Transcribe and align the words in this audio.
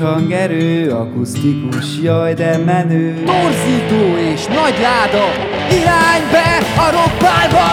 hangerő, 0.00 0.90
akusztikus, 0.90 1.98
jaj 2.02 2.34
de 2.34 2.58
menő. 2.58 3.14
Torzító 3.14 4.16
és 4.32 4.46
nagy 4.46 4.78
láda, 4.80 5.24
irány 5.70 6.30
be 6.30 6.58
a 6.76 6.90
rockbárba! 6.90 7.68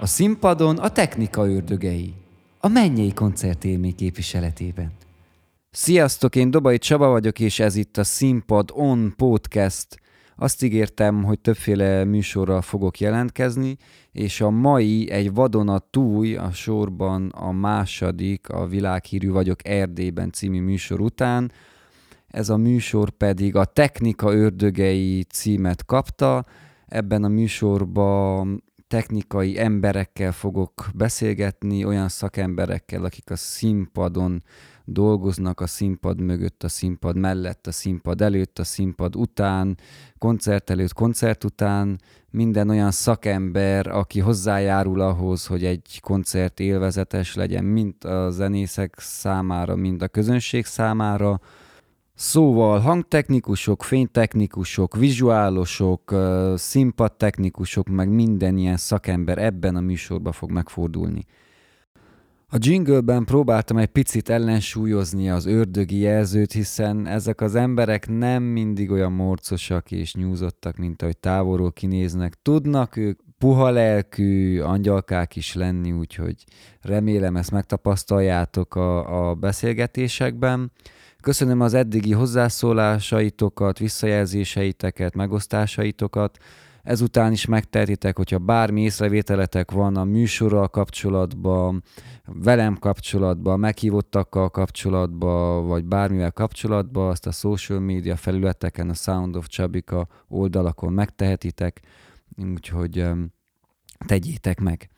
A 0.00 0.06
színpadon 0.06 0.78
a 0.78 0.88
technika 0.88 1.48
ördögei. 1.50 2.14
A 2.60 2.68
mennyei 2.68 3.12
koncertélmény 3.12 3.94
képviseletében. 3.94 4.92
Sziasztok, 5.70 6.36
én 6.36 6.50
Dobai 6.50 6.78
Csaba 6.78 7.08
vagyok, 7.08 7.40
és 7.40 7.58
ez 7.58 7.76
itt 7.76 7.96
a 7.96 8.04
Színpad 8.04 8.70
On 8.72 9.14
Podcast. 9.16 9.86
Azt 10.36 10.62
ígértem, 10.62 11.22
hogy 11.22 11.38
többféle 11.38 12.04
műsorral 12.04 12.62
fogok 12.62 13.00
jelentkezni, 13.00 13.76
és 14.16 14.40
a 14.40 14.50
mai 14.50 15.10
egy 15.10 15.32
vadonatúj, 15.32 16.36
a 16.36 16.52
sorban 16.52 17.28
a 17.28 17.52
második, 17.52 18.48
a 18.48 18.66
világhírű 18.66 19.30
vagyok 19.30 19.68
Erdélyben 19.68 20.32
című 20.32 20.60
műsor 20.60 21.00
után. 21.00 21.52
Ez 22.26 22.48
a 22.48 22.56
műsor 22.56 23.10
pedig 23.10 23.56
a 23.56 23.64
Technika 23.64 24.34
ördögei 24.34 25.22
címet 25.22 25.84
kapta. 25.84 26.44
Ebben 26.86 27.24
a 27.24 27.28
műsorban 27.28 28.64
technikai 28.88 29.58
emberekkel 29.58 30.32
fogok 30.32 30.86
beszélgetni, 30.94 31.84
olyan 31.84 32.08
szakemberekkel, 32.08 33.04
akik 33.04 33.30
a 33.30 33.36
színpadon 33.36 34.42
dolgoznak 34.88 35.60
a 35.60 35.66
színpad 35.66 36.20
mögött, 36.20 36.62
a 36.62 36.68
színpad 36.68 37.16
mellett, 37.16 37.66
a 37.66 37.72
színpad 37.72 38.20
előtt, 38.20 38.58
a 38.58 38.64
színpad 38.64 39.16
után, 39.16 39.78
koncert 40.18 40.70
előtt, 40.70 40.92
koncert 40.92 41.44
után, 41.44 42.00
minden 42.30 42.68
olyan 42.68 42.90
szakember, 42.90 43.86
aki 43.86 44.20
hozzájárul 44.20 45.00
ahhoz, 45.00 45.46
hogy 45.46 45.64
egy 45.64 46.00
koncert 46.02 46.60
élvezetes 46.60 47.34
legyen, 47.34 47.64
mind 47.64 48.04
a 48.04 48.30
zenészek 48.30 48.94
számára, 48.98 49.76
mind 49.76 50.02
a 50.02 50.08
közönség 50.08 50.64
számára. 50.64 51.40
Szóval 52.14 52.78
hangtechnikusok, 52.78 53.82
fénytechnikusok, 53.82 54.96
vizuálosok, 54.96 56.14
színpadtechnikusok, 56.54 57.88
meg 57.88 58.08
minden 58.08 58.56
ilyen 58.56 58.76
szakember 58.76 59.38
ebben 59.38 59.76
a 59.76 59.80
műsorban 59.80 60.32
fog 60.32 60.50
megfordulni. 60.50 61.24
A 62.48 62.56
jingleben 62.60 63.24
próbáltam 63.24 63.76
egy 63.76 63.86
picit 63.86 64.28
ellensúlyozni 64.28 65.30
az 65.30 65.46
ördögi 65.46 65.98
jelzőt, 65.98 66.52
hiszen 66.52 67.06
ezek 67.06 67.40
az 67.40 67.54
emberek 67.54 68.08
nem 68.08 68.42
mindig 68.42 68.90
olyan 68.90 69.12
morcosak 69.12 69.90
és 69.90 70.14
nyúzottak, 70.14 70.76
mint 70.76 71.02
ahogy 71.02 71.18
távolról 71.18 71.72
kinéznek. 71.72 72.34
Tudnak 72.42 72.96
ők 72.96 73.20
puha 73.38 73.70
lelkű 73.70 74.60
angyalkák 74.60 75.36
is 75.36 75.54
lenni, 75.54 75.92
úgyhogy 75.92 76.44
remélem 76.80 77.36
ezt 77.36 77.50
megtapasztaljátok 77.50 78.74
a, 78.74 79.28
a 79.28 79.34
beszélgetésekben. 79.34 80.72
Köszönöm 81.20 81.60
az 81.60 81.74
eddigi 81.74 82.12
hozzászólásaitokat, 82.12 83.78
visszajelzéseiteket, 83.78 85.14
megosztásaitokat. 85.14 86.38
Ezután 86.86 87.32
is 87.32 87.46
megtehetitek, 87.46 88.16
hogyha 88.16 88.38
bármi 88.38 88.82
észrevételetek 88.82 89.70
van 89.70 89.96
a 89.96 90.04
műsorral 90.04 90.68
kapcsolatban, 90.68 91.82
velem 92.24 92.76
kapcsolatban, 92.78 93.60
meghívottakkal 93.60 94.50
kapcsolatban, 94.50 95.66
vagy 95.66 95.84
bármivel 95.84 96.32
kapcsolatban, 96.32 97.10
azt 97.10 97.26
a 97.26 97.30
social 97.30 97.80
media 97.80 98.16
felületeken, 98.16 98.88
a 98.88 98.94
Sound 98.94 99.36
of 99.36 99.46
Csabika 99.46 100.06
oldalakon 100.28 100.92
megtehetitek, 100.92 101.80
úgyhogy 102.54 103.04
tegyétek 104.06 104.60
meg. 104.60 104.88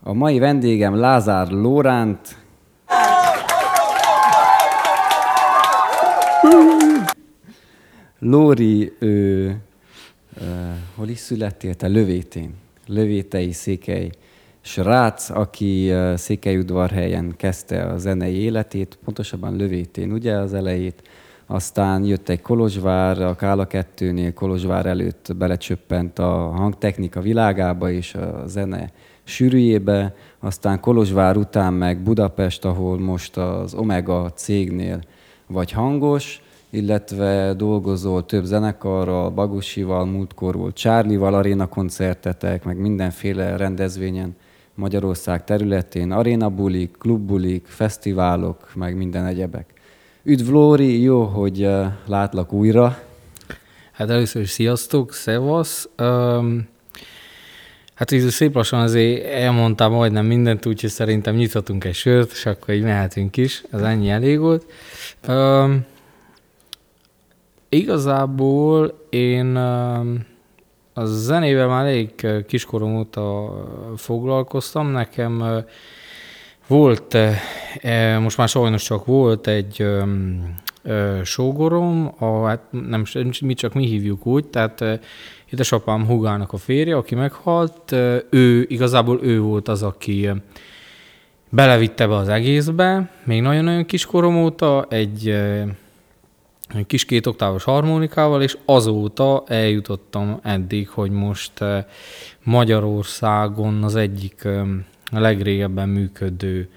A 0.00 0.12
mai 0.12 0.38
vendégem 0.38 0.94
Lázár 0.94 1.50
Lóránt. 1.50 2.42
Lóri, 8.18 8.92
ő 8.98 9.56
hol 10.94 11.08
is 11.08 11.18
születtél? 11.18 11.74
Te 11.74 11.86
Lövétén. 11.86 12.54
Lövétei 12.86 13.52
székely 13.52 14.10
srác, 14.60 15.30
aki 15.30 15.92
uh, 15.92 16.14
Székelyudvarhelyen 16.14 17.34
kezdte 17.36 17.82
a 17.82 17.98
zenei 17.98 18.34
életét, 18.34 18.98
pontosabban 19.04 19.56
Lövétén, 19.56 20.12
ugye 20.12 20.34
az 20.34 20.54
elejét. 20.54 21.02
Aztán 21.46 22.04
jött 22.04 22.28
egy 22.28 22.42
Kolozsvár, 22.42 23.22
a 23.22 23.34
Kála 23.34 23.66
2-nél 23.70 24.30
Kolozsvár 24.34 24.86
előtt 24.86 25.32
belecsöppent 25.36 26.18
a 26.18 26.32
hangtechnika 26.34 27.20
világába 27.20 27.90
és 27.90 28.14
a 28.14 28.42
zene 28.46 28.90
sűrűjébe, 29.24 30.14
aztán 30.38 30.80
Kolozsvár 30.80 31.36
után 31.36 31.72
meg 31.72 31.98
Budapest, 32.02 32.64
ahol 32.64 32.98
most 32.98 33.36
az 33.36 33.74
Omega 33.74 34.32
cégnél 34.34 35.00
vagy 35.46 35.70
hangos, 35.70 36.42
illetve 36.74 37.54
dolgozol 37.56 38.26
több 38.26 38.44
zenekarral, 38.44 39.30
Bagusival, 39.30 40.04
múltkor 40.04 40.56
volt 40.56 40.74
Csárlival, 40.74 41.34
aréna 41.34 41.66
koncertetek, 41.66 42.64
meg 42.64 42.76
mindenféle 42.78 43.56
rendezvényen 43.56 44.36
Magyarország 44.74 45.44
területén, 45.44 46.12
arénabulik, 46.12 46.96
klubbulik, 46.98 47.66
fesztiválok, 47.66 48.74
meg 48.74 48.96
minden 48.96 49.26
egyebek. 49.26 49.72
Üdv 50.22 50.50
Lóri, 50.50 51.02
jó, 51.02 51.22
hogy 51.22 51.68
látlak 52.06 52.52
újra. 52.52 52.98
Hát 53.92 54.10
először 54.10 54.42
is 54.42 54.50
sziasztok, 54.50 55.12
szevasz. 55.12 55.88
Um, 55.98 56.68
hát 57.94 58.10
így 58.10 58.28
szép 58.28 58.54
lassan 58.54 58.80
azért 58.80 59.24
elmondtam 59.24 59.92
majdnem 59.92 60.26
mindent, 60.26 60.66
úgyhogy 60.66 60.90
szerintem 60.90 61.34
nyithatunk 61.34 61.84
egy 61.84 61.94
sört, 61.94 62.30
és 62.32 62.46
akkor 62.46 62.74
így 62.74 62.82
mehetünk 62.82 63.36
is. 63.36 63.64
Ez 63.70 63.80
ennyi 63.80 64.10
elég 64.10 64.38
volt. 64.38 64.66
Um, 65.28 65.84
Igazából 67.74 69.06
én 69.10 69.56
a 70.92 71.04
zenével 71.04 71.68
már 71.68 71.86
elég 71.86 72.26
kiskorom 72.46 72.96
óta 72.96 73.52
foglalkoztam. 73.96 74.90
Nekem 74.90 75.64
volt, 76.66 77.14
e, 77.80 78.18
most 78.18 78.36
már 78.36 78.48
sajnos 78.48 78.82
csak 78.82 79.04
volt 79.04 79.46
egy 79.46 79.86
sógorom, 81.22 82.14
a, 82.18 82.44
hát 82.44 82.60
nem, 82.70 83.04
mi 83.40 83.54
csak 83.54 83.74
mi 83.74 83.86
hívjuk 83.86 84.26
úgy, 84.26 84.46
tehát 84.46 85.00
édesapám 85.50 86.06
hugának 86.06 86.52
a 86.52 86.56
férje, 86.56 86.96
aki 86.96 87.14
meghalt, 87.14 87.92
ő, 88.30 88.66
igazából 88.68 89.18
ő 89.22 89.40
volt 89.40 89.68
az, 89.68 89.82
aki 89.82 90.30
belevitte 91.50 92.06
be 92.06 92.14
az 92.16 92.28
egészbe, 92.28 93.10
még 93.24 93.42
nagyon-nagyon 93.42 93.84
kiskorom 93.84 94.36
óta, 94.36 94.86
egy 94.88 95.34
kis 96.86 97.04
két 97.04 97.26
oktávos 97.26 97.64
harmonikával, 97.64 98.42
és 98.42 98.58
azóta 98.64 99.42
eljutottam 99.46 100.38
eddig, 100.42 100.88
hogy 100.88 101.10
most 101.10 101.60
eh, 101.60 101.84
Magyarországon 102.42 103.82
az 103.82 103.96
egyik 103.96 104.44
eh, 104.44 104.62
legrégebben 105.10 105.88
működő 105.88 106.68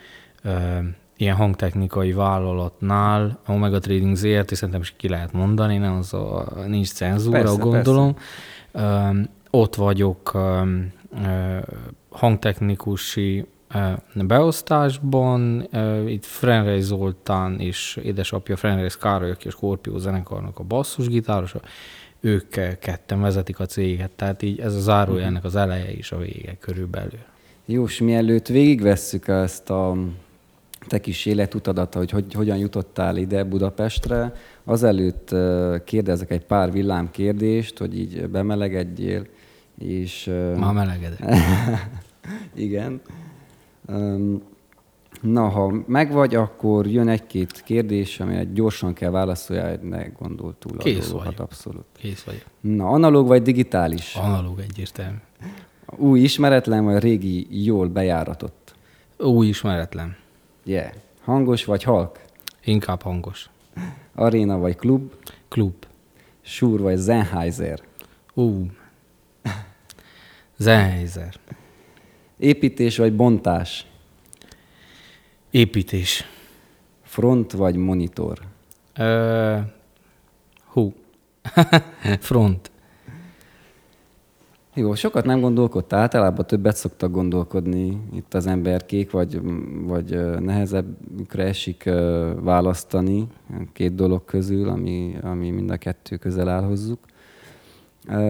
eh, 0.44 0.78
ilyen 1.18 1.36
hangtechnikai 1.36 2.12
vállalatnál, 2.14 3.40
a 3.46 3.52
Omega 3.52 3.80
Trading 3.80 4.16
ZRT, 4.16 4.56
szerintem 4.56 4.82
is 4.82 4.94
ki 4.98 5.10
lehet 5.10 5.34
mondani, 5.34 5.78
nem 5.78 5.96
az 5.96 6.14
a, 6.14 6.54
nincs 6.68 6.92
cenzúra, 6.92 7.38
persze, 7.38 7.58
gondolom. 7.58 8.16
Persze. 8.72 9.30
Ott 9.50 9.76
vagyok 9.76 10.38
hangtechnikusi 12.10 13.46
beosztásban. 14.14 15.68
Itt 16.08 16.26
Frenrei 16.26 16.82
Zoltán 16.82 17.60
és 17.60 18.00
édesapja 18.04 18.56
Frenrei 18.56 18.90
Károly, 19.00 19.32
aki 19.32 19.48
a 19.48 19.52
Scorpio 19.52 19.98
zenekarnak 19.98 20.60
a 20.60 20.64
basszusgitárosa, 20.64 21.62
ők 22.20 22.50
ketten 22.80 23.22
vezetik 23.22 23.60
a 23.60 23.66
céget, 23.66 24.12
tehát 24.12 24.42
így 24.42 24.60
ez 24.60 24.76
a 24.76 24.80
zárója 24.80 25.20
mhm. 25.20 25.28
ennek 25.28 25.44
az 25.44 25.56
eleje 25.56 25.92
is 25.92 26.12
a 26.12 26.18
vége 26.18 26.58
körülbelül. 26.60 27.20
Jó, 27.66 27.84
és 27.84 28.00
mielőtt 28.00 28.48
végigvesszük 28.48 29.28
ezt 29.28 29.70
a 29.70 29.96
te 30.88 31.00
kis 31.00 31.26
életutadat, 31.26 31.94
hogy, 31.94 32.12
hogy 32.12 32.34
hogyan 32.34 32.58
jutottál 32.58 33.18
ide 33.18 33.44
Budapestre, 33.44 34.34
azelőtt 34.64 35.36
kérdezek 35.84 36.32
egy 36.32 36.46
pár 36.46 36.72
villám 36.72 37.12
kérdést, 37.12 37.78
hogy 37.78 38.00
így 38.00 38.30
bemelegedjél, 38.30 39.26
és... 39.78 40.32
Ma 40.56 40.72
melegedek. 40.72 41.36
Igen. 42.56 43.02
Na, 45.22 45.48
ha 45.48 45.74
megvagy, 45.88 46.36
akkor 46.36 46.88
jön 46.88 47.08
egy-két 47.08 47.62
kérdés, 47.64 48.20
amelyet 48.20 48.54
gyorsan 48.54 48.94
kell 48.94 49.10
válaszoljál, 49.10 49.70
hogy 49.70 49.80
ne 49.80 50.08
gondol 50.08 50.56
túl 50.60 50.78
Kész 50.78 51.08
a 51.08 51.12
dolgokat, 51.12 51.40
abszolút. 51.40 51.86
Kész 51.98 52.24
vagy. 52.24 52.46
Na, 52.60 52.90
analóg 52.90 53.28
vagy 53.28 53.42
digitális? 53.42 54.16
Analóg 54.16 54.60
egyértelmű. 54.60 55.18
Új 55.96 56.20
ismeretlen 56.20 56.84
vagy 56.84 57.02
régi 57.02 57.66
jól 57.66 57.88
bejáratott? 57.88 58.76
Új 59.18 59.48
ismeretlen. 59.48 60.16
Yeah. 60.64 60.92
Hangos 61.24 61.66
vagy 61.66 61.84
halk? 61.84 62.20
Inkább 62.64 63.02
hangos. 63.02 63.50
Aréna 64.16 64.58
vagy 64.58 64.76
klub? 64.76 65.12
Klub. 65.48 65.74
Súr 66.42 66.80
vagy 66.80 67.04
Sennheiser? 67.04 67.80
Ú. 68.34 68.66
Sennheiser. 70.60 71.34
Építés 72.38 72.98
vagy 72.98 73.16
bontás? 73.16 73.86
Építés. 75.50 76.24
Front 77.02 77.52
vagy 77.52 77.76
monitor? 77.76 78.40
Ö, 78.98 79.58
hú. 80.66 80.94
Front. 82.20 82.72
Jó, 84.74 84.96
sokat 84.96 85.26
nem 85.26 85.40
gondolkodtál, 85.40 86.00
általában 86.00 86.48
többet 86.48 86.76
szoktak 86.76 87.12
gondolkodni 87.12 88.02
itt 88.14 88.34
az 88.34 88.48
emberkék, 88.48 89.12
vagy, 89.12 89.42
vagy 89.84 90.14
ö, 90.14 90.40
nehezebbükre 90.40 91.44
esik 91.44 91.90
választani 92.42 93.28
két 93.74 93.96
dolog 93.96 94.26
közül, 94.26 94.70
ami, 94.70 95.16
ami 95.22 95.50
mind 95.50 95.70
a 95.70 95.78
kettő 95.78 96.16
közel 96.16 96.50
áll 96.50 96.64
hozzuk. 96.64 97.00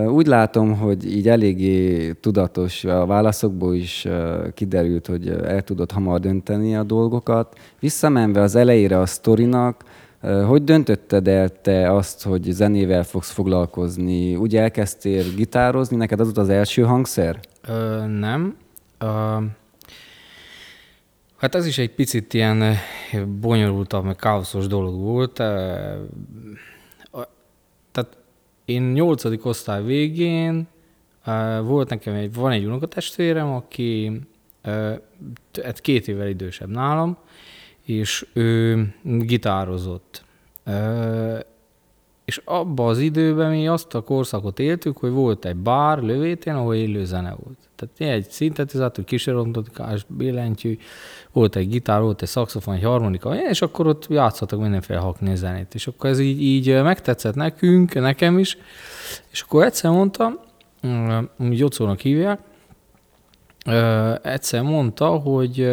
Úgy 0.07 0.27
látom, 0.27 0.77
hogy 0.77 1.15
így 1.15 1.27
eléggé 1.27 2.12
tudatos, 2.12 2.83
a 2.83 3.06
válaszokból 3.06 3.75
is 3.75 4.07
kiderült, 4.53 5.07
hogy 5.07 5.29
el 5.29 5.62
tudod 5.62 5.91
hamar 5.91 6.19
dönteni 6.19 6.75
a 6.75 6.83
dolgokat. 6.83 7.57
Visszamenve 7.79 8.41
az 8.41 8.56
elejére 8.56 9.00
a 9.00 9.06
sztorinak, 9.06 9.83
hogy 10.47 10.63
döntötted 10.63 11.27
el 11.27 11.50
te 11.62 11.91
azt, 11.94 12.24
hogy 12.24 12.44
zenével 12.44 13.03
fogsz 13.03 13.31
foglalkozni? 13.31 14.35
Úgy 14.35 14.56
elkezdtél 14.56 15.24
gitározni, 15.35 15.95
neked 15.95 16.19
az 16.19 16.25
volt 16.25 16.38
az 16.38 16.50
első 16.50 16.81
hangszer? 16.81 17.39
Ö, 17.68 18.06
nem. 18.06 18.56
Ö, 18.97 19.38
hát 21.38 21.56
ez 21.56 21.65
is 21.65 21.77
egy 21.77 21.94
picit 21.94 22.33
ilyen 22.33 22.63
bonyolultabb, 23.39 24.03
meg 24.03 24.15
káoszos 24.15 24.68
dolog 24.68 25.00
volt. 25.00 25.44
Én 28.67 28.81
nyolcadik 28.81 29.45
osztály 29.45 29.83
végén 29.83 30.67
volt 31.61 31.89
nekem 31.89 32.13
egy, 32.13 32.33
van 32.33 32.51
egy 32.51 32.65
unokatestvérem, 32.65 33.47
aki 33.47 34.21
hát 35.63 35.81
két 35.81 36.07
évvel 36.07 36.27
idősebb 36.27 36.69
nálam, 36.69 37.17
és 37.81 38.27
ő 38.33 38.95
gitározott. 39.03 40.23
És 42.27 42.41
abban 42.45 42.88
az 42.88 43.00
időben 43.00 43.50
mi 43.50 43.68
azt 43.68 43.95
a 43.95 44.01
korszakot 44.01 44.59
éltük, 44.59 44.97
hogy 44.97 45.12
volt 45.12 45.45
egy 45.45 45.56
bár 45.56 46.01
lövétén, 46.01 46.53
ahol 46.53 46.75
élő 46.75 47.06
zene 47.06 47.35
volt. 47.44 47.57
Tehát 47.75 48.15
egy 48.15 48.29
szintetizátor, 48.29 49.03
kísérletmutatás, 49.03 50.06
billentyű, 50.07 50.77
volt 51.31 51.56
egy 51.56 51.69
gitár, 51.69 52.01
volt 52.01 52.21
egy 52.21 52.27
szaxofon, 52.27 52.75
egy 52.75 52.83
harmonika, 52.83 53.35
és 53.50 53.62
akkor 53.62 53.88
ott 53.88 54.07
játszottak 54.09 54.59
mindenféle 54.59 55.00
hakni 55.00 55.35
zenét. 55.35 55.74
És 55.74 55.88
akkor 55.88 56.09
ez 56.09 56.19
így, 56.19 56.41
így 56.41 56.81
megtetszett 56.81 57.35
nekünk, 57.35 57.94
nekem 57.94 58.39
is, 58.39 58.57
és 59.30 59.41
akkor 59.41 59.63
egyszer 59.63 59.91
mondta, 59.91 60.44
mm, 60.88 61.51
Jocónak 61.51 62.00
hívják, 62.00 62.39
egyszer 64.21 64.62
mondta, 64.62 65.07
hogy 65.07 65.68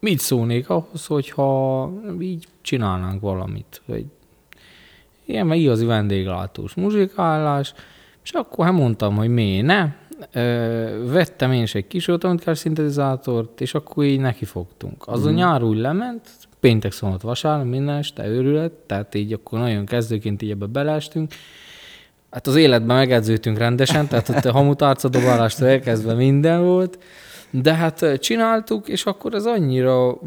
mit 0.00 0.18
szólnék 0.18 0.68
ahhoz, 0.68 1.06
hogyha 1.06 1.90
így 2.20 2.46
csinálnánk 2.60 3.20
valamit, 3.20 3.82
hogy 3.86 4.04
ilyen 5.24 5.52
igazi 5.52 5.84
vendéglátós 5.84 6.74
muzsikálás, 6.74 7.74
és 8.24 8.30
akkor 8.30 8.64
hát 8.64 8.74
mondtam, 8.74 9.16
hogy 9.16 9.28
miért 9.28 9.66
ne. 9.66 9.88
Ö, 10.32 11.10
vettem 11.12 11.52
én 11.52 11.62
is 11.62 11.74
egy 11.74 11.86
kis 11.86 12.08
automatikás 12.08 12.58
szintetizátort, 12.58 13.60
és 13.60 13.74
akkor 13.74 14.04
így 14.04 14.20
neki 14.20 14.44
fogtunk. 14.44 15.04
Az 15.06 15.24
mm. 15.24 15.26
a 15.26 15.30
nyár 15.30 15.62
úgy 15.62 15.78
lement, 15.78 16.28
péntek, 16.60 16.92
szombat, 16.92 17.22
vasárnap, 17.22 17.66
minden 17.66 17.96
este 17.96 18.26
őrület, 18.26 18.72
tehát 18.72 19.14
így 19.14 19.32
akkor 19.32 19.58
nagyon 19.58 19.86
kezdőként 19.86 20.42
így 20.42 20.50
ebbe 20.50 20.66
beleestünk. 20.66 21.32
Hát 22.30 22.46
az 22.46 22.56
életben 22.56 22.96
megedződtünk 22.96 23.58
rendesen, 23.58 24.08
tehát 24.08 24.28
ott 24.28 24.44
a 24.44 24.52
hamutárcadobálástól 24.52 25.68
elkezdve 25.68 26.14
minden 26.14 26.64
volt, 26.64 26.98
de 27.54 27.74
hát 27.74 28.18
csináltuk, 28.18 28.88
és 28.88 29.04
akkor 29.04 29.34
ez 29.34 29.46
annyira 29.46 30.18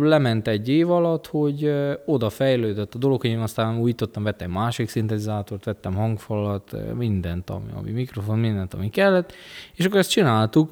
lement 0.00 0.48
egy 0.48 0.68
év 0.68 0.90
alatt, 0.90 1.26
hogy 1.26 1.72
oda 2.06 2.30
fejlődött 2.30 2.94
a 2.94 2.98
dolog, 2.98 3.20
hogy 3.20 3.30
én 3.30 3.38
aztán 3.38 3.78
újítottam, 3.78 4.22
vettem 4.22 4.50
másik 4.50 4.88
szintetizátort, 4.88 5.64
vettem 5.64 5.94
hangfalat, 5.94 6.76
mindent, 6.94 7.50
ami, 7.50 7.70
ami 7.74 7.90
mikrofon, 7.90 8.38
mindent, 8.38 8.74
ami 8.74 8.90
kellett, 8.90 9.32
és 9.74 9.84
akkor 9.84 9.98
ezt 9.98 10.10
csináltuk 10.10 10.70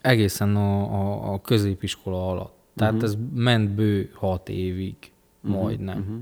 egészen 0.00 0.56
a, 0.56 0.82
a, 0.82 1.32
a 1.32 1.40
középiskola 1.40 2.30
alatt. 2.30 2.54
Tehát 2.76 2.94
uh-huh. 2.94 3.08
ez 3.08 3.16
ment 3.34 3.70
bő 3.70 4.10
hat 4.14 4.48
évig, 4.48 4.94
uh-huh. 5.42 5.62
majdnem. 5.62 5.98
Uh-huh. 5.98 6.18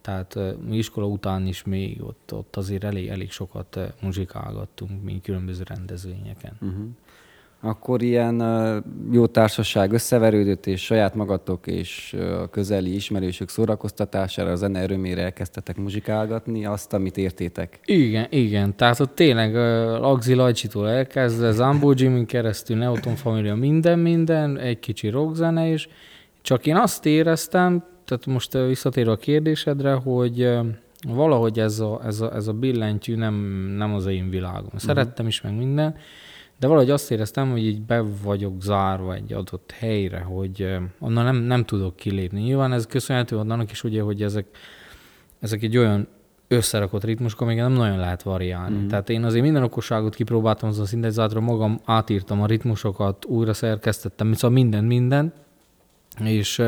Tehát 0.00 0.36
ö, 0.36 0.52
iskola 0.70 1.06
után 1.06 1.46
is 1.46 1.62
még 1.64 2.02
ott, 2.02 2.32
ott 2.32 2.56
azért 2.56 2.84
elég, 2.84 3.08
elég 3.08 3.30
sokat 3.30 3.78
muzsikálgattunk, 4.00 5.02
mi 5.02 5.20
különböző 5.20 5.62
rendezvényeken. 5.66 6.52
Uh-huh. 6.60 6.84
Akkor 7.64 8.02
ilyen 8.02 8.42
jó 9.12 9.26
társaság 9.26 9.92
összeverődött, 9.92 10.66
és 10.66 10.84
saját 10.84 11.14
magatok 11.14 11.66
és 11.66 12.16
a 12.42 12.50
közeli 12.50 12.94
ismerősök 12.94 13.48
szórakoztatására, 13.48 14.50
a 14.50 14.54
zene 14.54 14.82
örömére 14.82 15.22
elkezdtetek 15.22 15.76
muzsikálgatni 15.76 16.64
azt, 16.64 16.92
amit 16.92 17.16
értétek. 17.16 17.80
Igen, 17.84 18.26
igen. 18.30 18.76
Tehát 18.76 19.00
ott 19.00 19.14
tényleg 19.14 19.54
Lagzi 20.00 20.34
Lajcsitól 20.34 20.88
elkezdve, 20.88 21.50
Zambó 21.50 21.92
Jimmy 21.96 22.26
keresztül, 22.26 22.76
Neoton 22.76 23.14
Família, 23.14 23.54
minden, 23.54 23.98
minden, 23.98 24.58
egy 24.58 24.78
kicsi 24.78 25.08
rockzene 25.08 25.66
is. 25.66 25.88
Csak 26.40 26.66
én 26.66 26.76
azt 26.76 27.06
éreztem, 27.06 27.84
tehát 28.04 28.26
most 28.26 28.52
visszatérve 28.52 29.10
a 29.10 29.16
kérdésedre, 29.16 29.92
hogy 29.92 30.58
valahogy 31.08 31.58
ez 31.58 31.80
a, 31.80 32.00
ez 32.04 32.20
a, 32.20 32.34
ez 32.34 32.46
a 32.46 32.52
billentyű 32.52 33.16
nem, 33.16 33.34
nem 33.76 33.94
az 33.94 34.06
én 34.06 34.30
világom. 34.30 34.72
Szerettem 34.76 35.26
is 35.26 35.40
meg 35.40 35.56
minden, 35.56 35.96
de 36.62 36.68
valahogy 36.68 36.90
azt 36.90 37.10
éreztem, 37.10 37.50
hogy 37.50 37.66
így 37.66 37.82
be 37.82 38.04
vagyok 38.22 38.62
zárva 38.62 39.14
egy 39.14 39.32
adott 39.32 39.70
helyre, 39.78 40.18
hogy 40.18 40.76
onnan 40.98 41.24
nem, 41.24 41.36
nem 41.36 41.64
tudok 41.64 41.96
kilépni. 41.96 42.40
Nyilván 42.40 42.72
ez 42.72 42.86
köszönhető 42.86 43.36
annak 43.36 43.70
is, 43.70 43.84
ugye, 43.84 44.02
hogy 44.02 44.22
ezek, 44.22 44.46
ezek 45.40 45.62
egy 45.62 45.76
olyan 45.76 46.08
összerakott 46.48 47.04
ritmusok, 47.04 47.40
amíg 47.40 47.56
nem 47.56 47.72
nagyon 47.72 47.98
lehet 47.98 48.22
variálni. 48.22 48.76
Mm. 48.76 48.86
Tehát 48.86 49.10
én 49.10 49.24
azért 49.24 49.42
minden 49.42 49.62
okosságot 49.62 50.14
kipróbáltam 50.14 50.68
azon 50.68 50.82
a 50.82 50.86
szintetizátron, 50.86 51.42
magam 51.42 51.80
átírtam 51.84 52.42
a 52.42 52.46
ritmusokat, 52.46 53.24
újra 53.24 53.52
szerkesztettem, 53.52 54.32
szóval 54.32 54.50
minden, 54.50 54.84
minden, 54.84 55.32
és 56.20 56.62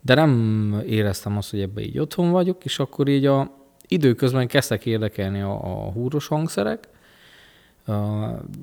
de 0.00 0.14
nem 0.14 0.82
éreztem 0.86 1.36
azt, 1.36 1.50
hogy 1.50 1.60
ebbe 1.60 1.80
így 1.80 1.98
otthon 1.98 2.30
vagyok, 2.30 2.64
és 2.64 2.78
akkor 2.78 3.08
így 3.08 3.26
a 3.26 3.50
időközben 3.88 4.46
kezdtek 4.46 4.86
érdekelni 4.86 5.40
a, 5.40 5.52
a 5.52 5.90
húros 5.90 6.26
hangszerek, 6.26 6.88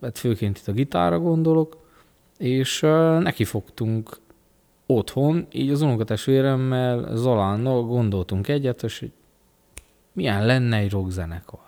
hát 0.01 0.18
főként 0.18 0.57
itt 0.57 0.68
a 0.68 0.71
gitárra 0.71 1.19
gondolok, 1.19 1.77
és 2.38 2.79
neki 3.19 3.44
fogtunk 3.44 4.18
otthon, 4.85 5.47
így 5.51 5.69
az 5.69 5.81
unokatestvéremmel, 5.81 7.15
Zalánnal 7.15 7.83
gondoltunk 7.83 8.47
egyet, 8.47 8.83
és 8.83 9.00
hogy 9.00 9.12
milyen 10.13 10.46
lenne 10.46 10.77
egy 10.77 10.91
rockzenekar. 10.91 11.60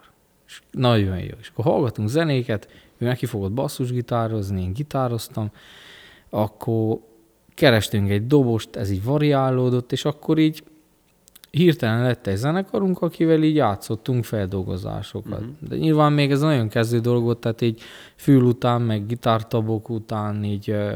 És 0.47 0.61
nagyon 0.71 1.19
jó. 1.19 1.31
És 1.39 1.49
akkor 1.49 1.65
hallgatunk 1.65 2.09
zenéket, 2.09 2.67
ő 2.97 3.05
neki 3.05 3.25
fogott 3.25 3.51
basszusgitározni, 3.51 4.61
én 4.61 4.73
gitároztam, 4.73 5.51
akkor 6.29 6.99
kerestünk 7.53 8.09
egy 8.09 8.27
dobost, 8.27 8.75
ez 8.75 8.89
így 8.89 9.03
variálódott, 9.03 9.91
és 9.91 10.05
akkor 10.05 10.37
így 10.37 10.63
hirtelen 11.57 12.01
lett 12.03 12.27
egy 12.27 12.35
zenekarunk, 12.35 13.01
akivel 13.01 13.43
így 13.43 13.55
játszottunk 13.55 14.23
feldolgozásokat. 14.23 15.39
Uh-huh. 15.39 15.69
De 15.69 15.75
nyilván 15.75 16.13
még 16.13 16.31
ez 16.31 16.41
nagyon 16.41 16.67
kezdő 16.67 16.99
dolog 16.99 17.23
volt, 17.23 17.37
tehát 17.37 17.61
így 17.61 17.81
fül 18.15 18.41
után, 18.43 18.81
meg 18.81 19.05
gitártabok 19.05 19.89
után 19.89 20.43
így 20.43 20.69
ö, 20.69 20.91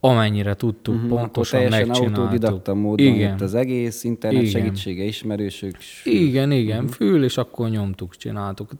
amennyire 0.00 0.54
tudtuk 0.54 0.94
uh-huh, 0.94 1.10
akkor 1.10 1.20
pontosan 1.22 1.60
teljesen 1.60 1.86
megcsináltuk. 1.86 2.18
autodidakta 2.18 2.74
módon 2.74 3.06
Igen. 3.06 3.34
itt 3.34 3.40
az 3.40 3.54
egész, 3.54 4.04
internet 4.04 4.42
Igen. 4.42 4.52
segítsége, 4.52 5.02
ismerősök. 5.04 5.80
s- 5.80 6.04
Igen, 6.06 6.52
igen, 6.52 6.78
uh-huh. 6.78 6.92
fül, 6.94 7.24
és 7.24 7.36
akkor 7.36 7.68
nyomtuk, 7.68 8.16
csináltuk. 8.16 8.70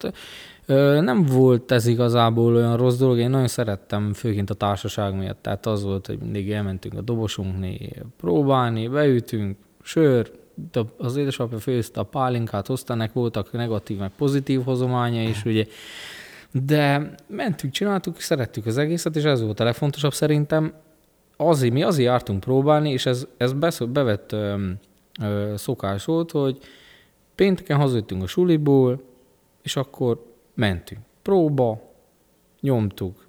Ö, 0.67 1.00
nem 1.00 1.25
volt 1.25 1.73
ez 1.73 1.87
igazából 1.87 2.55
olyan 2.55 2.77
rossz 2.77 2.97
dolog, 2.99 3.19
én 3.19 3.31
nagyon 3.31 3.49
szerettem, 3.49 4.12
főként 4.12 4.50
a 4.50 4.55
társaság 4.55 5.17
miatt, 5.19 5.43
tehát 5.43 5.67
az 5.67 5.83
volt, 5.85 6.07
hogy 6.07 6.19
mindig 6.23 6.50
elmentünk 6.50 6.95
a 6.95 7.00
dobosunkné 7.00 7.91
próbálni, 8.17 8.88
beütünk, 8.88 9.57
sör, 9.83 10.31
az 10.97 11.17
édesapja 11.17 11.59
főzte 11.59 12.00
a 12.00 12.03
pálinkát, 12.03 12.67
hozta, 12.67 12.93
ennek 12.93 13.12
voltak 13.12 13.53
negatív, 13.53 13.99
meg 13.99 14.11
pozitív 14.17 14.62
hozománya 14.62 15.23
is, 15.23 15.45
ugye, 15.45 15.67
de 16.53 17.15
mentünk, 17.27 17.73
csináltuk, 17.73 18.21
szerettük 18.21 18.67
az 18.67 18.79
egészet, 18.79 19.17
és 19.17 19.23
ez 19.23 19.43
volt 19.43 19.61
a 19.61 19.65
legfontosabb 19.65 20.12
szerintem. 20.12 20.73
Azért, 21.37 21.73
mi 21.73 21.83
azért 21.83 22.09
jártunk 22.09 22.41
próbálni, 22.41 22.91
és 22.91 23.07
ez, 23.07 23.27
ez 23.37 23.53
besz- 23.53 23.88
bevett 23.88 24.33
ö, 24.33 24.71
ö, 25.21 25.55
szokás 25.57 26.05
volt, 26.05 26.31
hogy 26.31 26.59
pénteken 27.35 27.77
hazajöttünk 27.77 28.23
a 28.23 28.27
suliból, 28.27 29.03
és 29.62 29.77
akkor 29.77 30.25
mentünk. 30.55 31.00
Próba, 31.23 31.81
nyomtuk. 32.61 33.27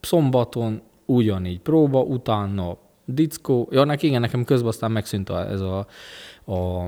Szombaton 0.00 0.82
ugyanígy 1.04 1.60
próba, 1.60 2.00
utána 2.00 2.76
dickó. 3.04 3.68
Ja, 3.70 3.84
nek, 3.84 4.02
igen, 4.02 4.20
nekem 4.20 4.44
közben 4.44 4.68
aztán 4.68 4.90
megszűnt 4.90 5.30
ez 5.30 5.60
a, 5.60 5.86
a, 6.44 6.84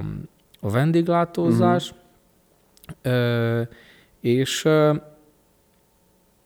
a 0.61 0.71
vendéglátózás. 0.71 1.93
Mm-hmm. 1.93 3.17
Ö, 3.17 3.63
és 4.21 4.65
ö, 4.65 4.95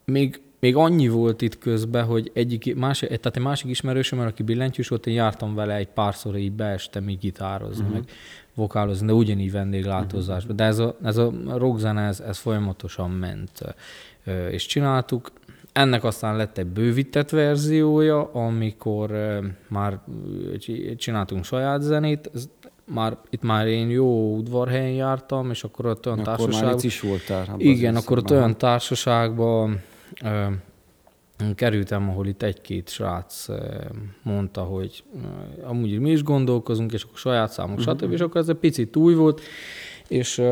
még 0.04 0.40
még 0.60 0.76
annyi 0.76 1.08
volt 1.08 1.42
itt 1.42 1.58
közben, 1.58 2.04
hogy 2.04 2.30
egyik, 2.34 2.76
másik, 2.76 3.08
tehát 3.08 3.36
egy 3.36 3.42
másik 3.42 3.70
ismerősöm, 3.70 4.18
aki 4.18 4.42
billentyűs 4.42 4.88
volt, 4.88 5.06
én 5.06 5.14
jártam 5.14 5.54
vele 5.54 5.74
egy 5.74 5.88
párszor 5.88 6.36
így 6.36 6.52
beestem 6.52 7.08
így 7.08 7.18
gitározni, 7.18 7.82
uh-huh. 7.82 7.98
meg 7.98 8.08
vokálozni, 8.54 9.06
de 9.06 9.12
ugyanígy 9.12 9.52
vendéglátózásban. 9.52 10.56
De 10.56 10.64
ez 10.64 10.78
a, 10.78 10.96
ez 11.02 11.16
a 11.16 11.32
rockzene, 11.46 12.06
ez, 12.06 12.20
ez 12.20 12.38
folyamatosan 12.38 13.10
ment, 13.10 13.60
és 14.50 14.66
csináltuk. 14.66 15.30
Ennek 15.72 16.04
aztán 16.04 16.36
lett 16.36 16.58
egy 16.58 16.66
bővített 16.66 17.30
verziója, 17.30 18.32
amikor 18.32 19.40
már 19.68 20.00
csináltunk 20.96 21.44
saját 21.44 21.82
zenét, 21.82 22.30
ez 22.34 22.48
már, 22.94 23.16
itt 23.30 23.42
már 23.42 23.66
én 23.66 23.90
jó 23.90 24.36
udvarhelyen 24.36 24.92
jártam, 24.92 25.50
és 25.50 25.64
akkor 25.64 25.86
ott 25.86 26.06
olyan 26.06 26.18
akkor 26.18 26.36
társaságban... 26.36 26.74
Már 26.74 26.84
is 26.84 27.00
voltál. 27.00 27.54
Igen, 27.56 27.96
akkor 27.96 28.18
ott 28.18 28.30
olyan 28.30 28.58
társaságban 28.58 29.82
kerültem, 31.54 32.08
ahol 32.08 32.26
itt 32.26 32.42
egy-két 32.42 32.88
srác 32.88 33.46
mondta, 34.22 34.62
hogy 34.62 35.04
amúgy 35.62 35.98
mi 35.98 36.10
is 36.10 36.22
gondolkozunk, 36.22 36.92
és 36.92 37.02
akkor 37.02 37.18
saját 37.18 37.52
számunk, 37.52 37.78
uh-huh. 37.78 37.94
stb. 37.94 38.12
És 38.12 38.20
akkor 38.20 38.40
ez 38.40 38.48
egy 38.48 38.56
picit 38.56 38.96
új 38.96 39.14
volt, 39.14 39.40
és 40.08 40.42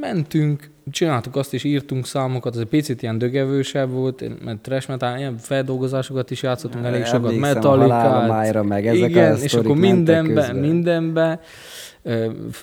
mentünk, 0.00 0.70
csináltuk 0.90 1.36
azt 1.36 1.54
is, 1.54 1.64
írtunk 1.64 2.06
számokat, 2.06 2.54
ez 2.54 2.60
egy 2.60 2.66
picit 2.66 3.02
ilyen 3.02 3.18
dögevősebb 3.18 3.90
volt, 3.90 4.44
mert 4.44 4.58
trash 4.58 4.88
metal, 4.88 5.18
ilyen 5.18 5.36
feldolgozásokat 5.36 6.30
is 6.30 6.42
játszottunk 6.42 6.84
elég 6.84 7.04
sokat, 7.04 7.36
metallikát. 7.36 8.62
meg 8.62 8.86
ezek 8.86 9.10
igen, 9.10 9.34
a 9.34 9.36
és 9.36 9.54
akkor 9.54 9.76
mindenbe, 9.76 10.52
mindenbe, 10.52 11.40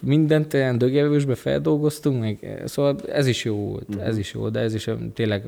mindent 0.01 0.53
ilyen 0.53 0.77
dögevősbe 0.77 1.35
feldolgoztunk, 1.35 2.19
meg, 2.19 2.61
szóval 2.65 2.95
ez 3.11 3.27
is 3.27 3.43
jó 3.43 3.55
volt, 3.55 3.85
uh-huh. 3.89 4.07
ez 4.07 4.17
is 4.17 4.33
jó, 4.33 4.49
de 4.49 4.59
ez 4.59 4.73
is 4.73 4.89
tényleg 5.13 5.45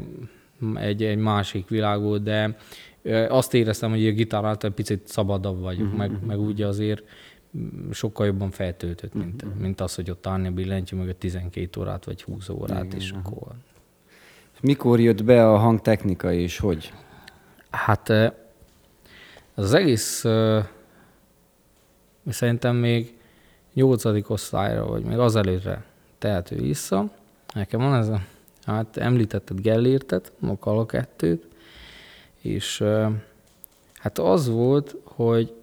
egy, 0.75 1.03
egy 1.03 1.17
másik 1.17 1.69
világ 1.69 2.01
volt, 2.01 2.23
de 2.23 2.57
azt 3.29 3.53
éreztem, 3.53 3.89
hogy 3.89 4.07
a 4.07 4.11
gitár 4.11 4.45
által 4.45 4.71
picit 4.71 5.01
szabadabb 5.07 5.61
vagyok, 5.61 5.85
uh-huh. 5.85 5.97
meg, 5.97 6.11
meg 6.27 6.39
úgy 6.39 6.61
azért 6.61 7.03
sokkal 7.91 8.25
jobban 8.25 8.51
feltöltött, 8.51 9.13
mint, 9.13 9.43
uh-huh. 9.43 9.59
mint 9.59 9.81
az, 9.81 9.95
hogy 9.95 10.09
ott 10.09 10.27
állni 10.27 10.47
a 10.47 10.51
billentyű 10.51 10.97
mögött 10.97 11.19
12 11.19 11.79
órát 11.79 12.05
vagy 12.05 12.23
20 12.23 12.49
órát, 12.49 12.83
Igen, 12.83 12.99
és 12.99 13.11
uh-huh. 13.11 13.27
akkor... 13.27 13.51
Mikor 14.61 14.99
jött 14.99 15.23
be 15.23 15.49
a 15.49 15.57
hangtechnika, 15.57 16.33
és 16.33 16.59
hogy? 16.59 16.93
Hát 17.69 18.09
az 19.55 19.73
egész 19.73 20.25
szerintem 22.27 22.75
még 22.75 23.17
8. 23.73 24.29
osztályra, 24.29 24.85
vagy 24.85 25.03
még 25.03 25.17
azelőttre 25.17 25.83
tehető 26.17 26.55
vissza. 26.55 27.11
Nekem 27.53 27.79
van 27.79 27.95
ez 27.95 28.07
a, 28.07 28.21
hát 28.65 28.97
említetted 28.97 29.61
Gellértet, 29.61 30.31
Mokala 30.39 30.85
2 30.85 31.39
és 32.45 32.83
hát 33.93 34.19
az 34.19 34.49
volt, 34.49 34.95
hogy 35.03 35.53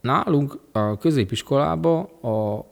nálunk 0.00 0.58
a 0.72 0.96
középiskolában 0.96 2.04
a 2.22 2.64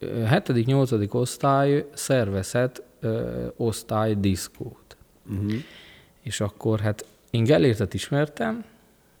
7.-8. 0.00 1.14
osztály 1.14 1.86
szervezett 1.94 2.82
ö, 3.00 3.46
osztály 3.56 4.14
diszkót. 4.14 4.96
Uh-huh. 5.30 5.52
És 6.22 6.40
akkor 6.40 6.80
hát 6.80 7.06
én 7.30 7.44
Gellértet 7.44 7.94
ismertem, 7.94 8.64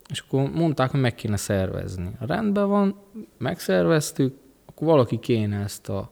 és 0.08 0.24
akkor 0.26 0.50
mondták, 0.50 0.90
hogy 0.90 1.00
meg 1.00 1.14
kéne 1.14 1.36
szervezni. 1.36 2.10
Rendben 2.20 2.68
van, 2.68 2.96
megszerveztük, 3.38 4.34
akkor 4.66 4.86
valaki 4.86 5.18
kéne 5.18 5.62
ezt 5.62 5.88
a 5.88 6.10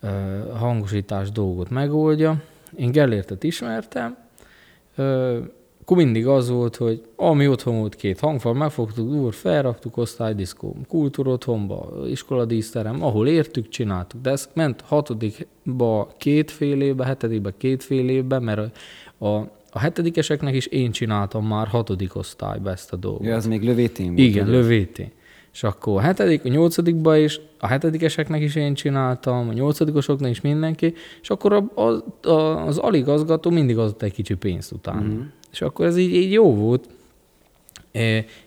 ö, 0.00 0.08
hangosítás 0.54 1.30
dolgot 1.30 1.70
megoldja. 1.70 2.42
Én 2.76 2.90
Gellértet 2.90 3.42
ismertem, 3.42 4.16
ö, 4.94 5.40
akkor 5.86 6.02
mindig 6.04 6.26
az 6.26 6.50
volt, 6.50 6.76
hogy 6.76 7.02
ami 7.16 7.48
otthon 7.48 7.78
volt 7.78 7.94
két 7.94 8.20
hangfal, 8.20 8.54
megfogtuk, 8.54 9.08
úr, 9.08 9.34
felraktuk 9.34 9.96
osztálydiszkó, 9.96 10.76
kultúr 10.88 11.28
otthonba, 11.28 11.92
díszterem, 12.46 13.02
ahol 13.02 13.28
értük, 13.28 13.68
csináltuk. 13.68 14.20
De 14.20 14.30
ez 14.30 14.48
ment 14.54 14.80
hatodikba 14.80 16.14
két 16.18 16.50
fél 16.50 16.80
évbe, 16.80 17.04
hetedikbe 17.04 17.52
két 17.56 17.82
fél 17.82 18.08
évbe, 18.08 18.38
mert 18.38 18.78
a, 19.18 19.26
a, 19.26 19.78
hetedikeseknek 19.78 20.54
is 20.54 20.66
én 20.66 20.90
csináltam 20.90 21.46
már 21.46 21.66
hatodik 21.66 22.16
osztályba 22.16 22.70
ezt 22.70 22.92
a 22.92 22.96
dolgot. 22.96 23.26
Ja, 23.26 23.34
az 23.34 23.46
még 23.46 23.62
lövétén 23.62 24.06
volt. 24.06 24.18
Igen, 24.18 24.48
lövétén. 24.48 25.10
És 25.52 25.62
akkor 25.62 25.96
a 25.96 26.00
hetedik, 26.00 26.44
a 26.44 26.48
nyolcadikba 26.48 27.16
is, 27.16 27.40
a 27.58 27.66
hetedikeseknek 27.66 28.40
is 28.40 28.54
én 28.54 28.74
csináltam, 28.74 29.48
a 29.48 29.52
nyolcadikosoknak 29.52 30.30
is 30.30 30.40
mindenki, 30.40 30.94
és 31.22 31.30
akkor 31.30 31.52
a, 31.52 31.64
a, 31.74 32.28
a, 32.28 32.66
az 32.66 32.78
aligazgató 32.78 33.50
mindig 33.50 33.78
adott 33.78 34.02
egy 34.02 34.12
kicsi 34.12 34.34
pénzt 34.34 34.72
utána. 34.72 35.00
Mm-hmm. 35.00 35.20
És 35.56 35.62
akkor 35.62 35.86
ez 35.86 35.96
így, 35.96 36.14
így 36.14 36.32
jó 36.32 36.54
volt. 36.54 36.88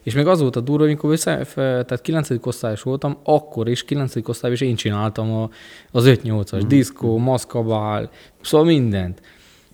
És 0.03 0.13
még 0.13 0.27
az 0.27 0.41
volt 0.41 0.55
a 0.55 0.59
durva, 0.59 0.83
amikor 0.83 1.11
össze, 1.11 1.45
tehát 1.55 2.01
9. 2.01 2.29
osztályos 2.41 2.81
voltam, 2.81 3.17
akkor 3.23 3.69
is 3.69 3.83
9. 3.85 4.15
osztályban 4.15 4.61
is 4.61 4.61
én 4.61 4.75
csináltam 4.75 5.31
a, 5.31 5.49
az 5.91 6.03
5-8-as 6.07 6.63
mm. 6.63 6.67
diszkó, 6.67 7.17
maszkabál, 7.17 8.11
szóval 8.41 8.67
mindent. 8.67 9.21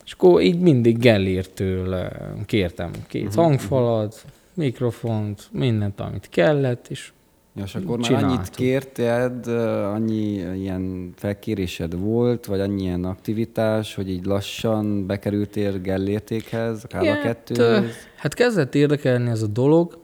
És 0.06 0.12
akkor 0.12 0.42
így 0.42 0.60
mindig 0.60 0.98
Gellértől 0.98 2.10
kértem 2.46 2.92
két 3.08 3.36
mm. 3.36 3.42
hangfalat, 3.42 4.26
mikrofont, 4.54 5.48
mindent, 5.52 6.00
amit 6.00 6.30
kellett, 6.30 6.88
és 6.88 7.12
Ja, 7.58 7.64
és 7.64 7.76
akkor 7.76 7.98
már 7.98 8.24
annyit 8.24 8.50
kérted, 8.50 9.48
annyi 9.94 10.56
ilyen 10.56 11.14
felkérésed 11.16 12.00
volt, 12.00 12.46
vagy 12.46 12.60
annyi 12.60 12.82
ilyen 12.82 13.04
aktivitás, 13.04 13.96
hogy 13.96 14.10
így 14.10 14.26
lassan 14.26 15.08
bekerültél 15.08 15.80
Gellértékhez, 15.80 16.84
a 16.84 16.88
Káva 16.88 17.20
kettőhöz? 17.20 17.92
Hát 18.16 18.34
kezdett 18.34 18.76
érdekelni 18.76 19.30
ez 19.30 19.42
a 19.42 19.48
dolog, 19.48 20.00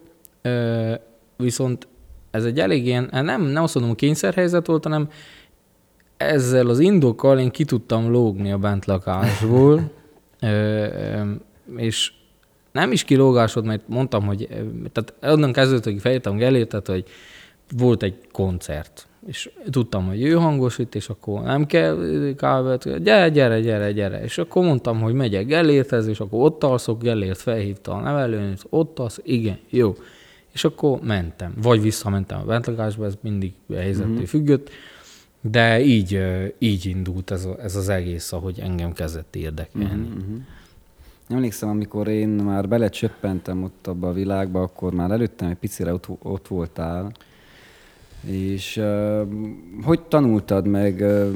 viszont 1.37 1.87
ez 2.31 2.45
egy 2.45 2.59
elég 2.59 2.85
ilyen, 2.85 3.09
hát 3.11 3.23
nem, 3.23 3.41
nem 3.41 3.63
azt 3.63 3.75
mondom, 3.75 3.95
kényszerhelyzet 3.95 4.67
volt, 4.67 4.83
hanem 4.83 5.09
ezzel 6.17 6.67
az 6.67 6.79
indokkal 6.79 7.39
én 7.39 7.49
ki 7.49 7.65
tudtam 7.65 8.11
lógni 8.11 8.51
a 8.51 8.57
bentlakásból, 8.57 9.91
és 11.75 12.11
nem 12.71 12.91
is 12.91 13.03
kilógásod, 13.03 13.65
mert 13.65 13.81
mondtam, 13.87 14.25
hogy 14.25 14.47
tehát 14.91 15.13
onnan 15.21 15.51
kezdődött, 15.51 15.83
hogy 15.83 16.01
felírtam 16.01 16.37
Gellértet, 16.37 16.87
hogy 16.87 17.03
volt 17.77 18.03
egy 18.03 18.15
koncert, 18.31 19.07
és 19.25 19.49
tudtam, 19.69 20.07
hogy 20.07 20.23
ő 20.23 20.33
hangosít, 20.33 20.95
és 20.95 21.09
akkor 21.09 21.41
nem 21.41 21.65
kell 21.65 21.97
kávét, 22.37 23.03
gyere, 23.03 23.29
gyere, 23.29 23.59
gyere, 23.59 23.91
gyere. 23.91 24.23
És 24.23 24.37
akkor 24.37 24.63
mondtam, 24.63 24.99
hogy 24.99 25.13
megyek 25.13 25.45
Gellérthez, 25.45 26.07
és 26.07 26.19
akkor 26.19 26.43
ott 26.43 26.63
alszok, 26.63 27.01
Gellért 27.01 27.39
felhívta 27.39 27.91
a 27.91 28.01
nevelőnőt, 28.01 28.65
ott 28.69 28.99
alsz, 28.99 29.19
igen, 29.23 29.57
jó. 29.69 29.95
És 30.51 30.63
akkor 30.63 30.99
mentem, 31.03 31.53
vagy 31.61 31.81
visszamentem 31.81 32.39
a 32.39 32.45
bentlakásba, 32.45 33.05
ez 33.05 33.17
mindig 33.21 33.53
helyzettől 33.73 34.11
mm-hmm. 34.11 34.23
függött, 34.23 34.69
de 35.41 35.81
így, 35.81 36.21
így 36.57 36.85
indult 36.85 37.31
ez, 37.31 37.45
a, 37.45 37.55
ez 37.61 37.75
az 37.75 37.89
egész, 37.89 38.31
ahogy 38.31 38.59
engem 38.59 38.93
kezdett 38.93 39.35
érdekelni. 39.35 40.07
Mm-hmm. 40.07 40.37
Emlékszem, 41.29 41.69
amikor 41.69 42.07
én 42.07 42.29
már 42.29 42.67
belecsöppentem 42.67 43.63
ott 43.63 43.87
abba 43.87 44.07
a 44.07 44.13
világba, 44.13 44.61
akkor 44.61 44.93
már 44.93 45.11
előttem 45.11 45.49
egy 45.49 45.55
picire 45.55 45.93
ott, 45.93 46.07
ott 46.21 46.47
voltál, 46.47 47.11
és 48.25 48.77
uh, 48.77 49.27
hogy 49.83 50.01
tanultad 50.01 50.67
meg, 50.67 50.99
uh, 50.99 51.31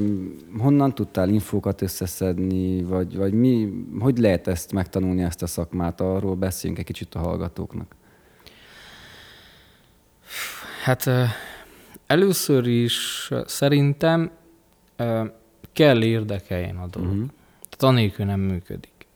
honnan 0.58 0.94
tudtál 0.94 1.28
infókat 1.28 1.82
összeszedni, 1.82 2.82
vagy, 2.82 3.16
vagy 3.16 3.32
mi, 3.32 3.72
hogy 4.00 4.18
lehet 4.18 4.46
ezt 4.46 4.72
megtanulni, 4.72 5.22
ezt 5.22 5.42
a 5.42 5.46
szakmát? 5.46 6.00
Arról 6.00 6.34
beszéljünk 6.34 6.80
egy 6.80 6.86
kicsit 6.86 7.14
a 7.14 7.18
hallgatóknak. 7.18 7.94
Hát 10.84 11.06
uh, 11.06 11.22
először 12.06 12.66
is 12.66 13.30
szerintem 13.46 14.30
uh, 14.98 15.26
kell 15.72 16.02
érdekeljen 16.02 16.76
a 16.76 16.86
dolog. 16.86 17.08
Uh-huh. 17.08 17.28
Tehát 17.68 17.94
anélkül 17.94 18.24
nem 18.24 18.40
működik. 18.40 19.06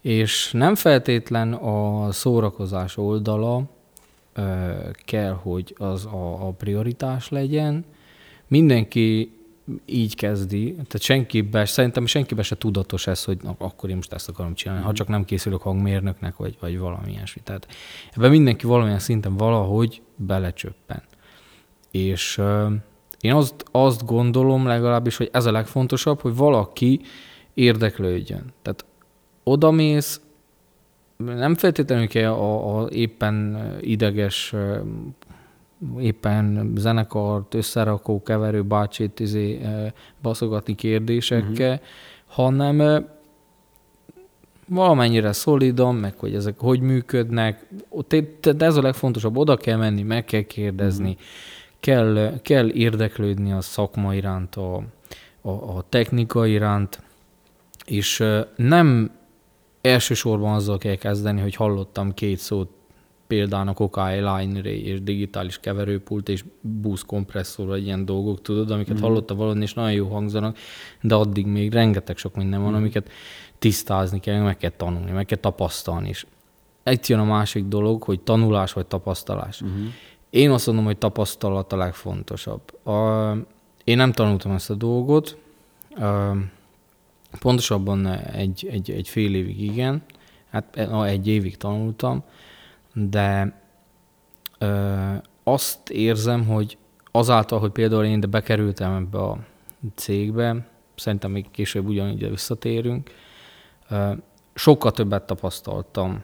És 0.00 0.52
nem 0.52 0.74
feltétlen 0.74 1.52
a 1.52 2.12
szórakozás 2.12 2.96
oldala 2.96 3.75
kell, 5.04 5.32
hogy 5.32 5.74
az 5.78 6.06
a, 6.06 6.46
a 6.46 6.50
prioritás 6.50 7.28
legyen. 7.28 7.84
Mindenki 8.48 9.36
így 9.84 10.14
kezdi, 10.14 10.72
tehát 10.72 11.00
senkibe, 11.00 11.64
szerintem 11.64 12.06
senkibe 12.06 12.42
se 12.42 12.56
tudatos 12.56 13.06
ez, 13.06 13.24
hogy 13.24 13.38
na, 13.42 13.54
akkor 13.58 13.90
én 13.90 13.96
most 13.96 14.12
ezt 14.12 14.28
akarom 14.28 14.54
csinálni, 14.54 14.82
ha 14.82 14.88
mhm. 14.88 14.96
csak 14.96 15.08
nem 15.08 15.24
készülök 15.24 15.62
hangmérnöknek, 15.62 16.36
vagy, 16.36 16.56
vagy 16.60 16.78
valami 16.78 17.10
ilyesmi. 17.10 17.42
Tehát 17.42 17.68
ebben 18.16 18.30
mindenki 18.30 18.66
valamilyen 18.66 18.98
szinten 18.98 19.36
valahogy 19.36 20.02
belecsöppen. 20.16 21.02
És 21.90 22.38
uh, 22.38 22.72
én 23.20 23.32
azt, 23.32 23.64
azt 23.70 24.04
gondolom 24.04 24.66
legalábbis, 24.66 25.16
hogy 25.16 25.28
ez 25.32 25.46
a 25.46 25.52
legfontosabb, 25.52 26.20
hogy 26.20 26.34
valaki 26.34 27.00
érdeklődjön. 27.54 28.52
Tehát 28.62 28.84
odamész, 29.42 30.20
nem 31.16 31.54
feltétlenül 31.54 32.06
kell 32.06 32.32
a, 32.32 32.80
a 32.80 32.88
éppen 32.88 33.58
ideges, 33.80 34.54
éppen 35.98 36.72
zenekart, 36.76 37.54
összerakó, 37.54 38.22
keverő 38.22 38.62
bácsit 38.62 39.20
izé, 39.20 39.60
baszogatni 40.22 40.74
kérdésekkel, 40.74 41.72
uh-huh. 41.72 41.86
hanem 42.26 43.06
valamennyire 44.68 45.32
szolidan, 45.32 45.94
meg 45.94 46.14
hogy 46.18 46.34
ezek 46.34 46.54
hogy 46.58 46.80
működnek. 46.80 47.66
De 48.40 48.66
ez 48.66 48.76
a 48.76 48.82
legfontosabb, 48.82 49.36
oda 49.36 49.56
kell 49.56 49.76
menni, 49.76 50.02
meg 50.02 50.24
kell 50.24 50.42
kérdezni, 50.42 51.10
mm. 51.10 51.22
kell, 51.80 52.40
kell 52.42 52.68
érdeklődni 52.68 53.52
a 53.52 53.60
szakma 53.60 54.14
iránt, 54.14 54.54
a, 54.54 54.82
a, 55.40 55.50
a 55.50 55.84
technika 55.88 56.46
iránt, 56.46 57.02
és 57.86 58.24
nem 58.56 59.10
elsősorban 59.86 60.54
azzal 60.54 60.78
kell 60.78 60.94
kezdeni, 60.94 61.40
hogy 61.40 61.54
hallottam 61.54 62.14
két 62.14 62.38
szót 62.38 62.68
példának 63.26 63.80
Okai 63.80 64.20
Line 64.20 64.60
és 64.60 65.02
digitális 65.02 65.58
keverőpult 65.58 66.28
és 66.28 66.44
busz 66.60 67.02
kompresszor, 67.02 67.66
vagy 67.66 67.84
ilyen 67.84 68.04
dolgok, 68.04 68.42
tudod, 68.42 68.70
amiket 68.70 68.98
mm. 68.98 69.02
hallotta 69.02 69.34
valami, 69.34 69.62
és 69.62 69.74
nagyon 69.74 69.92
jó 69.92 70.08
hangzanak, 70.08 70.56
de 71.00 71.14
addig 71.14 71.46
még 71.46 71.72
rengeteg 71.72 72.16
sok 72.16 72.34
minden 72.34 72.62
van, 72.62 72.72
mm. 72.72 72.74
amiket 72.74 73.10
tisztázni 73.58 74.20
kell, 74.20 74.42
meg 74.42 74.56
kell 74.56 74.70
tanulni, 74.70 75.10
meg 75.10 75.26
kell 75.26 75.38
tapasztalni. 75.38 76.08
És 76.08 76.26
egy 76.82 77.08
jön 77.08 77.18
a 77.18 77.24
másik 77.24 77.64
dolog, 77.64 78.02
hogy 78.02 78.20
tanulás 78.20 78.72
vagy 78.72 78.86
tapasztalás. 78.86 79.64
Mm. 79.64 79.86
Én 80.30 80.50
azt 80.50 80.66
mondom, 80.66 80.84
hogy 80.84 80.98
tapasztalat 80.98 81.72
a 81.72 81.76
legfontosabb. 81.76 82.86
A, 82.86 83.32
én 83.84 83.96
nem 83.96 84.12
tanultam 84.12 84.52
ezt 84.52 84.70
a 84.70 84.74
dolgot, 84.74 85.36
a, 85.90 86.02
pontosabban 87.38 88.06
egy, 88.16 88.68
egy, 88.70 88.90
egy 88.90 89.08
fél 89.08 89.34
évig 89.34 89.60
igen, 89.62 90.02
hát 90.50 90.76
egy 91.06 91.28
évig 91.28 91.56
tanultam, 91.56 92.24
de 92.92 93.60
ö, 94.58 94.94
azt 95.42 95.90
érzem, 95.90 96.46
hogy 96.46 96.78
azáltal, 97.10 97.58
hogy 97.58 97.70
például 97.70 98.04
én 98.04 98.16
ide 98.16 98.26
bekerültem 98.26 98.94
ebbe 98.94 99.18
a 99.18 99.38
cégbe, 99.94 100.66
szerintem 100.96 101.30
még 101.30 101.50
később 101.50 101.86
ugyanígy 101.86 102.30
visszatérünk, 102.30 103.10
ö, 103.88 104.12
sokkal 104.54 104.90
többet 104.90 105.26
tapasztaltam, 105.26 106.22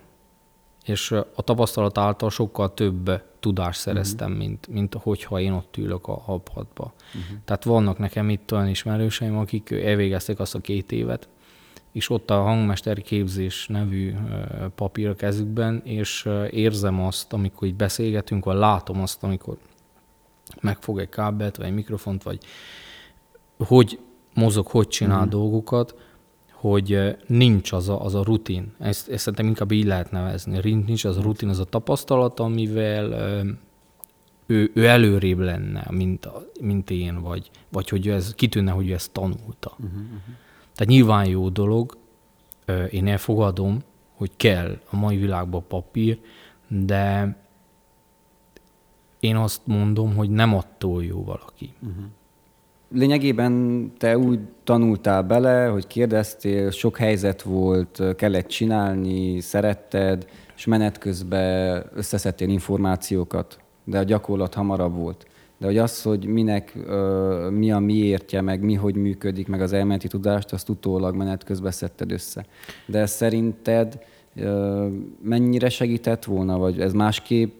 és 0.85 1.11
a 1.11 1.43
tapasztalat 1.43 1.99
által 1.99 2.31
sokkal 2.31 2.75
több 2.75 3.23
tudást 3.43 3.81
szereztem, 3.81 4.31
uh-huh. 4.31 4.47
mint, 4.47 4.69
mint 4.69 4.95
hogyha 4.95 5.41
én 5.41 5.53
ott 5.53 5.77
ülök 5.77 6.07
a 6.07 6.21
habhatba. 6.21 6.93
Uh-huh. 7.07 7.39
Tehát 7.45 7.65
vannak 7.65 7.99
nekem 7.99 8.29
itt 8.29 8.53
olyan 8.53 8.69
ismerőseim, 8.69 9.39
akik 9.39 9.71
elvégezték 9.71 10.39
azt 10.39 10.55
a 10.55 10.61
két 10.61 10.93
évet, 10.93 11.29
és 11.93 12.11
ott 12.11 12.31
a 12.31 12.43
hangmester 12.43 13.03
képzés 13.03 13.67
nevű 13.67 14.15
papír 14.75 15.09
a 15.09 15.15
kezükben, 15.15 15.81
és 15.85 16.29
érzem 16.51 17.01
azt, 17.01 17.33
amikor 17.33 17.69
így 17.69 17.75
beszélgetünk, 17.75 18.45
vagy 18.45 18.57
látom 18.57 19.01
azt, 19.01 19.23
amikor 19.23 19.57
megfog 20.61 20.99
egy 20.99 21.09
kábelt, 21.09 21.57
vagy 21.57 21.67
egy 21.67 21.75
mikrofont, 21.75 22.23
vagy 22.23 22.39
hogy 23.59 23.99
mozog, 24.35 24.67
hogy 24.67 24.89
csinál 24.89 25.17
uh-huh. 25.17 25.31
dolgokat, 25.31 25.95
hogy 26.63 27.17
nincs 27.27 27.73
az 27.73 27.89
a, 27.89 28.05
az 28.05 28.15
a 28.15 28.23
rutin. 28.23 28.73
Ezt, 28.79 29.09
ezt 29.09 29.21
szerintem 29.23 29.47
inkább 29.47 29.71
így 29.71 29.85
lehet 29.85 30.11
nevezni. 30.11 30.73
Nincs 30.87 31.05
az 31.05 31.17
a 31.17 31.23
rutin, 31.23 31.49
az 31.49 31.59
a 31.59 31.65
tapasztalat, 31.65 32.41
amivel 32.41 33.13
ő, 34.47 34.71
ő 34.75 34.87
előrébb 34.87 35.39
lenne, 35.39 35.87
mint, 35.91 36.29
mint 36.61 36.91
én, 36.91 37.21
vagy, 37.21 37.51
vagy 37.69 37.89
hogy 37.89 38.09
ez 38.09 38.35
kitűnne, 38.35 38.71
hogy 38.71 38.89
ő 38.89 38.93
ezt 38.93 39.13
tanulta. 39.13 39.71
Uh-huh, 39.71 39.93
uh-huh. 39.93 40.21
Tehát 40.75 40.93
nyilván 40.93 41.27
jó 41.27 41.49
dolog, 41.49 41.97
én 42.91 43.07
elfogadom, 43.07 43.79
hogy 44.15 44.31
kell 44.37 44.79
a 44.91 44.97
mai 44.97 45.17
világban 45.17 45.65
papír, 45.69 46.21
de 46.69 47.37
én 49.21 49.37
azt 49.37 49.67
mondom, 49.67 50.15
hogy 50.15 50.31
nem 50.31 50.55
attól 50.55 51.05
jó 51.05 51.25
valaki. 51.25 51.75
Uh-huh. 51.81 52.05
Lényegében 52.95 53.93
te 53.99 54.19
úgy 54.19 54.39
tanultál 54.65 55.23
bele, 55.23 55.67
hogy 55.67 55.87
kérdeztél, 55.87 56.71
sok 56.71 56.97
helyzet 56.97 57.43
volt, 57.43 58.03
kellett 58.17 58.47
csinálni, 58.47 59.41
szeretted, 59.41 60.27
és 60.57 60.65
menet 60.67 60.99
közben 60.99 61.85
összeszedtél 61.95 62.49
információkat, 62.49 63.59
de 63.85 63.99
a 63.99 64.03
gyakorlat 64.03 64.55
hamarabb 64.55 64.95
volt. 64.95 65.27
De 65.59 65.67
hogy 65.67 65.79
az, 65.79 66.03
hogy 66.03 66.25
minek, 66.25 66.79
mi 67.51 67.73
a 67.73 67.79
miértje, 67.79 68.41
meg 68.41 68.63
mi 68.63 68.75
hogy 68.75 68.95
működik, 68.95 69.49
meg 69.49 69.61
az 69.61 69.73
elméleti 69.73 70.09
tudást, 70.09 70.53
azt 70.53 70.69
utólag 70.69 71.15
menet 71.15 71.45
közben 71.45 71.71
szedted 71.71 72.13
össze. 72.13 72.47
De 72.87 73.07
szerinted 73.07 73.99
mennyire 75.23 75.69
segített 75.69 76.25
volna, 76.25 76.59
vagy 76.59 76.81
ez 76.81 76.93
másképp 76.93 77.53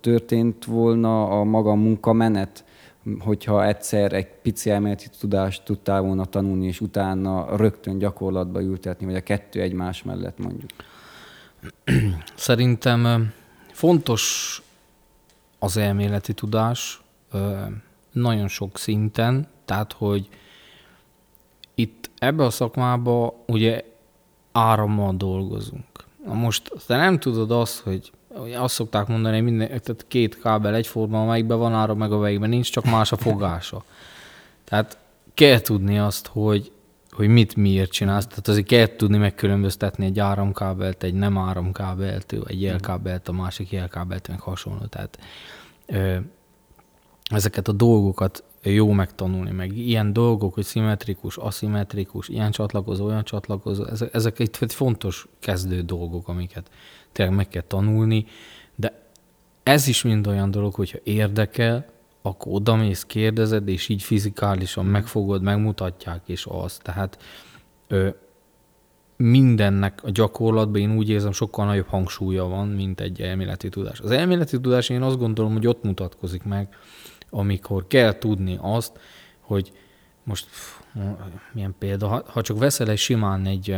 történt 0.00 0.64
volna 0.64 1.40
a 1.40 1.44
maga 1.44 1.74
munkamenet, 1.74 2.64
hogyha 3.18 3.66
egyszer 3.66 4.12
egy 4.12 4.26
pici 4.42 4.70
elméleti 4.70 5.08
tudást 5.20 5.64
tudtál 5.64 6.00
volna 6.00 6.24
tanulni, 6.24 6.66
és 6.66 6.80
utána 6.80 7.56
rögtön 7.56 7.98
gyakorlatba 7.98 8.62
ültetni, 8.62 9.06
vagy 9.06 9.14
a 9.14 9.22
kettő 9.22 9.60
egymás 9.60 10.02
mellett 10.02 10.38
mondjuk? 10.38 10.70
Szerintem 12.34 13.32
fontos 13.72 14.62
az 15.58 15.76
elméleti 15.76 16.32
tudás, 16.32 17.00
nagyon 18.12 18.48
sok 18.48 18.78
szinten, 18.78 19.48
tehát 19.64 19.92
hogy 19.92 20.28
itt 21.74 22.10
ebbe 22.18 22.44
a 22.44 22.50
szakmába 22.50 23.34
ugye 23.46 23.84
árammal 24.52 25.14
dolgozunk. 25.16 25.86
Na 26.24 26.34
most 26.34 26.72
te 26.86 26.96
nem 26.96 27.18
tudod 27.18 27.50
azt, 27.50 27.78
hogy 27.78 28.10
azt 28.56 28.74
szokták 28.74 29.06
mondani, 29.06 29.34
hogy 29.34 29.44
minden, 29.44 29.68
tehát 29.68 30.04
két 30.08 30.40
kábel 30.40 30.74
egyforma, 30.74 31.22
amelyikben 31.22 31.58
van 31.58 31.74
áram, 31.74 31.98
meg 31.98 32.12
a 32.12 32.20
végben 32.20 32.48
nincs, 32.48 32.70
csak 32.70 32.84
más 32.84 33.12
a 33.12 33.16
fogása. 33.16 33.84
Tehát 34.64 34.98
kell 35.34 35.60
tudni 35.60 35.98
azt, 35.98 36.26
hogy, 36.26 36.72
hogy 37.10 37.28
mit 37.28 37.56
miért 37.56 37.90
csinálsz. 37.90 38.26
Tehát 38.26 38.48
azért 38.48 38.66
kell 38.66 38.96
tudni 38.96 39.16
megkülönböztetni 39.16 40.04
egy 40.04 40.18
áramkábelt, 40.18 41.02
egy 41.02 41.14
nem 41.14 41.38
áramkábelt, 41.38 42.34
egy 42.46 42.62
jelkábelt, 42.62 43.28
a 43.28 43.32
másik 43.32 43.70
jelkábelt, 43.70 44.28
meg 44.28 44.40
hasonló. 44.40 44.84
Tehát 44.84 45.18
ezeket 47.30 47.68
a 47.68 47.72
dolgokat 47.72 48.44
jó 48.62 48.90
megtanulni, 48.92 49.50
meg 49.50 49.76
ilyen 49.76 50.12
dolgok, 50.12 50.54
hogy 50.54 50.64
szimmetrikus, 50.64 51.36
aszimmetrikus, 51.36 52.28
ilyen 52.28 52.50
csatlakozó, 52.50 53.06
olyan 53.06 53.24
csatlakozó, 53.24 53.84
ezek, 53.84 54.14
ezek 54.14 54.38
egy 54.38 54.74
fontos 54.74 55.26
kezdő 55.38 55.82
dolgok, 55.82 56.28
amiket 56.28 56.70
tényleg 57.18 57.36
meg 57.36 57.48
kell 57.48 57.62
tanulni, 57.62 58.26
de 58.74 59.02
ez 59.62 59.86
is 59.86 60.02
mind 60.02 60.26
olyan 60.26 60.50
dolog, 60.50 60.74
hogyha 60.74 60.98
érdekel, 61.02 61.86
akkor 62.22 62.52
odamész, 62.52 63.04
kérdezed, 63.04 63.68
és 63.68 63.88
így 63.88 64.02
fizikálisan 64.02 64.86
megfogod, 64.86 65.42
megmutatják, 65.42 66.22
és 66.26 66.46
az. 66.50 66.76
Tehát 66.82 67.18
ö, 67.88 68.08
mindennek 69.16 70.04
a 70.04 70.10
gyakorlatban 70.10 70.80
én 70.80 70.96
úgy 70.96 71.08
érzem, 71.08 71.32
sokkal 71.32 71.66
nagyobb 71.66 71.86
hangsúlya 71.86 72.44
van, 72.44 72.68
mint 72.68 73.00
egy 73.00 73.20
elméleti 73.20 73.68
tudás. 73.68 74.00
Az 74.00 74.10
elméleti 74.10 74.60
tudás 74.60 74.88
én 74.88 75.02
azt 75.02 75.18
gondolom, 75.18 75.52
hogy 75.52 75.66
ott 75.66 75.82
mutatkozik 75.82 76.42
meg, 76.42 76.68
amikor 77.30 77.86
kell 77.86 78.18
tudni 78.18 78.58
azt, 78.60 78.98
hogy 79.40 79.72
most 80.22 80.46
milyen 81.52 81.74
példa, 81.78 82.06
ha, 82.06 82.22
ha 82.26 82.42
csak 82.42 82.58
veszel 82.58 82.90
egy 82.90 82.98
simán 82.98 83.46
egy, 83.46 83.76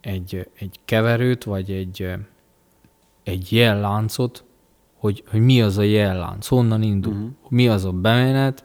egy, 0.00 0.48
egy 0.54 0.80
keverőt, 0.84 1.44
vagy 1.44 1.70
egy, 1.70 2.14
egy 3.30 3.52
jelláncot, 3.52 4.44
hogy, 4.98 5.24
hogy 5.30 5.40
mi 5.40 5.62
az 5.62 5.78
a 5.78 5.82
jellánc, 5.82 6.46
honnan 6.46 6.82
indul, 6.82 7.12
uh-huh. 7.12 7.30
mi 7.48 7.68
az 7.68 7.84
a 7.84 7.92
bemenet, 7.92 8.64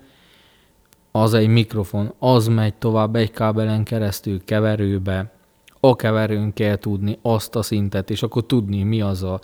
az 1.12 1.34
egy 1.34 1.48
mikrofon, 1.48 2.14
az 2.20 2.48
megy 2.48 2.74
tovább 2.74 3.16
egy 3.16 3.32
kábelen 3.32 3.84
keresztül 3.84 4.44
keverőbe, 4.44 5.32
a 5.80 5.96
keverőn 5.96 6.54
kell 6.54 6.76
tudni 6.76 7.18
azt 7.22 7.56
a 7.56 7.62
szintet, 7.62 8.10
és 8.10 8.24
akkor 8.24 8.46
tudni, 8.46 8.84
mi 8.84 9.02
az 9.02 9.24
a 9.24 9.40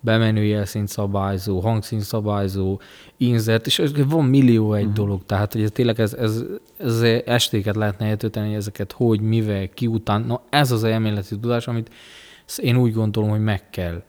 bemenő 0.00 0.44
jelszint 0.44 0.88
szabályzó, 0.88 1.60
hangszín 1.60 2.00
szabályzó, 2.00 2.80
inzert, 3.16 3.66
és 3.66 3.82
van 4.08 4.24
millió 4.24 4.72
egy 4.72 4.80
uh-huh. 4.80 4.96
dolog, 4.96 5.24
tehát 5.26 5.52
hogy 5.52 5.72
tényleg 5.72 6.00
ez, 6.00 6.12
ez, 6.12 6.44
ez 6.78 7.00
estéket 7.24 7.76
lehetne 7.76 8.06
eltölteni, 8.06 8.54
ezeket 8.54 8.92
hogy, 8.92 9.20
mivel, 9.20 9.68
ki 9.68 9.86
után, 9.86 10.22
na 10.22 10.40
ez 10.50 10.70
az 10.70 10.84
elméleti 10.84 11.38
tudás, 11.38 11.68
amit 11.68 11.90
én 12.56 12.76
úgy 12.76 12.92
gondolom, 12.92 13.30
hogy 13.30 13.42
meg 13.42 13.70
kell, 13.70 14.02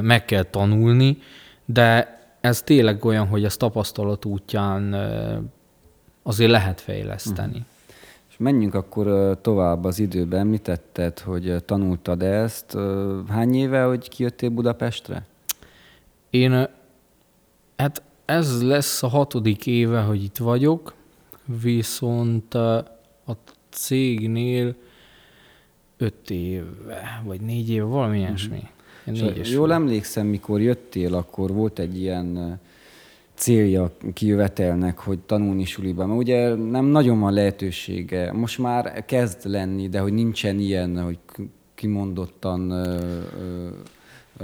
meg 0.00 0.24
kell 0.24 0.42
tanulni, 0.42 1.18
de 1.64 2.18
ez 2.40 2.62
tényleg 2.62 3.04
olyan, 3.04 3.26
hogy 3.26 3.44
ez 3.44 3.56
tapasztalat 3.56 4.24
útján 4.24 4.94
azért 6.22 6.50
lehet 6.50 6.80
fejleszteni. 6.80 7.48
Uh-huh. 7.48 7.66
És 8.30 8.40
menjünk 8.40 8.74
akkor 8.74 9.38
tovább 9.40 9.84
az 9.84 9.98
időben. 9.98 10.46
Mit 10.46 10.62
tetted, 10.62 11.18
hogy 11.18 11.56
tanultad 11.64 12.22
ezt? 12.22 12.76
Hány 13.28 13.54
éve, 13.54 13.82
hogy 13.82 14.08
kijöttél 14.08 14.48
Budapestre? 14.48 15.26
Én, 16.30 16.68
hát 17.76 18.02
ez 18.24 18.62
lesz 18.62 19.02
a 19.02 19.08
hatodik 19.08 19.66
éve, 19.66 20.00
hogy 20.00 20.22
itt 20.22 20.36
vagyok, 20.36 20.94
viszont 21.62 22.54
a 22.54 22.84
cégnél 23.70 24.74
öt 25.96 26.30
éve, 26.30 27.22
vagy 27.24 27.40
négy 27.40 27.70
éve, 27.70 27.84
valami 27.84 28.18
ilyesmi. 28.18 28.56
Uh-huh. 28.56 28.72
Jól 29.52 29.72
emlékszem, 29.72 30.26
mikor 30.26 30.60
jöttél, 30.60 31.14
akkor 31.14 31.52
volt 31.52 31.78
egy 31.78 32.00
ilyen 32.00 32.60
célja 33.34 33.90
kijövetelnek, 34.12 34.98
hogy 34.98 35.18
tanulni 35.18 35.64
suliban. 35.64 36.08
Mert 36.08 36.20
ugye 36.20 36.54
nem 36.54 36.84
nagyon 36.84 37.20
van 37.20 37.32
lehetősége. 37.32 38.32
Most 38.32 38.58
már 38.58 39.04
kezd 39.04 39.46
lenni, 39.46 39.88
de 39.88 39.98
hogy 39.98 40.12
nincsen 40.12 40.58
ilyen, 40.58 41.02
hogy 41.02 41.18
kimondottan 41.74 42.70
ö, 42.70 42.98
ö, 43.40 43.68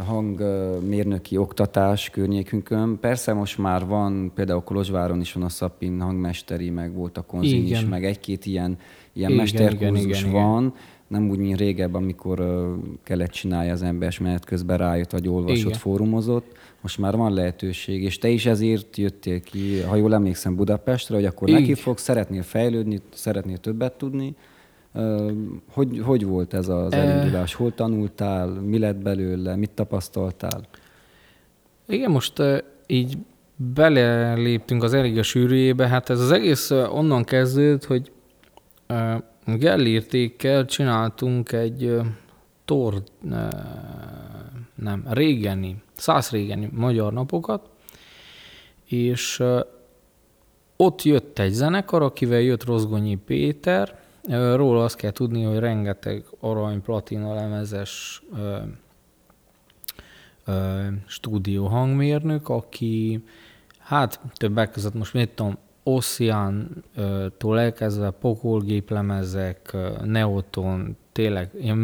hangmérnöki 0.01 1.37
oktatás 1.37 2.11
környékünkön. 2.11 2.99
Persze 3.01 3.33
most 3.33 3.59
már 3.59 3.87
van, 3.87 4.33
például 4.35 4.63
Kolozsváron 4.63 5.21
is 5.21 5.33
van 5.33 5.43
a 5.43 5.49
Szapin 5.49 6.01
hangmesteri, 6.01 6.71
meg 6.71 6.95
volt 6.95 7.17
a 7.17 7.23
konzin 7.23 7.67
is, 7.67 7.85
meg 7.85 8.05
egy-két 8.05 8.47
ilyen, 8.47 8.79
ilyen 9.13 9.31
igen, 9.31 9.43
mesterkurzus 9.43 10.05
igen, 10.05 10.19
igen, 10.19 10.33
van. 10.33 10.63
Igen. 10.63 10.75
Nem 11.11 11.29
úgy, 11.31 11.39
mint 11.39 11.59
régebb, 11.59 11.95
amikor 11.95 12.41
uh, 12.41 12.77
kellett 13.03 13.31
csinálni 13.31 13.71
az 13.71 13.83
ember, 13.83 14.09
és 14.09 14.19
menet 14.19 14.45
közben 14.45 14.79
rájött, 14.79 15.11
vagy 15.11 15.29
olvasott, 15.29 15.57
igen. 15.57 15.73
fórumozott. 15.79 16.57
Most 16.81 16.99
már 16.99 17.17
van 17.17 17.35
lehetőség, 17.35 18.03
és 18.03 18.19
te 18.19 18.29
is 18.29 18.47
ezért 18.47 18.97
jöttél 18.97 19.41
ki, 19.41 19.81
ha 19.81 19.97
jól 19.97 20.15
emlékszem, 20.15 20.55
Budapestre, 20.57 21.15
hogy 21.15 21.25
akkor 21.25 21.49
Igen. 21.49 21.61
neki 21.61 21.75
fogsz, 21.75 22.03
szeretnél 22.03 22.43
fejlődni, 22.43 23.01
szeretnél 23.13 23.57
többet 23.57 23.93
tudni, 23.93 24.35
hogy, 25.73 26.01
hogy 26.05 26.25
volt 26.25 26.55
ez 26.55 26.69
az 26.69 26.93
elindulás? 26.93 27.55
Hol 27.55 27.75
tanultál? 27.75 28.49
Mi 28.49 28.79
lett 28.79 28.97
belőle? 28.97 29.57
Mit 29.57 29.71
tapasztaltál? 29.71 30.61
Igen, 31.89 32.11
most 32.11 32.43
így 32.87 33.19
beleléptünk 33.57 34.83
az 34.83 34.95
elég 34.95 35.19
a 35.19 35.23
sűrűjébe. 35.23 35.89
Hát 35.89 36.11
ez 36.11 36.21
az 36.21 36.31
egész 36.31 36.71
onnan 36.71 37.25
kezdődött, 37.25 37.85
hogy 37.85 38.13
Gellértékkel 39.45 40.65
csináltunk 40.65 41.53
egy 41.53 42.01
tor, 42.65 43.03
nem, 44.75 45.05
régeni, 45.11 45.83
száz 45.93 46.31
régeni 46.31 46.69
magyar 46.73 47.13
napokat, 47.13 47.69
és 48.85 49.43
ott 50.77 51.03
jött 51.03 51.39
egy 51.39 51.53
zenekar, 51.53 52.03
akivel 52.03 52.41
jött 52.41 52.65
Rozgonyi 52.65 53.17
Péter, 53.17 53.99
Róla 54.55 54.85
azt 54.85 54.97
kell 54.97 55.11
tudni, 55.11 55.43
hogy 55.43 55.59
rengeteg 55.59 56.25
arany, 56.41 56.83
platina 56.83 57.35
lemezes 57.35 58.23
stúdió 61.07 61.67
hangmérnök, 61.67 62.49
aki 62.49 63.25
hát 63.79 64.21
többek 64.35 64.71
között 64.71 64.95
most 64.95 65.15
mit 65.15 65.31
tudom, 65.31 65.59
Ossian-tól 65.83 67.61
elkezdve 67.61 68.11
pokolgéplemezek, 68.11 69.77
Neoton, 70.05 70.97
tényleg 71.13 71.51
ilyen 71.61 71.77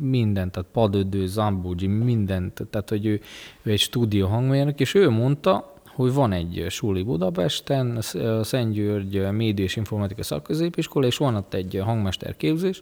mindent, 0.00 0.52
tehát 0.52 0.68
Padödő, 0.72 1.26
Zambuji, 1.26 1.86
mindent, 1.86 2.62
tehát 2.70 2.88
hogy 2.88 3.06
ő, 3.06 3.20
ő 3.62 3.70
egy 3.70 3.78
stúdió 3.78 4.26
hangmérnök, 4.26 4.80
és 4.80 4.94
ő 4.94 5.10
mondta, 5.10 5.72
hogy 5.94 6.12
van 6.12 6.32
egy 6.32 6.66
suli 6.68 7.02
Budapesten, 7.02 7.98
Szent 8.42 8.72
György 8.72 9.30
Média 9.30 9.64
és 9.64 9.76
Informatika 9.76 10.22
Szakközépiskola, 10.22 11.06
és 11.06 11.16
van 11.16 11.34
ott 11.34 11.54
egy 11.54 11.80
hangmesterképzés, 11.84 12.80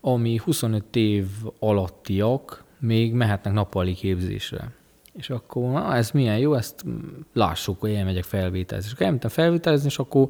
ami 0.00 0.40
25 0.44 0.96
év 0.96 1.26
alattiak 1.58 2.64
még 2.78 3.12
mehetnek 3.12 3.52
nappali 3.52 3.94
képzésre. 3.94 4.70
És 5.16 5.30
akkor, 5.30 5.70
na, 5.70 5.94
ez 5.94 6.10
milyen 6.10 6.38
jó, 6.38 6.54
ezt 6.54 6.84
lássuk, 7.32 7.80
hogy 7.80 7.92
elmegyek 7.92 8.24
felvételezni. 8.24 8.88
És 8.88 8.94
akkor 8.94 9.06
elmentem 9.06 9.30
felvételezni, 9.30 9.86
és 9.86 9.98
akkor 9.98 10.28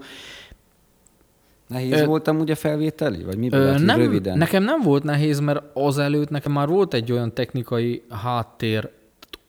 Nehéz 1.66 2.00
ö, 2.00 2.04
voltam 2.04 2.38
ugye 2.38 2.54
felvételi? 2.54 3.24
Vagy 3.24 3.38
mi 3.38 3.48
ö, 3.50 3.78
nem, 3.78 3.98
röviden? 3.98 4.38
Nekem 4.38 4.62
nem 4.62 4.80
volt 4.82 5.02
nehéz, 5.02 5.40
mert 5.40 5.62
azelőtt 5.74 6.28
nekem 6.28 6.52
már 6.52 6.68
volt 6.68 6.94
egy 6.94 7.12
olyan 7.12 7.34
technikai 7.34 8.02
háttér 8.10 8.90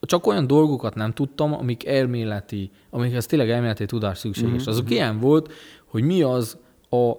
csak 0.01 0.27
olyan 0.27 0.47
dolgokat 0.47 0.95
nem 0.95 1.11
tudtam, 1.11 1.53
amik 1.53 1.85
elméleti, 1.85 2.71
amikhez 2.89 3.25
tényleg 3.25 3.49
elméleti 3.49 3.85
tudás 3.85 4.17
szükséges. 4.17 4.51
Uh-huh. 4.51 4.67
Azok 4.67 4.89
ilyen 4.89 5.19
volt, 5.19 5.53
hogy 5.85 6.03
mi 6.03 6.21
az 6.21 6.57
a, 6.89 7.11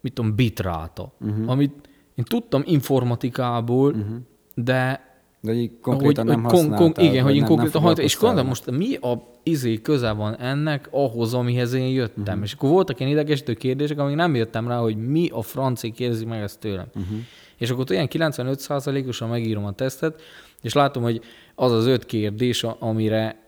mit 0.00 0.12
tudom, 0.12 0.34
bitráta, 0.34 1.12
uh-huh. 1.20 1.50
amit 1.50 1.88
én 2.14 2.24
tudtam 2.24 2.62
informatikából, 2.64 3.92
uh-huh. 3.92 4.16
de 4.54 5.04
de 5.46 5.52
így 5.52 5.70
konkrétan 5.80 6.26
hogy, 6.26 6.36
nem 6.36 6.44
kon, 6.44 6.70
kon, 6.70 6.92
Igen, 6.96 7.24
hogy 7.24 7.36
én 7.36 7.44
konkrétan 7.44 7.82
nem 7.82 7.94
és 7.96 8.18
gondolom 8.18 8.46
most 8.46 8.70
mi 8.70 8.94
a 8.94 9.34
izé 9.42 9.80
köze 9.80 10.10
van 10.10 10.36
ennek 10.38 10.88
ahhoz, 10.90 11.34
amihez 11.34 11.72
én 11.72 11.88
jöttem. 11.88 12.24
Uh-huh. 12.24 12.42
És 12.42 12.52
akkor 12.52 12.70
voltak 12.70 13.00
ilyen 13.00 13.12
idegesítő 13.12 13.54
kérdések, 13.54 13.98
amik 13.98 14.16
nem 14.16 14.34
jöttem 14.34 14.68
rá, 14.68 14.78
hogy 14.78 14.96
mi 14.96 15.28
a 15.28 15.42
franci 15.42 15.90
kérdezi 15.90 16.24
meg 16.24 16.42
ezt 16.42 16.60
tőlem. 16.60 16.86
Uh-huh. 16.94 17.16
És 17.56 17.70
akkor 17.70 17.86
olyan 17.90 18.08
95%-osan 18.10 19.28
megírom 19.28 19.64
a 19.64 19.72
tesztet, 19.72 20.22
és 20.62 20.72
látom, 20.72 21.02
hogy 21.02 21.20
az 21.54 21.72
az 21.72 21.86
öt 21.86 22.06
kérdés, 22.06 22.64
amire 22.78 23.44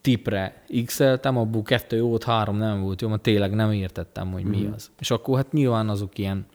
tipre 0.00 0.64
x-eltem, 0.84 1.36
abból 1.36 1.62
kettő 1.62 1.96
jót, 1.96 2.24
három 2.24 2.56
nem 2.56 2.80
volt 2.80 3.00
jó, 3.00 3.08
mert 3.08 3.22
tényleg 3.22 3.54
nem 3.54 3.72
értettem, 3.72 4.32
hogy 4.32 4.44
mi 4.44 4.62
mm. 4.62 4.72
az. 4.72 4.90
És 4.98 5.10
akkor 5.10 5.36
hát 5.36 5.52
nyilván 5.52 5.88
azok 5.88 6.18
ilyen 6.18 6.46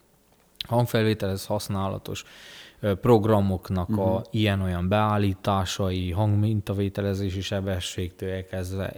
hangfelvételhez 0.68 1.46
használatos 1.46 2.24
programoknak 3.02 3.92
mm. 3.92 3.98
a 3.98 4.14
mhm. 4.14 4.24
ilyen-olyan 4.32 4.88
beállításai, 4.88 6.12
hangmintavételezési 6.12 7.42
sebességtől 7.42 8.30
elkezdve 8.30 8.94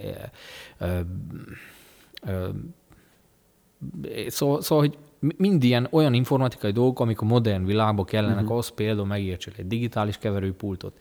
Szóval, 4.28 4.62
szóval, 4.62 4.84
hogy 4.84 4.98
mind 5.36 5.62
ilyen 5.62 5.88
olyan 5.90 6.14
informatikai 6.14 6.70
dolgok, 6.70 7.00
amik 7.00 7.20
a 7.20 7.24
modern 7.24 7.64
világban 7.64 8.04
kellenek, 8.04 8.42
uh-huh. 8.42 8.56
az 8.56 8.68
például 8.68 9.06
megértsék 9.06 9.58
egy 9.58 9.66
digitális 9.66 10.18
keverőpultot, 10.18 10.92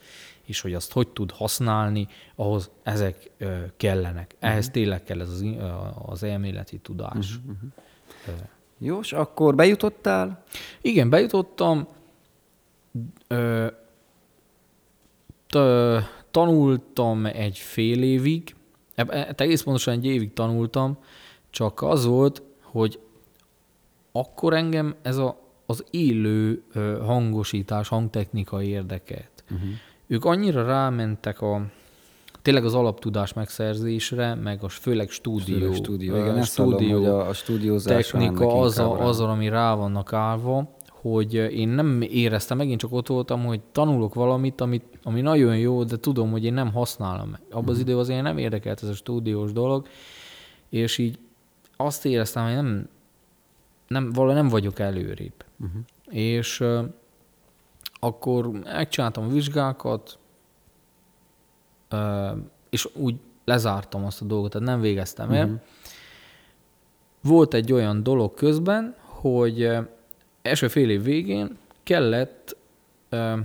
és 0.45 0.61
hogy 0.61 0.73
azt 0.73 0.91
hogy 0.91 1.07
tud 1.07 1.31
használni, 1.31 2.07
ahhoz 2.35 2.71
ezek 2.83 3.31
ö, 3.37 3.55
kellenek. 3.77 4.31
Uh-huh. 4.33 4.49
Ehhez 4.49 4.69
tényleg 4.69 5.03
kell 5.03 5.21
ez 5.21 5.29
az, 5.29 5.45
az 6.05 6.23
elméleti 6.23 6.77
tudás. 6.77 7.35
Uh-huh. 7.35 7.57
Uh. 8.27 8.33
Jó, 8.77 8.99
és 8.99 9.13
akkor 9.13 9.55
bejutottál? 9.55 10.43
Igen, 10.81 11.09
bejutottam. 11.09 11.87
Ö, 13.27 13.67
t- 15.47 16.09
tanultam 16.31 17.25
egy 17.25 17.57
fél 17.57 18.03
évig, 18.03 18.55
e, 18.95 19.33
egész 19.37 19.61
pontosan 19.61 19.93
egy 19.93 20.05
évig 20.05 20.33
tanultam, 20.33 20.97
csak 21.49 21.81
az 21.81 22.05
volt, 22.05 22.41
hogy 22.61 22.99
akkor 24.11 24.53
engem 24.53 24.95
ez 25.01 25.17
a, 25.17 25.37
az 25.65 25.83
élő 25.89 26.63
hangosítás, 27.05 27.87
hangtechnika 27.87 28.61
érdekelt. 28.61 29.43
Uh-huh. 29.51 29.69
Ők 30.07 30.25
annyira 30.25 30.65
rámentek 30.65 31.41
a 31.41 31.65
tényleg 32.41 32.65
az 32.65 32.73
alaptudás 32.73 33.33
megszerzésre, 33.33 34.35
meg 34.35 34.63
a 34.63 34.69
főleg 34.69 35.09
stúdió, 35.09 35.57
főleg 35.57 35.75
stúdió, 35.75 36.15
igen, 36.15 36.37
a 36.37 36.43
stúdió, 36.43 36.89
hallom, 36.89 37.01
hogy 37.01 37.05
a, 37.05 37.27
a 37.27 37.33
stúdiózás 37.33 38.07
technika 38.07 38.59
az, 38.59 38.79
a, 38.79 39.05
az, 39.05 39.19
ami 39.19 39.49
rá 39.49 39.75
vannak 39.75 40.13
állva, 40.13 40.75
hogy 41.03 41.33
én 41.33 41.67
nem 41.67 42.01
éreztem, 42.01 42.57
megint 42.57 42.79
csak 42.79 42.93
ott 42.93 43.07
voltam, 43.07 43.45
hogy 43.45 43.61
tanulok 43.71 44.13
valamit, 44.13 44.61
amit, 44.61 44.99
ami 45.03 45.21
nagyon 45.21 45.57
jó, 45.57 45.83
de 45.83 45.97
tudom, 45.97 46.31
hogy 46.31 46.43
én 46.43 46.53
nem 46.53 46.71
használom 46.71 47.29
meg. 47.29 47.41
Abban 47.51 47.69
az 47.69 47.79
időben 47.79 47.99
azért 47.99 48.21
nem 48.21 48.37
érdekelt 48.37 48.83
ez 48.83 48.89
a 48.89 48.93
stúdiós 48.93 49.51
dolog, 49.51 49.87
és 50.69 50.97
így 50.97 51.19
azt 51.77 52.05
éreztem, 52.05 52.43
hogy 52.43 52.53
nem, 52.53 52.89
nem, 53.87 54.11
valahogy 54.11 54.35
nem 54.35 54.47
vagyok 54.47 54.79
előrébb. 54.79 55.45
Uh-huh. 55.59 55.81
És 56.09 56.59
uh, 56.59 56.83
akkor 57.99 58.47
megcsináltam 58.47 59.23
a 59.23 59.27
vizsgákat, 59.27 60.19
uh, 61.91 62.37
és 62.69 62.89
úgy 62.93 63.15
lezártam 63.45 64.05
azt 64.05 64.21
a 64.21 64.25
dolgot, 64.25 64.51
tehát 64.51 64.67
nem 64.67 64.81
végeztem 64.81 65.31
el. 65.31 65.45
Uh-huh. 65.45 65.59
Volt 67.21 67.53
egy 67.53 67.73
olyan 67.73 68.03
dolog 68.03 68.33
közben, 68.33 68.95
hogy 69.01 69.69
első 70.43 70.67
fél 70.67 70.89
év 70.89 71.03
végén 71.03 71.57
kellett 71.83 72.55
uh, 73.11 73.39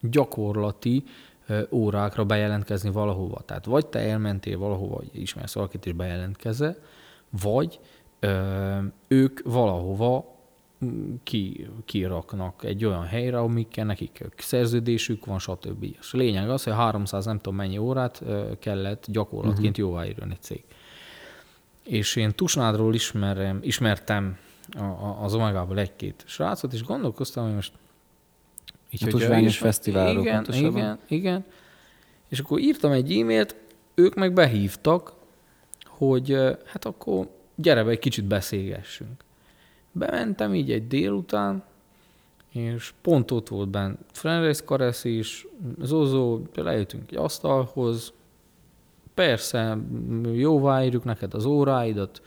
gyakorlati 0.00 1.04
uh, 1.48 1.62
órákra 1.70 2.24
bejelentkezni 2.24 2.90
valahova. 2.90 3.40
Tehát 3.40 3.64
vagy 3.64 3.86
te 3.86 3.98
elmentél 3.98 4.58
valahova, 4.58 4.96
vagy 4.96 5.20
ismersz 5.20 5.54
valakit 5.54 5.86
is 5.86 5.92
bejelentkezze, 5.92 6.76
vagy 7.30 7.80
ö, 8.20 8.78
ők 9.08 9.40
valahova 9.44 10.38
ki, 11.22 11.68
kiraknak 11.84 12.64
egy 12.64 12.84
olyan 12.84 13.04
helyre, 13.04 13.38
amikkel 13.38 13.84
nekik 13.84 14.24
szerződésük 14.36 15.26
van, 15.26 15.38
stb. 15.38 15.82
És 15.98 16.12
lényeg 16.12 16.50
az, 16.50 16.62
hogy 16.62 16.72
300 16.72 17.24
nem 17.24 17.36
tudom 17.36 17.54
mennyi 17.54 17.78
órát 17.78 18.22
kellett 18.58 19.04
gyakorlatként 19.06 19.78
uh-huh. 19.78 19.90
jóváírni 19.90 20.30
egy 20.30 20.42
cég. 20.42 20.64
És 21.82 22.16
én 22.16 22.32
Tusnádról 22.34 22.94
ismerem, 22.94 23.58
ismertem 23.62 24.38
az 25.20 25.34
Omegából 25.34 25.78
egy-két 25.78 26.22
srácot, 26.26 26.72
és 26.72 26.82
gondolkoztam, 26.82 27.44
hogy 27.44 27.54
most 27.54 27.72
így, 28.90 29.08
a 29.08 29.34
hogy 29.34 29.54
fesztiválok. 29.54 30.24
Igen, 30.24 30.46
igen, 30.52 30.98
igen. 31.08 31.44
És 32.28 32.38
akkor 32.38 32.58
írtam 32.58 32.92
egy 32.92 33.12
e-mailt, 33.12 33.56
ők 33.94 34.14
meg 34.14 34.32
behívtak, 34.32 35.12
hogy 35.86 36.30
hát 36.64 36.84
akkor 36.84 37.28
gyere 37.54 37.84
be, 37.84 37.90
egy 37.90 37.98
kicsit 37.98 38.24
beszélgessünk. 38.24 39.24
Bementem 39.92 40.54
így 40.54 40.72
egy 40.72 40.86
délután, 40.86 41.62
és 42.52 42.92
pont 43.02 43.30
ott 43.30 43.48
volt 43.48 43.68
benne 43.68 43.94
Frenreis 44.12 44.62
Karesz 44.64 45.04
is, 45.04 45.46
Zozó, 45.82 46.40
lejöttünk 46.54 47.10
egy 47.10 47.16
asztalhoz, 47.16 48.12
persze, 49.14 49.78
jóváírjuk 50.32 51.04
neked 51.04 51.34
az 51.34 51.44
óráidat, 51.44 52.22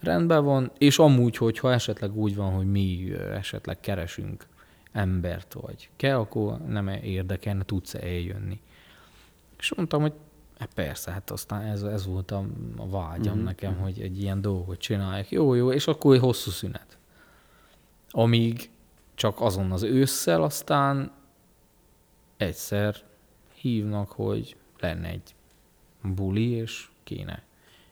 rendben 0.00 0.44
van, 0.44 0.70
és 0.78 0.98
amúgy, 0.98 1.36
hogyha 1.36 1.72
esetleg 1.72 2.16
úgy 2.16 2.36
van, 2.36 2.52
hogy 2.52 2.70
mi 2.70 3.12
esetleg 3.14 3.80
keresünk 3.80 4.46
embert 4.92 5.52
vagy 5.52 5.88
kell, 5.96 6.18
akkor 6.18 6.58
nem 6.66 6.88
érdekelne, 6.88 7.64
tudsz 7.64 7.94
eljönni. 7.94 8.60
És 9.58 9.74
mondtam, 9.74 10.00
hogy 10.00 10.12
hát 10.58 10.74
persze, 10.74 11.10
hát 11.10 11.30
aztán 11.30 11.62
ez, 11.62 11.82
ez 11.82 12.06
volt 12.06 12.30
a, 12.30 12.44
a 12.76 12.88
vágyam 12.88 13.34
mm-hmm. 13.34 13.44
nekem, 13.44 13.76
hogy 13.76 14.00
egy 14.00 14.20
ilyen 14.20 14.40
dolgot 14.40 14.78
csináljak. 14.78 15.30
Jó, 15.30 15.54
jó, 15.54 15.72
és 15.72 15.86
akkor 15.86 16.14
egy 16.14 16.20
hosszú 16.20 16.50
szünet. 16.50 16.98
Amíg 18.10 18.70
csak 19.14 19.40
azon 19.40 19.72
az 19.72 19.82
ősszel 19.82 20.42
aztán 20.42 21.12
egyszer 22.36 22.96
hívnak, 23.54 24.10
hogy 24.10 24.56
lenne 24.78 25.08
egy 25.08 25.34
buli, 26.02 26.50
és 26.50 26.88
kéne 27.04 27.42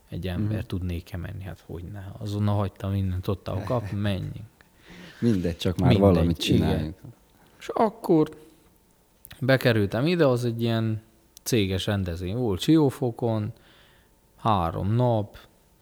egy 0.08 0.26
ember, 0.26 0.58
mm. 0.58 0.66
tudnék-e 0.66 1.16
menni? 1.16 1.42
Hát 1.42 1.64
hogy 1.66 1.84
ne. 1.92 2.04
Azonnal 2.18 2.56
hagytam 2.56 2.90
mindent 2.90 3.28
ott 3.28 3.48
a 3.48 3.62
kap, 3.64 3.90
menjünk. 4.08 4.46
Mindegy, 5.20 5.56
csak 5.56 5.76
már 5.76 5.88
Mindegy, 5.88 6.08
valamit 6.08 6.38
csináljunk. 6.38 6.96
Igen. 6.98 7.14
És 7.58 7.68
akkor 7.68 8.28
bekerültem 9.40 10.06
ide, 10.06 10.26
az 10.26 10.44
egy 10.44 10.62
ilyen 10.62 11.02
céges 11.42 11.86
rendezvény 11.86 12.36
volt 12.36 12.60
Siófokon, 12.60 13.52
három 14.36 14.92
nap, 14.94 15.38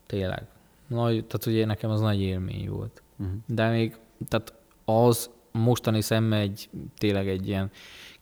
tényleg. 0.07 0.47
Nagy, 0.87 1.25
tehát 1.27 1.47
ugye 1.47 1.67
nekem 1.67 1.91
az 1.91 2.01
nagy 2.01 2.21
élmény 2.21 2.71
volt. 2.71 3.03
Uh-huh. 3.17 3.37
De 3.47 3.71
még, 3.71 3.97
tehát 4.29 4.53
az 4.85 5.31
mostani 5.59 6.01
szemmel 6.01 6.41
egy, 6.41 6.69
tényleg 6.99 7.29
egy 7.29 7.49
ilyen 7.49 7.71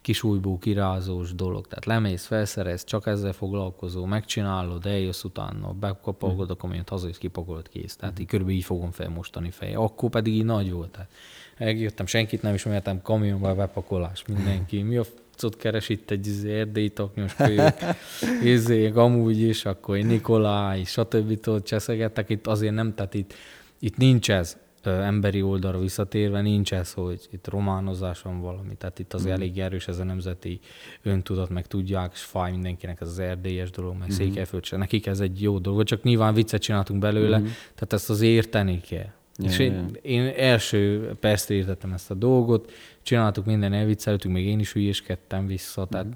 kis 0.00 0.22
újbó 0.22 0.58
kirázós 0.58 1.34
dolog. 1.34 1.66
Tehát 1.66 1.84
lemész, 1.84 2.26
felszerez, 2.26 2.84
csak 2.84 3.06
ezzel 3.06 3.32
foglalkozó, 3.32 4.04
megcsinálod, 4.04 4.86
eljössz 4.86 5.24
utána, 5.24 5.72
bekapolgod 5.72 6.50
a 6.50 6.56
kamiont, 6.56 6.88
hazajössz, 6.88 7.18
kipakolod, 7.18 7.68
kész. 7.68 7.96
Tehát 7.96 8.18
így 8.18 8.26
körülbelül 8.26 8.58
így 8.58 8.64
fogom 8.64 8.90
fel 8.90 9.08
mostani 9.08 9.50
feje. 9.50 9.76
Akkor 9.76 10.10
pedig 10.10 10.34
így 10.34 10.44
nagy 10.44 10.72
volt. 10.72 10.90
Tehát 10.90 11.10
eljöttem, 11.56 12.06
senkit 12.06 12.42
nem 12.42 12.54
ismertem, 12.54 13.02
kamionba 13.02 13.54
bepakolás, 13.54 14.24
mindenki. 14.26 14.82
Mi 14.82 14.96
a 14.96 15.04
ott 15.42 15.56
keres 15.56 15.88
itt 15.88 16.10
egy 16.10 16.26
izé, 16.26 16.58
erdélyi 16.58 16.90
taknyos 16.90 17.34
kölyök, 17.34 17.74
izé, 18.54 18.90
amúgy 18.90 19.40
is, 19.40 19.64
akkor 19.64 19.98
Nikolaj, 19.98 20.84
stb. 20.84 21.62
cseszegettek, 21.62 22.30
itt 22.30 22.46
azért 22.46 22.74
nem, 22.74 22.94
tehát 22.94 23.14
itt, 23.14 23.34
itt 23.78 23.96
nincs 23.96 24.30
ez 24.30 24.56
emberi 24.86 25.42
oldalra 25.42 25.78
visszatérve 25.78 26.40
nincs 26.40 26.72
ez, 26.72 26.92
hogy 26.92 27.28
itt 27.30 27.48
románozás 27.48 28.22
van 28.22 28.40
valami. 28.40 28.74
Tehát 28.74 28.98
itt 28.98 29.12
az 29.12 29.26
mm. 29.26 29.30
elég 29.30 29.58
erős 29.58 29.88
ez 29.88 29.98
a 29.98 30.04
nemzeti 30.04 30.60
öntudat, 31.02 31.48
meg 31.48 31.66
tudják, 31.66 32.12
és 32.14 32.20
fáj 32.20 32.50
mindenkinek 32.50 33.00
ez 33.00 33.08
az 33.08 33.18
erdélyes 33.18 33.70
dolog, 33.70 33.96
meg 33.98 34.08
mm. 34.08 34.14
Székelyföld 34.14 34.64
se. 34.64 34.76
Nekik 34.76 35.06
ez 35.06 35.20
egy 35.20 35.42
jó 35.42 35.58
dolog, 35.58 35.82
csak 35.82 36.02
nyilván 36.02 36.34
viccet 36.34 36.62
csináltunk 36.62 37.00
belőle, 37.00 37.38
mm. 37.38 37.44
tehát 37.74 37.92
ezt 37.92 38.10
az 38.10 38.20
érteni 38.20 38.80
kell. 38.80 39.10
Ja, 39.36 39.48
és 39.48 39.58
én, 39.58 39.72
ja. 39.72 39.86
én 40.02 40.32
első 40.36 41.12
percre 41.20 41.54
értettem 41.54 41.92
ezt 41.92 42.10
a 42.10 42.14
dolgot, 42.14 42.72
csináltuk 43.02 43.44
minden, 43.44 43.72
elvicceltünk, 43.72 44.34
még 44.34 44.46
én 44.46 44.58
is 44.58 44.72
hülyéskedtem 44.72 45.46
vissza, 45.46 45.86
tehát 45.86 46.06
mm. 46.06 46.10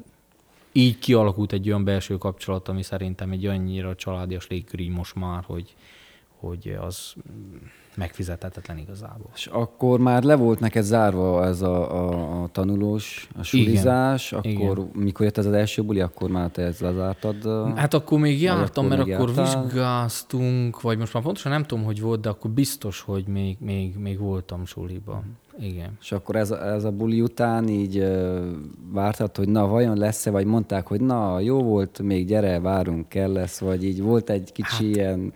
így 0.72 0.98
kialakult 0.98 1.52
egy 1.52 1.68
olyan 1.68 1.84
belső 1.84 2.16
kapcsolat, 2.16 2.68
ami 2.68 2.82
szerintem 2.82 3.30
egy 3.30 3.46
annyira 3.46 3.94
családias 3.94 4.46
légkör 4.46 4.88
most 4.88 5.14
már, 5.14 5.42
hogy, 5.44 5.74
hogy 6.38 6.78
az 6.80 7.14
megfizethetetlen 7.96 8.78
igazából. 8.78 9.30
És 9.34 9.46
akkor 9.46 9.98
már 9.98 10.22
le 10.22 10.34
volt 10.34 10.60
neked 10.60 10.82
zárva 10.82 11.44
ez 11.44 11.62
a, 11.62 11.94
a, 11.94 12.42
a 12.42 12.48
tanulós, 12.52 13.28
a 13.38 13.42
sulizás, 13.42 14.34
Igen. 14.42 14.56
akkor 14.56 14.78
Igen. 14.78 14.90
mikor 15.04 15.24
jött 15.24 15.38
ez 15.38 15.46
az 15.46 15.52
első 15.52 15.82
buli, 15.82 16.00
akkor 16.00 16.30
már 16.30 16.50
te 16.50 16.62
ezt 16.62 16.80
lezártad? 16.80 17.36
Hát 17.76 17.94
akkor 17.94 18.18
még 18.18 18.42
jártam, 18.42 18.84
akkor 18.84 18.96
mert 18.96 19.10
akkor 19.10 19.28
jártál? 19.36 19.62
vizsgáztunk, 19.62 20.80
vagy 20.80 20.98
most 20.98 21.14
már 21.14 21.22
pontosan 21.22 21.52
nem 21.52 21.64
tudom, 21.64 21.84
hogy 21.84 22.00
volt, 22.00 22.20
de 22.20 22.28
akkor 22.28 22.50
biztos, 22.50 23.00
hogy 23.00 23.26
még, 23.26 23.56
még, 23.60 23.98
még 23.98 24.18
voltam 24.18 24.64
suliba. 24.64 25.22
Igen. 25.58 25.96
És 26.00 26.12
akkor 26.12 26.36
ez, 26.36 26.50
ez 26.50 26.84
a 26.84 26.90
buli 26.90 27.20
után 27.20 27.68
így 27.68 27.98
uh, 27.98 28.44
vártad, 28.92 29.36
hogy 29.36 29.48
na, 29.48 29.66
vajon 29.66 29.96
lesz-e, 29.96 30.30
vagy 30.30 30.46
mondták, 30.46 30.86
hogy 30.86 31.00
na, 31.00 31.40
jó 31.40 31.62
volt, 31.62 31.98
még 32.02 32.26
gyere, 32.26 32.60
várunk, 32.60 33.08
kell 33.08 33.32
lesz, 33.32 33.58
vagy 33.58 33.84
így 33.84 34.02
volt 34.02 34.30
egy 34.30 34.52
kicsi 34.52 34.84
hát, 34.84 34.96
ilyen 34.96 35.32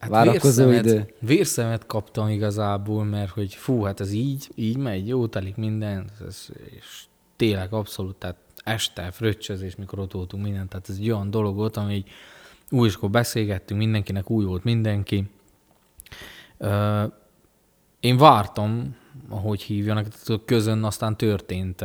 Hát 0.00 0.10
várakozó 0.10 0.66
vérszemet, 0.66 0.84
idő. 0.84 1.14
Vérszemet 1.18 1.86
kaptam 1.86 2.28
igazából, 2.28 3.04
mert 3.04 3.30
hogy 3.30 3.54
fú, 3.54 3.82
hát 3.82 4.00
ez 4.00 4.12
így, 4.12 4.50
így 4.54 4.76
megy, 4.76 5.08
jó 5.08 5.26
telik 5.26 5.56
minden, 5.56 6.10
ez, 6.26 6.48
és 6.76 7.04
tényleg 7.36 7.72
abszolút, 7.72 8.16
tehát 8.16 8.36
este 8.64 9.10
fröccsözés, 9.10 9.76
mikor 9.76 9.98
ott 9.98 10.12
voltunk 10.12 10.42
minden, 10.42 10.68
tehát 10.68 10.88
ez 10.88 10.96
egy 10.96 11.10
olyan 11.10 11.30
dolog 11.30 11.56
volt, 11.56 11.76
ami 11.76 11.94
így 11.94 12.08
új, 12.70 12.88
és 12.88 12.94
akkor 12.94 13.10
beszélgettünk, 13.10 13.80
mindenkinek 13.80 14.30
új 14.30 14.44
volt 14.44 14.64
mindenki. 14.64 15.30
Én 18.00 18.16
vártam, 18.16 18.96
ahogy 19.28 19.62
hívjanak, 19.62 20.06
közön 20.44 20.84
aztán 20.84 21.16
történt 21.16 21.84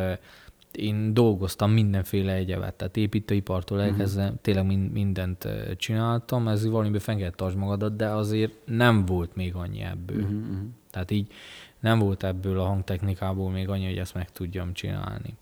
én 0.75 1.13
dolgoztam 1.13 1.71
mindenféle 1.71 2.33
egyebet, 2.33 2.73
tehát 2.73 2.97
építőipartól 2.97 3.77
mhm. 3.77 3.87
elkezdve 3.87 4.23
uh-huh. 4.23 4.37
tényleg 4.41 4.91
mindent 4.91 5.47
csináltam, 5.77 6.47
ez 6.47 6.65
valamiben 6.69 6.99
fenn 6.99 7.17
kell 7.17 7.31
tartsd 7.31 7.57
magadat, 7.57 7.95
de 7.95 8.07
azért 8.07 8.53
nem 8.65 9.05
volt 9.05 9.35
még 9.35 9.55
annyi 9.55 9.81
ebből. 9.81 10.23
Uh-huh. 10.23 10.57
Tehát 10.91 11.11
így 11.11 11.31
nem 11.79 11.99
volt 11.99 12.23
ebből 12.23 12.59
a 12.59 12.65
hangtechnikából 12.65 13.51
még 13.51 13.69
annyi, 13.69 13.85
hogy 13.85 13.97
ezt 13.97 14.13
meg 14.13 14.31
tudjam 14.31 14.73
csinálni. 14.73 15.33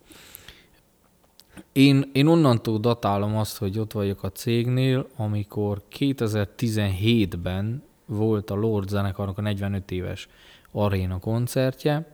Én, 1.71 2.09
én 2.13 2.27
onnantól 2.27 2.79
datálom 2.79 3.37
azt, 3.37 3.57
hogy 3.57 3.79
ott 3.79 3.91
vagyok 3.91 4.23
a 4.23 4.31
cégnél, 4.31 5.07
amikor 5.15 5.81
2017-ben 5.97 7.83
volt 8.05 8.49
a 8.49 8.55
Lord 8.55 8.89
zenekarnak 8.89 9.37
a 9.37 9.41
45 9.41 9.91
éves 9.91 10.27
aréna 10.71 11.19
koncertje, 11.19 12.05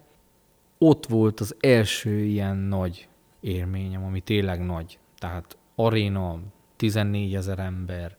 ott 0.78 1.06
volt 1.06 1.40
az 1.40 1.56
első 1.60 2.20
ilyen 2.20 2.58
nagy 2.58 3.09
élményem, 3.40 4.04
ami 4.04 4.22
tényleg 4.22 4.66
nagy. 4.66 5.00
Tehát 5.18 5.58
aréna, 5.76 6.40
14 6.76 7.36
ezer 7.36 7.60
ember, 7.60 8.18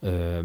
ö, 0.00 0.38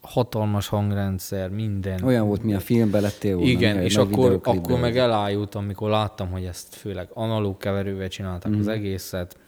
hatalmas 0.00 0.68
hangrendszer, 0.68 1.50
minden. 1.50 2.02
Olyan 2.02 2.26
volt, 2.26 2.42
mi 2.42 2.54
a 2.54 2.60
filmben 2.60 3.02
lettél 3.02 3.36
volna. 3.36 3.50
Igen, 3.50 3.82
és 3.82 3.96
akkor, 3.96 4.40
akkor 4.42 4.80
meg 4.80 4.98
elájultam, 4.98 5.64
amikor 5.64 5.90
láttam, 5.90 6.30
hogy 6.30 6.44
ezt 6.44 6.74
főleg 6.74 7.08
analóg 7.14 7.56
keverővel 7.56 8.08
csinálták 8.08 8.52
mm. 8.52 8.58
az 8.58 8.66
mhm. 8.66 8.74
egészet, 8.74 9.38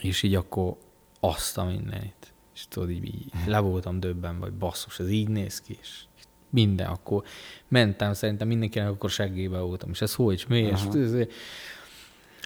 és 0.00 0.22
így 0.22 0.34
akkor 0.34 0.76
azt 1.20 1.58
a 1.58 1.64
mindenit. 1.64 2.32
És 2.54 2.66
tudod, 2.68 2.90
így, 2.90 3.04
így 3.04 3.32
le 3.46 3.58
voltam 3.58 4.00
döbben, 4.00 4.38
vagy 4.38 4.52
basszus, 4.52 4.98
ez 4.98 5.10
így 5.10 5.28
néz 5.28 5.60
ki, 5.60 5.78
és 5.80 6.02
minden, 6.50 6.86
akkor 6.86 7.22
mentem, 7.68 8.12
szerintem 8.12 8.48
mindenkinek 8.48 8.88
akkor 8.88 9.10
seggébe 9.10 9.58
voltam, 9.58 9.90
és 9.90 10.00
ez 10.00 10.14
hogy, 10.14 10.34
és 10.34 10.46
mi, 10.46 10.58
és 10.58 10.80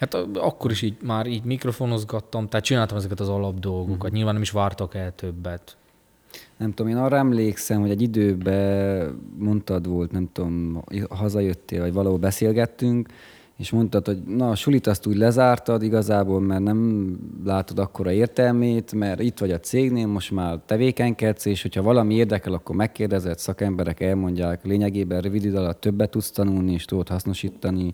Hát 0.02 0.14
akkor 0.34 0.70
is 0.70 0.82
így 0.82 0.96
már 1.02 1.26
így 1.26 1.44
mikrofonozgattam, 1.44 2.48
tehát 2.48 2.64
csináltam 2.64 2.96
ezeket 2.96 3.20
az 3.20 3.28
alap 3.28 3.58
dolgokat. 3.58 3.94
Uh-huh. 3.96 4.12
Nyilván 4.12 4.32
nem 4.32 4.42
is 4.42 4.50
vártak 4.50 4.94
el 4.94 5.14
többet. 5.14 5.76
Nem 6.56 6.72
tudom, 6.74 6.92
én 6.92 6.98
arra 6.98 7.16
emlékszem, 7.16 7.80
hogy 7.80 7.90
egy 7.90 8.02
időben 8.02 9.20
mondtad 9.38 9.86
volt, 9.86 10.12
nem 10.12 10.28
tudom, 10.32 10.82
hazajöttél, 11.10 11.80
vagy 11.80 11.92
valahol 11.92 12.18
beszélgettünk, 12.18 13.08
és 13.56 13.70
mondtad, 13.70 14.06
hogy 14.06 14.22
na, 14.22 14.50
a 14.50 14.54
sulit 14.54 14.86
azt 14.86 15.06
úgy 15.06 15.16
lezártad 15.16 15.82
igazából, 15.82 16.40
mert 16.40 16.62
nem 16.62 17.10
látod 17.44 17.78
akkora 17.78 18.12
értelmét, 18.12 18.92
mert 18.92 19.20
itt 19.20 19.38
vagy 19.38 19.50
a 19.50 19.60
cégnél, 19.60 20.06
most 20.06 20.30
már 20.30 20.58
tevékenykedsz, 20.66 21.44
és 21.44 21.62
hogyha 21.62 21.82
valami 21.82 22.14
érdekel, 22.14 22.52
akkor 22.52 22.76
megkérdezed, 22.76 23.38
szakemberek 23.38 24.00
elmondják, 24.00 24.64
lényegében 24.64 25.20
rövid 25.20 25.44
idő 25.44 25.56
alatt 25.56 25.80
többet 25.80 26.10
tudsz 26.10 26.30
tanulni, 26.30 26.72
és 26.72 26.84
tudod 26.84 27.08
hasznosítani 27.08 27.90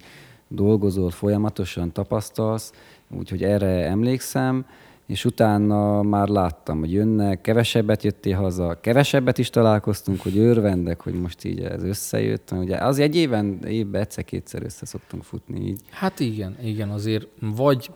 dolgozol, 0.48 1.10
folyamatosan 1.10 1.92
tapasztalsz, 1.92 2.72
úgyhogy 3.10 3.42
erre 3.42 3.86
emlékszem, 3.88 4.66
és 5.08 5.24
utána 5.24 6.02
már 6.02 6.28
láttam, 6.28 6.78
hogy 6.78 6.92
jönnek, 6.92 7.40
kevesebbet 7.40 8.02
jöttél 8.02 8.36
haza, 8.36 8.78
kevesebbet 8.80 9.38
is 9.38 9.50
találkoztunk, 9.50 10.20
hogy 10.20 10.38
örvendek, 10.38 11.00
hogy 11.00 11.14
most 11.14 11.44
így 11.44 11.60
ez 11.60 11.82
összejött. 11.82 12.50
Ugye 12.50 12.76
az 12.76 12.98
egy 12.98 13.16
éven, 13.16 13.58
évben 13.64 14.00
egyszer-kétszer 14.00 14.62
össze 14.62 14.86
szoktunk 14.86 15.22
futni 15.22 15.66
így. 15.66 15.80
Hát 15.90 16.20
igen, 16.20 16.56
igen, 16.62 16.90
azért 16.90 17.26
vagy 17.40 17.90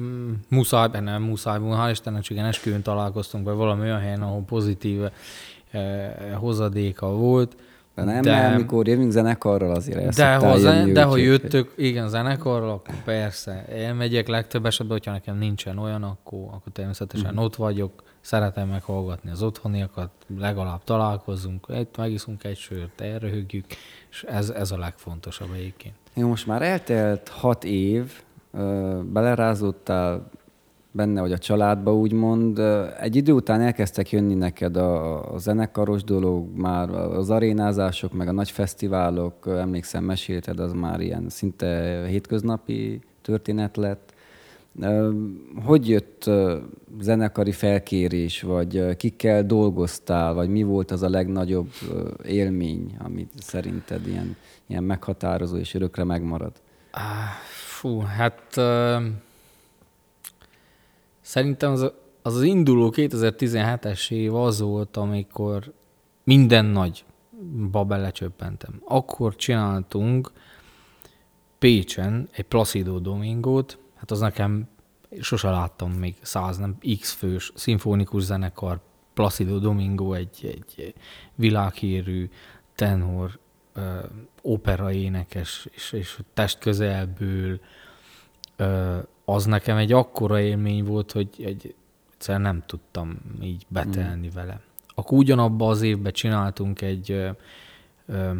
mm, 0.00 0.32
muszáj, 0.48 0.88
nem 1.00 1.22
muszáj, 1.22 1.58
hál' 1.62 1.88
Istennek 1.90 2.30
ilyen 2.30 2.44
esküvőn 2.44 2.82
találkoztunk, 2.82 3.44
vagy 3.44 3.56
valami 3.56 3.80
olyan 3.80 4.00
helyen, 4.00 4.22
ahol 4.22 4.42
pozitív 4.46 5.00
eh, 5.70 6.14
hozadéka 6.34 7.12
volt, 7.12 7.56
de 7.98 8.12
nem, 8.12 8.22
de, 8.22 8.30
mert 8.30 8.54
amikor 8.54 8.88
jövünk 8.88 9.10
zenekarral, 9.10 9.74
azért 9.74 10.16
de 10.16 10.34
ha, 10.34 10.56
jönni, 10.56 10.92
de 10.92 11.02
ha 11.02 11.16
jöttök, 11.16 11.72
igen, 11.76 12.08
zenekarral, 12.08 12.70
akkor 12.70 12.94
persze. 13.04 13.64
Elmegyek 13.68 14.28
legtöbb 14.28 14.66
esetben, 14.66 14.96
hogyha 14.96 15.12
nekem 15.12 15.38
nincsen 15.38 15.78
olyan, 15.78 16.02
akkor, 16.02 16.38
akkor 16.38 16.72
természetesen 16.72 17.34
mm. 17.34 17.38
ott 17.38 17.56
vagyok, 17.56 18.02
szeretem 18.20 18.68
meghallgatni 18.68 19.30
az 19.30 19.42
otthoniakat, 19.42 20.10
legalább 20.38 20.84
találkozunk, 20.84 21.66
egy, 21.68 21.88
megiszunk 21.96 22.44
egy 22.44 22.56
sört, 22.56 23.00
elröhögjük, 23.00 23.64
és 24.10 24.22
ez, 24.22 24.50
ez 24.50 24.70
a 24.70 24.78
legfontosabb 24.78 25.52
egyébként. 25.54 25.94
Jó, 26.14 26.28
most 26.28 26.46
már 26.46 26.62
eltelt 26.62 27.28
hat 27.28 27.64
év, 27.64 28.12
belerázódtál 29.02 30.30
benne 30.90 31.20
vagy 31.20 31.32
a 31.32 31.38
családba, 31.38 31.94
úgymond. 31.94 32.58
Egy 33.00 33.16
idő 33.16 33.32
után 33.32 33.60
elkezdtek 33.60 34.10
jönni 34.10 34.34
neked 34.34 34.76
a, 34.76 35.32
a 35.34 35.38
zenekaros 35.38 36.04
dolog, 36.04 36.56
már 36.56 36.90
az 36.90 37.30
arénázások, 37.30 38.12
meg 38.12 38.28
a 38.28 38.32
nagy 38.32 38.50
fesztiválok, 38.50 39.46
emlékszem, 39.46 40.04
mesélted, 40.04 40.60
az 40.60 40.72
már 40.72 41.00
ilyen 41.00 41.28
szinte 41.28 42.02
hétköznapi 42.06 43.00
történet 43.22 43.76
lett. 43.76 44.16
Hogy 45.64 45.88
jött 45.88 46.30
zenekari 47.00 47.52
felkérés, 47.52 48.42
vagy 48.42 48.96
kikkel 48.96 49.46
dolgoztál, 49.46 50.34
vagy 50.34 50.48
mi 50.48 50.62
volt 50.62 50.90
az 50.90 51.02
a 51.02 51.08
legnagyobb 51.08 51.70
élmény, 52.24 52.96
amit 52.98 53.32
szerinted 53.38 54.06
ilyen, 54.06 54.36
ilyen 54.66 54.84
meghatározó 54.84 55.56
és 55.56 55.74
örökre 55.74 56.04
megmarad? 56.04 56.52
Fú, 57.50 57.98
hát 58.00 58.60
szerintem 61.28 61.72
az, 61.72 61.92
az 62.22 62.34
az 62.34 62.42
induló 62.42 62.92
2017-es 62.96 64.10
év 64.10 64.34
az 64.34 64.60
volt, 64.60 64.96
amikor 64.96 65.72
minden 66.24 66.64
nagy 66.64 67.04
belecsöppentem. 67.86 68.82
Akkor 68.84 69.36
csináltunk 69.36 70.32
Pécsen 71.58 72.28
egy 72.32 72.44
Placido 72.44 72.98
Domingót, 72.98 73.78
hát 73.96 74.10
az 74.10 74.20
nekem 74.20 74.68
sose 75.20 75.50
láttam 75.50 75.92
még 75.92 76.16
száz, 76.20 76.56
nem 76.56 76.78
x 77.00 77.12
fős 77.12 77.52
szimfonikus 77.54 78.22
zenekar, 78.22 78.80
Placido 79.14 79.58
Domingo 79.58 80.12
egy, 80.12 80.38
egy 80.42 80.94
világhírű 81.34 82.30
tenor, 82.74 83.38
ö, 83.72 83.98
opera 84.42 84.92
énekes, 84.92 85.68
és, 85.70 85.92
és 85.92 86.18
test 86.34 86.58
közelből, 86.58 87.60
ö, 88.56 88.98
az 89.30 89.44
nekem 89.44 89.76
egy 89.76 89.92
akkora 89.92 90.40
élmény 90.40 90.84
volt, 90.84 91.12
hogy 91.12 91.28
egy, 91.38 91.74
egyszerűen 92.12 92.42
nem 92.42 92.62
tudtam 92.66 93.18
így 93.42 93.66
betelni 93.68 94.26
mm. 94.26 94.34
vele. 94.34 94.60
Akkor 94.94 95.18
ugyanabban 95.18 95.68
az 95.68 95.82
évben 95.82 96.12
csináltunk 96.12 96.80
egy 96.80 97.10
ö, 97.10 97.28
ö, 98.06 98.30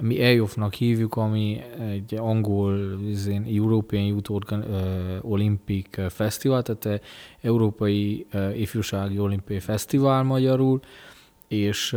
mi 0.00 0.20
EIOF-nak 0.20 0.74
hívjuk, 0.74 1.16
ami 1.16 1.62
egy 1.78 2.14
angol 2.14 3.00
izén, 3.08 3.46
European 3.48 4.04
Youth 4.04 4.30
Organ, 4.30 4.60
uh, 4.60 5.30
Olympic 5.30 6.12
Festival, 6.12 6.62
tehát 6.62 7.02
Európai 7.40 8.26
Ifjúsági 8.54 9.18
Olimpiai 9.18 9.60
Fesztivál 9.60 10.22
magyarul, 10.22 10.80
és 11.48 11.96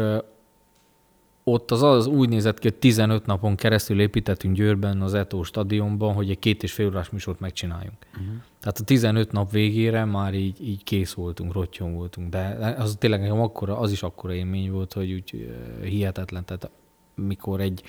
ott 1.44 1.72
az, 1.72 1.82
az 1.82 2.08
úgy 2.08 2.30
nézett 2.30 2.60
ki, 2.60 2.68
hogy 2.68 2.78
15 2.78 3.26
napon 3.26 3.56
keresztül 3.56 4.00
építettünk 4.00 4.56
Győrben 4.56 5.02
az 5.02 5.14
Eto 5.14 5.44
stadionban, 5.44 6.14
hogy 6.14 6.30
egy 6.30 6.40
két 6.40 6.64
és 6.64 6.74
fél 6.74 6.88
órás 6.88 7.10
műsort 7.10 7.40
megcsináljunk. 7.40 7.98
Uh-huh. 8.12 8.36
Tehát 8.60 8.78
a 8.78 8.84
15 8.84 9.32
nap 9.32 9.52
végére 9.52 10.06
már 10.06 10.34
így, 10.34 10.68
így 10.70 10.84
kész 10.84 11.14
voltunk, 11.14 11.54
rottyon 11.54 11.94
voltunk, 11.94 12.30
de 12.30 12.76
az 12.78 12.96
tényleg 13.00 13.20
nekem 13.22 13.42
akkora, 13.42 13.80
az 13.80 13.92
is 13.92 14.04
akkora 14.04 14.34
élmény 14.34 14.72
volt, 14.72 14.94
hogy 14.94 15.12
úgy 15.12 15.56
hihetetlen. 15.82 16.46
Tehát 16.46 16.70
mikor 17.16 17.62
egy, 17.62 17.84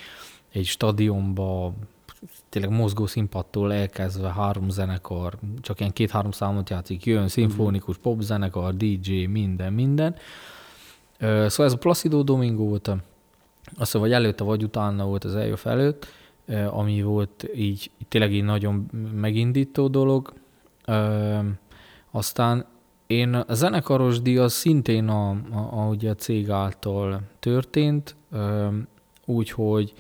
egy 0.53 0.67
stadionba 0.67 1.75
tényleg 2.49 2.71
mozgó 2.71 3.07
színpadtól 3.07 3.73
elkezdve 3.73 4.33
három 4.33 4.69
zenekar, 4.69 5.39
csak 5.61 5.81
ilyen 5.81 5.93
két-három 5.93 6.31
számot 6.31 6.71
játszik, 6.71 7.05
jön 7.05 7.29
szimfonikus 7.29 7.97
popzenekar, 7.97 8.77
DJ, 8.77 9.25
minden, 9.25 9.73
minden. 9.73 10.17
Szóval 11.21 11.67
ez 11.67 11.73
a 11.73 11.79
Placido 11.79 12.23
Domingo 12.23 12.65
volt, 12.65 12.91
azt 13.77 13.85
hiszem, 13.93 14.01
vagy 14.01 14.13
előtte, 14.13 14.45
vagy 14.45 14.63
utána 14.63 15.07
volt 15.07 15.25
az 15.25 15.35
eljöv 15.35 15.61
előtt, 15.65 16.07
ami 16.71 17.03
volt 17.03 17.49
így 17.55 17.91
tényleg 18.09 18.33
így 18.33 18.45
nagyon 18.45 18.91
megindító 19.15 19.89
dolog. 19.89 20.33
Aztán 22.11 22.67
én 23.07 23.35
a 23.35 23.55
zenekaros 23.55 24.21
díj 24.21 24.39
az 24.39 24.53
szintén 24.53 25.09
a, 25.09 25.31
a, 25.31 25.57
a, 25.57 25.89
a 26.09 26.15
cég 26.15 26.51
által 26.51 27.21
történt, 27.39 28.17
úgyhogy 29.25 29.93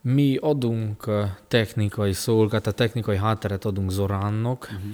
mi 0.00 0.36
adunk 0.36 1.10
technikai 1.48 2.12
szolgát, 2.12 2.66
a 2.66 2.72
technikai 2.72 3.16
hátteret 3.16 3.64
adunk 3.64 3.90
Zoránnak, 3.90 4.62
uh-huh. 4.62 4.90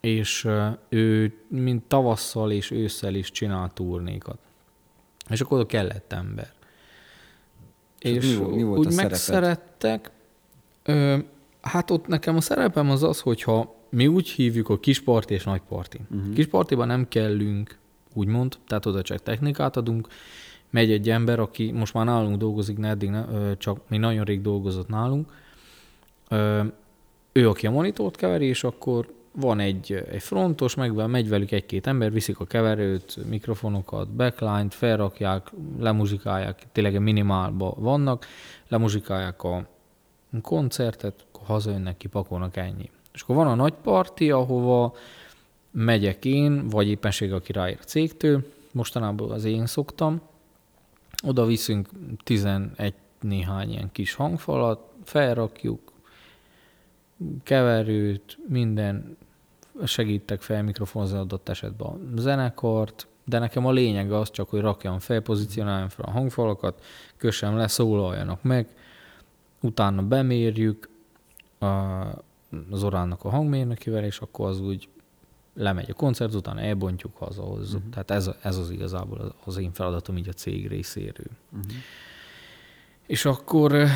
és 0.00 0.48
ő 0.88 1.38
mint 1.48 1.82
tavasszal 1.82 2.52
és 2.52 2.70
ősszel 2.70 3.14
is 3.14 3.30
csinál 3.30 3.70
turnékat. 3.74 4.38
És 5.28 5.40
akkor 5.40 5.58
oda 5.58 5.66
kellett 5.66 6.12
ember. 6.12 6.52
És, 8.04 8.38
mi, 8.38 8.54
mi 8.54 8.62
volt 8.62 8.78
úgy 8.78 8.92
a 8.92 8.94
megszerettek. 8.94 10.10
Ö, 10.82 11.16
hát 11.60 11.90
ott 11.90 12.06
nekem 12.06 12.36
a 12.36 12.40
szerepem 12.40 12.90
az 12.90 13.02
az, 13.02 13.20
hogyha 13.20 13.74
mi 13.88 14.06
úgy 14.06 14.28
hívjuk, 14.28 14.66
hogy 14.66 14.80
kisparti 14.80 15.34
és 15.34 15.44
nagyparti. 15.44 16.00
Uh-huh. 16.10 16.34
Kispartiban 16.34 16.86
nem 16.86 17.08
kellünk, 17.08 17.78
úgymond, 18.12 18.58
tehát 18.66 18.86
oda 18.86 19.02
csak 19.02 19.22
technikát 19.22 19.76
adunk, 19.76 20.08
megy 20.70 20.90
egy 20.90 21.10
ember, 21.10 21.38
aki 21.38 21.70
most 21.70 21.94
már 21.94 22.04
nálunk 22.04 22.36
dolgozik, 22.36 22.78
ne 22.78 22.88
eddig 22.88 23.10
ne, 23.10 23.56
csak 23.56 23.80
mi 23.88 23.96
nagyon 23.96 24.24
rég 24.24 24.40
dolgozott 24.40 24.88
nálunk, 24.88 25.32
ő, 27.32 27.48
aki 27.48 27.66
a 27.66 27.70
monitort 27.70 28.16
keveri, 28.16 28.46
és 28.46 28.64
akkor 28.64 29.12
van 29.36 29.60
egy, 29.60 30.04
egy 30.10 30.22
frontos, 30.22 30.74
meg 30.74 31.08
megy 31.08 31.28
velük 31.28 31.50
egy-két 31.50 31.86
ember, 31.86 32.12
viszik 32.12 32.40
a 32.40 32.44
keverőt, 32.44 33.18
mikrofonokat, 33.28 34.08
backline-t, 34.08 34.74
felrakják, 34.74 35.50
lemuzsikálják, 35.78 36.62
tényleg 36.72 37.00
minimálban 37.00 37.74
vannak, 37.76 38.26
lemuzsikálják 38.68 39.42
a 39.42 39.66
koncertet, 40.42 41.26
akkor 41.32 41.46
hazajönnek, 41.46 41.96
kipakolnak 41.96 42.56
ennyi. 42.56 42.90
És 43.12 43.22
akkor 43.22 43.34
van 43.34 43.46
a 43.46 43.54
nagy 43.54 43.74
parti, 43.82 44.30
ahova 44.30 44.94
megyek 45.70 46.24
én, 46.24 46.68
vagy 46.68 46.88
éppenség, 46.88 47.32
a 47.32 47.40
cégtől, 47.84 48.44
mostanában 48.72 49.30
az 49.30 49.44
én 49.44 49.66
szoktam, 49.66 50.20
oda 51.26 51.46
viszünk 51.46 51.88
11 52.24 52.94
néhány 53.20 53.70
ilyen 53.70 53.92
kis 53.92 54.14
hangfalat, 54.14 54.92
felrakjuk, 55.04 55.92
keverőt, 57.42 58.38
minden, 58.48 59.16
segítek 59.84 60.40
fel 60.40 60.62
mikrofonzni 60.62 61.18
adott 61.18 61.48
esetben 61.48 61.86
a 61.86 62.20
zenekart, 62.20 63.06
de 63.24 63.38
nekem 63.38 63.66
a 63.66 63.72
lényeg 63.72 64.12
az 64.12 64.30
csak, 64.30 64.48
hogy 64.50 64.60
rakjam 64.60 64.98
fel, 64.98 65.20
pozícionáljam 65.20 65.88
fel 65.88 66.04
a 66.04 66.10
hangfalakat, 66.10 66.84
kössem 67.16 67.56
le, 67.56 67.66
szólaljanak 67.66 68.42
meg, 68.42 68.68
utána 69.60 70.02
bemérjük 70.02 70.88
a, 71.58 71.66
az 72.70 72.84
oránnak 72.84 73.24
a 73.24 73.28
hangmérnökével, 73.28 74.04
és 74.04 74.18
akkor 74.18 74.48
az 74.48 74.60
úgy 74.60 74.88
lemegy 75.54 75.90
a 75.90 75.94
koncert, 75.94 76.34
utána 76.34 76.60
elbontjuk 76.60 77.16
hazahoz. 77.16 77.74
Uh-huh. 77.74 77.90
Tehát 77.90 78.10
ez, 78.10 78.30
ez 78.42 78.56
az 78.56 78.70
igazából 78.70 79.34
az 79.44 79.56
én 79.56 79.72
feladatom 79.72 80.16
így 80.16 80.28
a 80.28 80.32
cég 80.32 80.68
részéről. 80.68 81.30
Uh-huh. 81.52 81.72
És 83.06 83.24
akkor, 83.24 83.74
eh, 83.74 83.90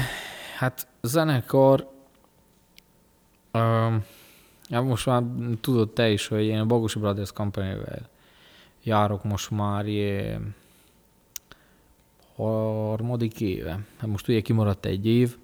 hát 0.57 0.87
zenekar, 1.03 1.91
um, 3.59 4.05
ja, 4.69 4.83
most 4.83 5.07
már 5.07 5.23
tudod 5.61 5.91
te 5.91 6.11
is, 6.11 6.27
hogy 6.27 6.45
én 6.45 6.59
a 6.59 6.67
Bagosi 6.67 6.99
Brothers 6.99 7.33
Company-vel 7.33 8.09
járok 8.83 9.25
most 9.25 9.51
már 9.51 9.87
ilyen 9.87 10.55
harmadik 12.37 13.41
éve. 13.41 13.81
Hát 13.97 14.11
most 14.11 14.29
ugye 14.29 14.41
kimaradt 14.41 14.87
egy 14.87 15.07
év, 15.07 15.37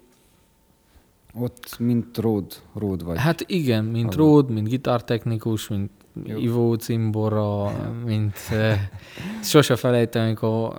ott 1.33 1.79
mint 1.79 2.17
ród, 2.17 2.61
ród 2.73 3.03
vagy. 3.03 3.17
Hát 3.17 3.43
igen, 3.47 3.85
mint 3.85 4.13
Hallom. 4.13 4.31
ród, 4.31 4.49
mint 4.49 4.67
gitártechnikus, 4.67 5.67
mint 5.67 5.91
jó. 6.23 6.37
Ivó 6.37 6.73
cimbora, 6.73 7.71
mint 8.05 8.37
sose 9.43 9.75
felejtem, 9.75 10.23
amikor 10.23 10.77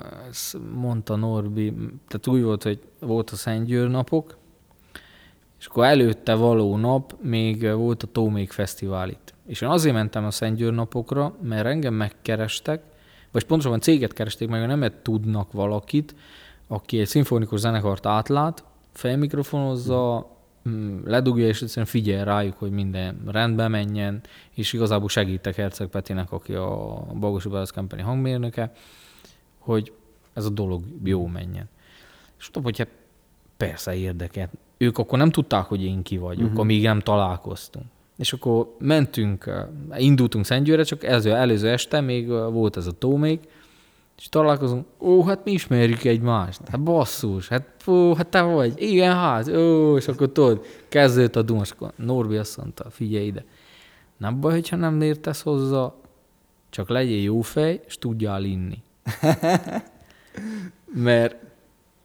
mondta 0.75 1.17
Norbi, 1.17 1.73
tehát 2.09 2.27
úgy 2.27 2.43
volt, 2.43 2.63
hogy 2.63 2.81
volt 3.01 3.31
a 3.31 3.37
Szentgyőr 3.37 3.89
napok, 3.89 4.37
és 5.59 5.67
akkor 5.67 5.85
előtte 5.85 6.35
való 6.35 6.77
nap 6.77 7.15
még 7.23 7.73
volt 7.73 8.03
a 8.03 8.07
Tómék 8.07 8.53
Fesztivál 8.53 9.09
itt. 9.09 9.35
És 9.47 9.61
én 9.61 9.69
azért 9.69 9.95
mentem 9.95 10.25
a 10.25 10.31
Szentgyőr 10.31 10.73
napokra, 10.73 11.37
mert 11.43 11.67
engem 11.67 11.95
megkerestek, 11.95 12.83
vagy 13.33 13.45
pontosabban 13.45 13.81
céget 13.81 14.13
keresték 14.13 14.49
meg, 14.49 14.67
nem 14.67 14.93
tudnak 15.03 15.53
valakit, 15.53 16.15
aki 16.67 17.01
egy 17.01 17.07
szimfonikus 17.07 17.61
zenekart 17.61 18.07
átlát, 18.07 18.65
felmikrofonozza, 18.93 20.37
Mm, 20.69 21.01
ledugja, 21.05 21.47
és 21.47 21.63
egyszerűen 21.63 21.87
figyel 21.87 22.25
rájuk, 22.25 22.59
hogy 22.59 22.71
minden 22.71 23.23
rendbe 23.27 23.69
menjen, 23.69 24.21
és 24.55 24.73
igazából 24.73 25.09
segítek 25.09 25.55
Herceg 25.55 25.87
Petinek, 25.87 26.33
aki 26.33 26.55
a 26.55 27.07
Bagosi 27.19 27.49
Brothers 27.49 27.73
Company 27.73 28.03
hangmérnöke, 28.03 28.73
hogy 29.59 29.93
ez 30.33 30.45
a 30.45 30.49
dolog 30.49 30.83
jó 31.05 31.27
menjen. 31.27 31.69
És 32.39 32.47
tudom, 32.47 32.63
hogy 32.63 32.79
hát 32.79 32.89
persze 33.57 33.95
érdekelt. 33.95 34.51
Ők 34.79 34.99
akkor 34.99 35.19
nem 35.19 35.31
tudták, 35.31 35.65
hogy 35.65 35.85
én 35.85 36.03
ki 36.03 36.19
vagyok, 36.19 36.45
uh-huh. 36.45 36.61
amíg 36.61 36.83
nem 36.83 37.01
találkoztunk. 37.01 37.85
És 38.17 38.33
akkor 38.33 38.75
mentünk, 38.79 39.67
indultunk 39.97 40.45
Szentgyőre, 40.45 40.83
csak 40.83 41.05
előző, 41.05 41.35
előző 41.35 41.69
este 41.69 42.01
még 42.01 42.29
volt 42.29 42.77
ez 42.77 42.87
a 42.87 42.93
tó 42.93 43.17
még, 43.17 43.39
és 44.19 44.29
találkozunk, 44.29 44.87
ó, 44.99 45.25
hát 45.25 45.45
mi 45.45 45.51
ismerjük 45.51 46.05
egymást. 46.05 46.61
Hát 46.69 46.83
basszus, 46.83 47.49
hát 47.49 47.83
ó, 47.87 48.15
hát 48.15 48.27
te 48.27 48.43
vagy, 48.43 48.83
igen, 48.83 49.15
hát, 49.15 49.49
ó, 49.49 49.97
és 49.97 50.09
akkor 50.09 50.33
tudod, 50.33 50.65
kezdődött 50.89 51.37
a 51.37 51.43
duma, 51.43 51.61
és 51.61 51.71
akkor 51.71 51.93
Norbi 51.97 52.37
azt 52.37 52.57
mondta, 52.57 52.91
figyelj 52.91 53.27
ide, 53.27 53.45
Nem 54.17 54.41
baj, 54.41 54.53
hogyha 54.53 54.77
nem 54.77 55.01
értesz 55.01 55.43
hozzá, 55.43 55.93
csak 56.71 56.89
legyél 56.89 57.23
jó 57.23 57.41
fej, 57.41 57.81
és 57.87 57.99
tudjál 57.99 58.45
inni. 58.45 58.83
Mert 61.09 61.37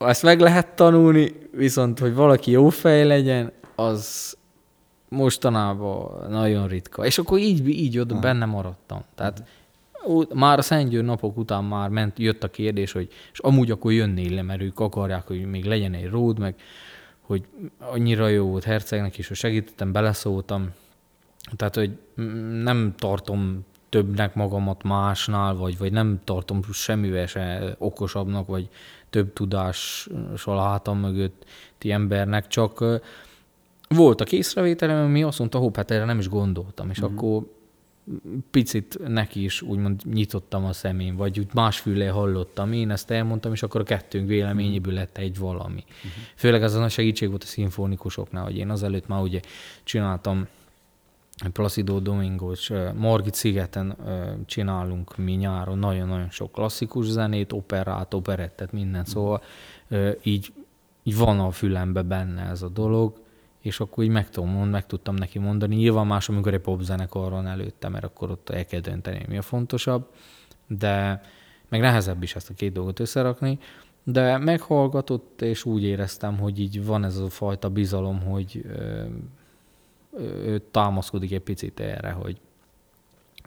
ezt 0.07 0.23
meg 0.23 0.39
lehet 0.39 0.67
tanulni, 0.67 1.31
viszont 1.51 1.99
hogy 1.99 2.13
valaki 2.13 2.51
jó 2.51 2.69
fej 2.69 3.05
legyen, 3.05 3.51
az 3.75 4.35
mostanában 5.09 6.29
nagyon 6.29 6.67
ritka. 6.67 7.05
És 7.05 7.17
akkor 7.17 7.39
így, 7.39 7.67
így 7.67 7.99
ott 7.99 8.19
benne 8.19 8.45
maradtam. 8.45 9.03
Tehát 9.15 9.43
ú, 10.03 10.21
már 10.33 10.57
a 10.57 10.61
Szentgyőr 10.61 11.03
napok 11.03 11.37
után 11.37 11.63
már 11.63 11.89
ment, 11.89 12.19
jött 12.19 12.43
a 12.43 12.49
kérdés, 12.49 12.91
hogy 12.91 13.09
és 13.31 13.39
amúgy 13.39 13.71
akkor 13.71 13.91
jönnél 13.91 14.33
le, 14.33 14.41
mert 14.41 14.61
ők 14.61 14.79
akarják, 14.79 15.27
hogy 15.27 15.45
még 15.45 15.65
legyen 15.65 15.93
egy 15.93 16.09
ród, 16.09 16.39
meg 16.39 16.55
hogy 17.21 17.45
annyira 17.79 18.27
jó 18.27 18.47
volt 18.47 18.63
Hercegnek 18.63 19.17
is, 19.17 19.27
hogy 19.27 19.37
segítettem, 19.37 19.91
beleszóltam. 19.91 20.69
Tehát, 21.55 21.75
hogy 21.75 21.97
nem 22.63 22.93
tartom 22.97 23.65
többnek 23.89 24.35
magamat 24.35 24.83
másnál, 24.83 25.55
vagy, 25.55 25.77
vagy 25.77 25.91
nem 25.91 26.19
tartom 26.23 26.61
semmivel 26.71 27.27
se 27.27 27.75
okosabbnak, 27.77 28.47
vagy 28.47 28.69
több 29.11 29.33
tudással 29.33 30.57
a 30.57 30.61
hátam 30.61 30.99
mögötti 30.99 31.91
embernek, 31.91 32.47
csak 32.47 32.83
voltak 33.89 34.31
észrevételem, 34.31 35.03
ami 35.05 35.23
azt 35.23 35.39
mondta, 35.39 35.57
hopp, 35.57 35.75
hát 35.75 35.91
erre 35.91 36.05
nem 36.05 36.19
is 36.19 36.29
gondoltam, 36.29 36.89
és 36.89 36.99
Mhm. 36.99 37.13
akkor 37.13 37.43
picit 38.51 38.99
neki 39.07 39.43
is 39.43 39.61
úgymond 39.61 40.01
nyitottam 40.13 40.65
a 40.65 40.73
szemén, 40.73 41.15
vagy 41.15 41.39
úgy 41.39 41.53
más 41.53 41.79
füle 41.79 42.09
hallottam. 42.09 42.73
Én 42.73 42.89
ezt 42.91 43.11
elmondtam, 43.11 43.51
és 43.53 43.63
akkor 43.63 43.81
a 43.81 43.83
kettőnk 43.83 44.27
véleményéből 44.27 44.93
lett 44.93 45.17
egy 45.17 45.37
valami. 45.37 45.83
Főleg 46.35 46.63
ez 46.63 46.73
a 46.73 46.89
segítség 46.89 47.29
volt 47.29 47.43
a 47.43 47.45
szimfonikusoknál, 47.45 48.43
hogy 48.43 48.57
én 48.57 48.69
azelőtt 48.69 49.07
már 49.07 49.21
ugye 49.21 49.39
csináltam 49.83 50.47
Placido 51.49 51.99
Domingos, 51.99 52.71
Margit 52.95 53.33
szigeten 53.33 53.95
csinálunk 54.45 55.17
mi 55.17 55.31
nyáron 55.31 55.77
nagyon-nagyon 55.77 56.29
sok 56.29 56.51
klasszikus 56.51 57.05
zenét, 57.05 57.51
operát, 57.51 58.13
operettet, 58.13 58.71
mindent, 58.71 59.07
szóval 59.07 59.41
ö, 59.87 60.11
így, 60.23 60.53
így 61.03 61.17
van 61.17 61.39
a 61.39 61.51
fülembe 61.51 62.01
benne 62.01 62.41
ez 62.41 62.61
a 62.61 62.69
dolog, 62.69 63.21
és 63.61 63.79
akkor 63.79 64.03
így 64.03 64.09
meg, 64.09 64.29
tudom, 64.29 64.49
mond, 64.49 64.71
meg 64.71 64.85
tudtam 64.85 65.15
neki 65.15 65.39
mondani. 65.39 65.75
Nyilván 65.75 66.07
más, 66.07 66.29
amikor 66.29 66.53
egy 66.53 66.59
popzenekarron 66.59 67.47
előtte, 67.47 67.89
mert 67.89 68.03
akkor 68.03 68.31
ott 68.31 68.49
el 68.49 68.65
kell 68.65 68.79
dönteni, 68.79 69.25
mi 69.27 69.37
a 69.37 69.41
fontosabb, 69.41 70.07
de 70.67 71.21
meg 71.69 71.79
nehezebb 71.79 72.23
is 72.23 72.35
ezt 72.35 72.49
a 72.49 72.53
két 72.53 72.73
dolgot 72.73 72.99
összerakni, 72.99 73.59
de 74.03 74.37
meghallgatott, 74.37 75.41
és 75.41 75.65
úgy 75.65 75.83
éreztem, 75.83 76.37
hogy 76.37 76.59
így 76.59 76.85
van 76.85 77.03
ez 77.03 77.17
a 77.17 77.29
fajta 77.29 77.69
bizalom, 77.69 78.21
hogy 78.21 78.65
ő 80.19 80.61
támaszkodik 80.71 81.31
egy 81.31 81.39
picit 81.39 81.79
erre, 81.79 82.11
hogy 82.11 82.37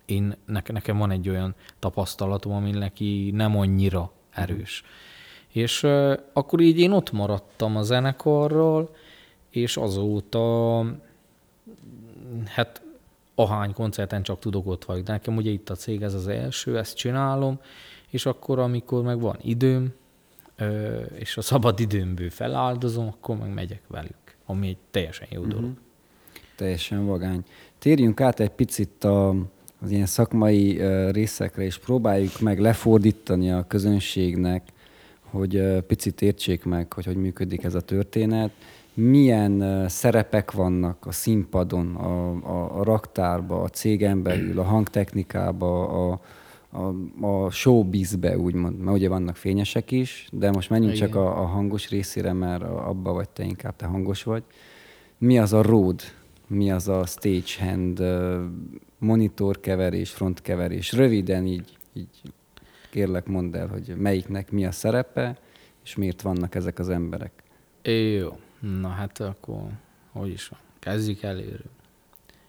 én, 0.05 0.37
ne, 0.47 0.61
nekem 0.67 0.99
van 0.99 1.11
egy 1.11 1.29
olyan 1.29 1.55
tapasztalatom, 1.79 2.53
ami 2.53 2.71
neki 2.71 3.31
nem 3.35 3.57
annyira 3.57 4.13
erős. 4.31 4.85
És 5.49 5.83
uh, 5.83 6.13
akkor 6.33 6.61
így 6.61 6.79
én 6.79 6.91
ott 6.91 7.13
maradtam 7.13 7.77
a 7.77 7.83
zenekarral, 7.83 8.95
és 9.51 9.77
azóta 9.77 10.81
hát 12.47 12.83
ahány 13.35 13.73
koncerten 13.73 14.23
csak 14.23 14.39
tudok 14.39 14.67
ott 14.67 14.85
vagyok. 14.85 15.05
De 15.05 15.13
nekem 15.13 15.37
ugye 15.37 15.51
itt 15.51 15.71
a 15.71 15.75
cég 15.75 16.03
ez 16.03 16.15
az 16.15 16.29
első, 16.29 16.79
ezt 16.79 16.97
csinálom, 16.97 17.61
és 18.09 18.27
akkor, 18.27 18.59
amikor 18.59 19.03
meg 19.03 19.21
van 19.21 19.37
időm, 19.43 19.95
ö, 20.57 21.01
és 21.03 21.37
a 21.37 21.43
szabad 21.43 21.81
időmből 21.81 22.31
feláldozom, 22.31 23.07
akkor 23.07 23.37
meg 23.37 23.55
megyek 23.55 23.83
velük, 23.89 24.37
ami 24.47 24.69
egy 24.69 24.79
teljesen 24.91 25.29
jó 25.31 25.45
dolog. 25.45 25.73
Teljesen 26.57 27.07
vagány. 27.07 27.45
Térjünk 27.79 28.21
át 28.21 28.41
egy 28.41 28.51
picit 28.51 29.05
a, 29.05 29.29
az 29.81 29.91
ilyen 29.91 30.07
szakmai 30.07 30.81
részekre, 31.11 31.63
és 31.63 31.79
próbáljuk 31.79 32.41
meg 32.41 32.61
lefordítani 32.61 33.51
a 33.51 33.65
közönségnek, 33.69 34.63
hogy 35.23 35.83
picit 35.87 36.23
értsék 36.23 36.65
meg, 36.65 36.93
hogy 36.93 37.05
hogy 37.05 37.17
működik 37.17 37.65
ez 37.65 37.75
a 37.75 37.81
történet. 37.81 38.51
Milyen 38.95 39.85
szerepek 39.89 40.53
vannak 40.53 41.07
a 41.07 41.13
színpadon, 41.13 41.95
a, 41.95 42.31
a, 42.31 42.79
a 42.79 42.85
raktárba, 42.85 43.63
a 43.63 43.69
cégen 43.69 44.23
belül, 44.23 44.59
a 44.59 44.63
hangtechnikába, 44.63 45.89
a, 45.89 46.21
a, 46.71 46.95
a 47.27 47.51
showbizbe, 47.51 48.39
úgymond, 48.39 48.79
mert 48.79 48.97
ugye 48.97 49.09
vannak 49.09 49.37
fényesek 49.37 49.91
is, 49.91 50.29
de 50.33 50.51
most 50.51 50.71
menjünk 50.71 50.95
Igen. 50.95 51.07
csak 51.07 51.17
a, 51.17 51.41
a 51.41 51.45
hangos 51.45 51.89
részére, 51.89 52.33
mert 52.33 52.63
abba 52.63 53.13
vagy 53.13 53.29
te 53.29 53.45
inkább, 53.45 53.77
te 53.77 53.87
hangos 53.87 54.23
vagy. 54.23 54.43
Mi 55.19 55.39
az 55.39 55.53
a 55.53 55.63
road? 55.63 56.01
Mi 56.55 56.71
az 56.71 56.89
a 56.89 57.07
stagehand? 57.07 58.01
ö, 58.01 58.45
Monitorkeverés, 58.99 60.11
frontkeverés? 60.11 60.93
Röviden 60.93 61.47
így, 61.47 61.79
így 61.93 62.23
kérlek 62.91 63.27
mondd 63.27 63.57
el, 63.57 63.67
hogy 63.67 63.95
melyiknek 63.97 64.51
mi 64.51 64.67
a 64.67 64.73
szerepe, 64.73 65.39
és 65.85 65.95
miért 65.95 66.23
vannak 66.23 66.55
ezek 66.55 66.79
az 66.79 66.89
emberek. 66.89 67.43
Jó, 67.83 68.39
na 68.81 68.89
hát 68.89 69.21
akkor 69.21 69.63
hogy 70.13 70.29
is 70.29 70.49
van? 70.49 70.59
Kezdjük 70.79 71.23
előről. 71.23 71.71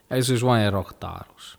Először 0.08 0.36
is 0.36 0.42
van 0.42 0.58
egy 0.60 0.70
raktáros. 0.70 1.58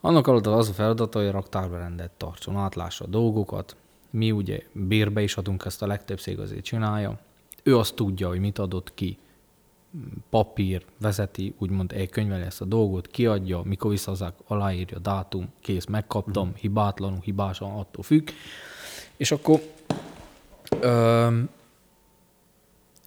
Annak 0.00 0.26
alatt 0.26 0.46
az 0.46 0.68
a 0.68 0.72
feladata, 0.72 1.18
hogy 1.18 1.28
a 1.28 1.32
raktárba 1.32 1.78
rendet 1.78 2.10
tartson, 2.10 2.56
átlássa 2.56 3.04
a 3.04 3.08
dolgokat. 3.08 3.76
Mi 4.10 4.30
ugye 4.30 4.62
bérbe 4.72 5.22
is 5.22 5.36
adunk, 5.36 5.64
ezt 5.64 5.82
a 5.82 5.86
legtöbb 5.86 6.18
cég 6.18 6.38
azért 6.38 6.64
csinálja. 6.64 7.18
Ő 7.62 7.78
azt 7.78 7.94
tudja, 7.94 8.28
hogy 8.28 8.40
mit 8.40 8.58
adott 8.58 8.94
ki. 8.94 9.18
Papír, 10.30 10.84
vezeti, 11.00 11.54
úgymond 11.58 11.92
elkönyveli 11.92 12.42
ezt 12.42 12.60
a 12.60 12.64
dolgot, 12.64 13.06
kiadja, 13.06 13.62
mikor 13.64 13.90
visszahozzák, 13.90 14.34
aláírja, 14.46 14.98
dátum, 14.98 15.48
kész, 15.60 15.86
megkaptam, 15.86 16.54
hibátlanul, 16.54 17.20
hibásan, 17.22 17.70
attól 17.70 18.02
függ. 18.02 18.28
És 19.16 19.32
akkor 19.32 19.60
öm, 20.80 21.48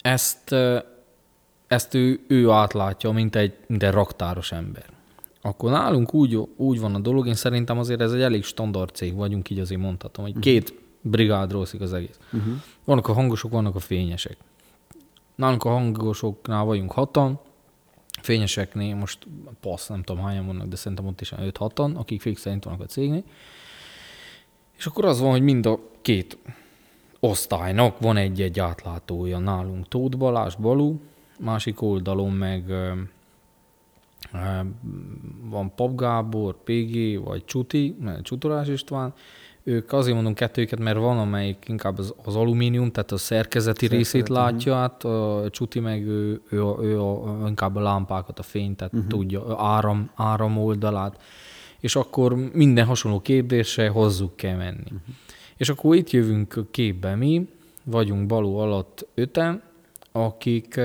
ezt, 0.02 0.52
ö, 0.52 0.78
ezt 1.68 1.94
ő, 1.94 2.20
ő 2.28 2.50
átlátja, 2.50 3.12
mint 3.12 3.36
egy, 3.36 3.58
mint 3.68 3.84
egy 3.84 3.92
raktáros 3.92 4.52
ember. 4.52 4.86
Akkor 5.42 5.72
nálunk 5.72 6.14
úgy, 6.14 6.40
úgy 6.56 6.80
van 6.80 6.96
a 6.96 7.00
dolog, 7.00 7.28
én 7.28 7.36
szerintem 7.36 7.80
azért 7.80 8.02
ez 8.02 8.12
egy 8.12 8.22
elég 8.22 8.44
standard 8.44 8.96
cég 8.96 9.16
vagyunk, 9.16 9.50
így 9.50 9.60
azért 9.60 9.82
mondhatom, 9.82 10.26
hogy 10.26 10.40
két 10.40 10.74
brigádról 11.02 11.66
szik 11.66 11.82
az 11.82 11.94
egész. 11.94 12.20
Uh-huh. 12.34 12.54
Vannak 12.84 13.08
a 13.08 13.14
hangosok, 13.14 13.52
vannak 13.52 13.76
a 13.76 13.80
fényesek. 13.80 14.38
Nálunk 15.38 15.64
a 15.64 15.70
hangosoknál 15.70 16.64
vagyunk 16.64 16.92
hatan, 16.92 17.40
fényeseknél 18.22 18.96
most 18.96 19.28
passz, 19.62 19.88
nem 19.88 20.04
tudom 20.04 20.24
hányan 20.24 20.46
vannak, 20.46 20.68
de 20.68 20.76
szerintem 20.76 21.06
ott 21.08 21.22
is 21.22 21.34
5-6-an, 21.38 21.96
akik 21.96 22.22
fix 22.22 22.42
szerint 22.42 22.64
vannak 22.64 22.82
a 22.82 22.86
cégnél. 22.86 23.24
És 24.78 24.86
akkor 24.86 25.06
az 25.06 25.20
van, 25.20 25.32
hogy 25.32 25.42
mind 25.42 25.66
a 25.66 25.80
két 26.02 26.38
osztálynak 27.20 28.00
van 28.00 28.18
egy-egy 28.18 28.60
átlátója 28.60 29.40
nálunk. 29.40 29.88
Tóth 29.88 30.18
Balázs 30.18 30.56
Balú, 30.56 31.02
másik 31.40 31.82
oldalon 31.82 32.32
meg 32.32 32.66
van 35.42 35.76
Pap 35.76 35.96
Gábor, 35.96 36.64
PG, 36.64 37.24
vagy 37.24 37.46
Csuti, 37.46 37.96
Csutorás 38.22 38.68
István. 38.68 39.14
Ők 39.68 39.94
azért 39.94 40.16
mondom 40.16 40.34
kettőket, 40.34 40.80
mert 40.80 40.98
van, 40.98 41.18
amelyik 41.18 41.66
inkább 41.68 41.98
az, 41.98 42.14
az 42.24 42.36
alumínium, 42.36 42.92
tehát 42.92 43.12
a 43.12 43.18
szerkezeti 43.18 43.88
Szerkezet, 43.88 44.14
részét 44.14 44.30
látja 44.30 44.76
át, 44.76 45.04
a 45.04 45.48
Csuti 45.52 45.80
meg 45.80 46.08
ő, 46.08 46.42
ő, 46.50 46.64
ő 46.82 47.02
a, 47.02 47.48
inkább 47.48 47.76
a 47.76 47.80
lámpákat, 47.80 48.40
a 48.40 48.44
fényt, 48.44 48.78
tehát 48.78 48.94
uh-huh. 48.94 49.10
tudja, 49.10 49.56
áram, 49.58 50.10
áram 50.16 50.58
oldalát. 50.58 51.22
És 51.80 51.96
akkor 51.96 52.36
minden 52.54 52.86
hasonló 52.86 53.22
kérdésre 53.22 53.90
hozzuk 53.90 54.36
kell 54.36 54.56
menni. 54.56 54.84
Uh-huh. 54.84 55.16
És 55.58 55.70
akkor 55.70 55.96
itt 55.96 56.10
jövünk 56.10 56.66
képbe 56.72 57.16
mi, 57.16 57.48
vagyunk 57.84 58.28
baló 58.28 58.58
alatt 58.58 59.06
öten, 59.16 59.62
akik 60.12 60.80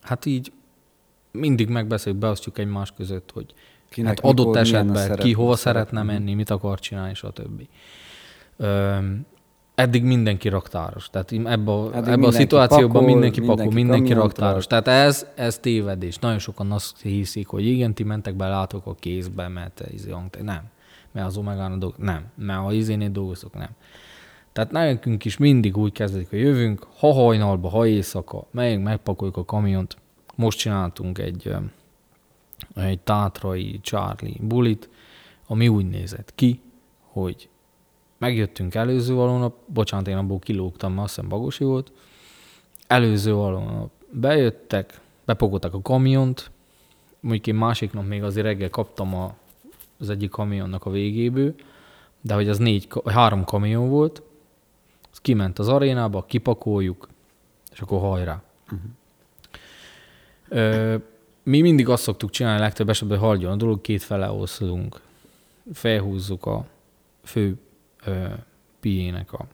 hát 0.00 0.24
így 0.26 0.52
mindig 1.30 1.68
megbeszéljük, 1.68 2.20
beosztjuk 2.20 2.58
egymás 2.58 2.92
között, 2.96 3.30
hogy 3.34 3.54
Kinek 3.94 4.20
hát 4.20 4.30
adott 4.30 4.46
mikor, 4.46 4.56
a 4.56 4.60
esetben 4.60 5.16
ki 5.16 5.32
hova 5.32 5.56
szeretne 5.56 6.02
menni, 6.02 6.34
mit 6.34 6.50
akar 6.50 6.78
csinálni, 6.80 7.14
stb. 7.14 7.62
Öm, 8.56 9.26
eddig 9.74 10.02
mindenki 10.02 10.48
raktáros. 10.48 11.10
Tehát 11.10 11.32
ebbe 11.32 11.72
a, 11.72 11.90
Eddig 11.94 12.12
ebbe 12.12 12.26
a 12.26 12.32
szituációban 12.32 12.92
pakol, 12.92 13.06
mindenki 13.08 13.40
pakol, 13.40 13.54
mindenki 13.56 13.74
mindenki 13.74 14.12
raktáros. 14.12 14.66
rak. 14.68 14.84
Tehát 14.84 15.06
ez, 15.06 15.26
ez 15.34 15.58
tévedés. 15.58 16.16
Nagyon 16.16 16.38
sokan 16.38 16.72
azt 16.72 17.00
hiszik, 17.02 17.46
hogy 17.46 17.66
igen, 17.66 17.94
ti 17.94 18.02
mentek 18.02 18.34
be, 18.34 18.48
látok 18.48 18.86
a 18.86 18.94
kézbe, 18.94 19.48
mert 19.48 19.82
izé, 19.92 20.10
hangte- 20.10 20.42
nem. 20.42 20.62
Mert 21.12 21.26
az 21.26 21.36
omegán 21.36 21.78
dolg, 21.78 21.94
nem. 21.96 22.24
Mert 22.34 22.60
ha 22.60 22.72
izénél 22.72 23.10
dolgozok, 23.10 23.54
nem. 23.54 23.70
Tehát 24.52 24.70
nekünk 24.70 25.24
is 25.24 25.36
mindig 25.36 25.76
úgy 25.76 25.92
kezdődik, 25.92 26.30
hogy 26.30 26.40
jövünk, 26.40 26.86
ha 26.98 27.12
hajnalba, 27.12 27.68
ha 27.68 27.86
éjszaka, 27.86 28.46
megyünk, 28.50 28.84
megpakoljuk 28.84 29.36
a 29.36 29.44
kamiont. 29.44 29.96
Most 30.34 30.58
csináltunk 30.58 31.18
egy, 31.18 31.54
egy 32.74 33.00
tátrai 33.00 33.80
Charlie 33.82 34.36
bulit, 34.40 34.88
ami 35.46 35.68
úgy 35.68 35.88
nézett 35.88 36.34
ki, 36.34 36.60
hogy 37.00 37.48
megjöttünk 38.18 38.74
előző 38.74 39.14
valónap, 39.14 39.56
bocsánat, 39.66 40.08
én 40.08 40.16
abból 40.16 40.38
kilógtam, 40.38 40.92
mert 40.92 41.04
azt 41.04 41.14
hiszem 41.14 41.28
Bagosi 41.28 41.64
volt, 41.64 41.92
előző 42.86 43.34
valónap 43.34 43.90
bejöttek, 44.10 45.00
bepogolták 45.24 45.74
a 45.74 45.82
kamiont, 45.82 46.50
mondjuk 47.20 47.46
én 47.46 47.54
másik 47.54 47.92
nap 47.92 48.06
még 48.06 48.22
azért 48.22 48.46
reggel 48.46 48.70
kaptam 48.70 49.14
a, 49.14 49.34
az 49.98 50.10
egyik 50.10 50.30
kamionnak 50.30 50.86
a 50.86 50.90
végéből, 50.90 51.54
de 52.20 52.34
hogy 52.34 52.48
az 52.48 52.58
négy, 52.58 52.88
három 53.04 53.44
kamion 53.44 53.88
volt, 53.88 54.22
az 55.12 55.18
kiment 55.18 55.58
az 55.58 55.68
arénába, 55.68 56.24
kipakoljuk, 56.24 57.08
és 57.72 57.80
akkor 57.80 58.00
hajrá. 58.00 58.42
Uh-huh. 58.64 58.90
Ö, 60.48 60.96
mi 61.44 61.60
mindig 61.60 61.88
azt 61.88 62.02
szoktuk 62.02 62.30
csinálni, 62.30 62.60
legtöbb 62.60 62.88
esetben 62.88 63.18
hogy 63.18 63.28
hagyjon 63.28 63.52
a 63.52 63.56
dolog, 63.56 63.80
két 63.80 64.02
fele 64.02 64.30
oszlunk. 64.30 65.00
Felhúzzuk 65.72 66.46
a 66.46 66.64
fő 67.24 67.56
ö, 68.06 68.24
piének 68.80 69.32
a 69.32 69.46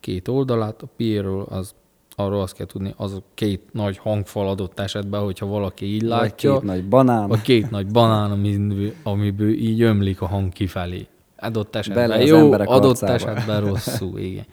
két 0.00 0.28
oldalát, 0.28 0.82
a 0.82 0.88
piéről 0.96 1.46
az 1.48 1.74
arról 2.16 2.40
azt 2.40 2.54
kell 2.54 2.66
tudni, 2.66 2.94
az 2.96 3.12
a 3.12 3.22
két 3.34 3.60
nagy 3.72 3.98
hangfal 3.98 4.48
adott 4.48 4.78
esetben, 4.78 5.20
hogyha 5.20 5.46
valaki 5.46 5.84
így 5.84 6.00
Vagy 6.00 6.08
látja, 6.10 6.52
két 6.52 6.62
nagy 6.62 6.84
banán. 6.84 7.28
vagy 7.28 7.40
két 7.42 7.70
nagy 7.70 7.86
banán, 7.86 8.30
amiből, 8.30 8.92
amiből 9.02 9.52
így 9.52 9.82
ömlik 9.82 10.20
a 10.20 10.26
hang 10.26 10.52
kifelé. 10.52 11.06
Adott 11.36 11.74
esetben 11.76 12.08
Bele 12.08 12.24
jó, 12.24 12.52
adott 12.52 13.02
arcába. 13.02 13.12
esetben 13.12 13.60
rosszul, 13.60 14.18
igen. 14.28 14.46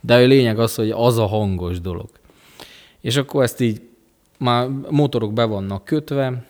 De 0.00 0.14
a 0.14 0.18
lényeg 0.18 0.58
az, 0.58 0.74
hogy 0.74 0.90
az 0.90 1.18
a 1.18 1.26
hangos 1.26 1.80
dolog. 1.80 2.08
És 3.00 3.16
akkor 3.16 3.42
ezt 3.42 3.60
így 3.60 3.80
már 4.38 4.68
motorok 4.90 5.32
be 5.32 5.44
vannak 5.44 5.84
kötve, 5.84 6.44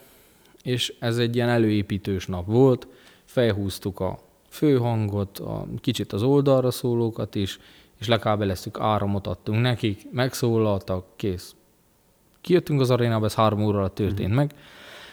és 0.63 0.95
ez 0.99 1.19
egy 1.19 1.35
ilyen 1.35 1.49
előépítős 1.49 2.27
nap 2.27 2.47
volt. 2.47 2.87
Felhúztuk 3.25 4.01
a 4.01 4.19
főhangot, 4.49 5.39
a, 5.39 5.67
kicsit 5.81 6.13
az 6.13 6.23
oldalra 6.23 6.71
szólókat 6.71 7.35
is, 7.35 7.59
és 8.01 8.09
lekábeleztük, 8.09 8.81
áramot 8.81 9.27
adtunk 9.27 9.61
nekik, 9.61 10.11
megszólaltak, 10.11 11.05
kész. 11.17 11.55
Kijöttünk 12.41 12.81
az 12.81 12.91
arénába, 12.91 13.25
ez 13.25 13.35
három 13.35 13.65
óra 13.65 13.79
alatt 13.79 13.95
történt 13.95 14.35
meg. 14.35 14.55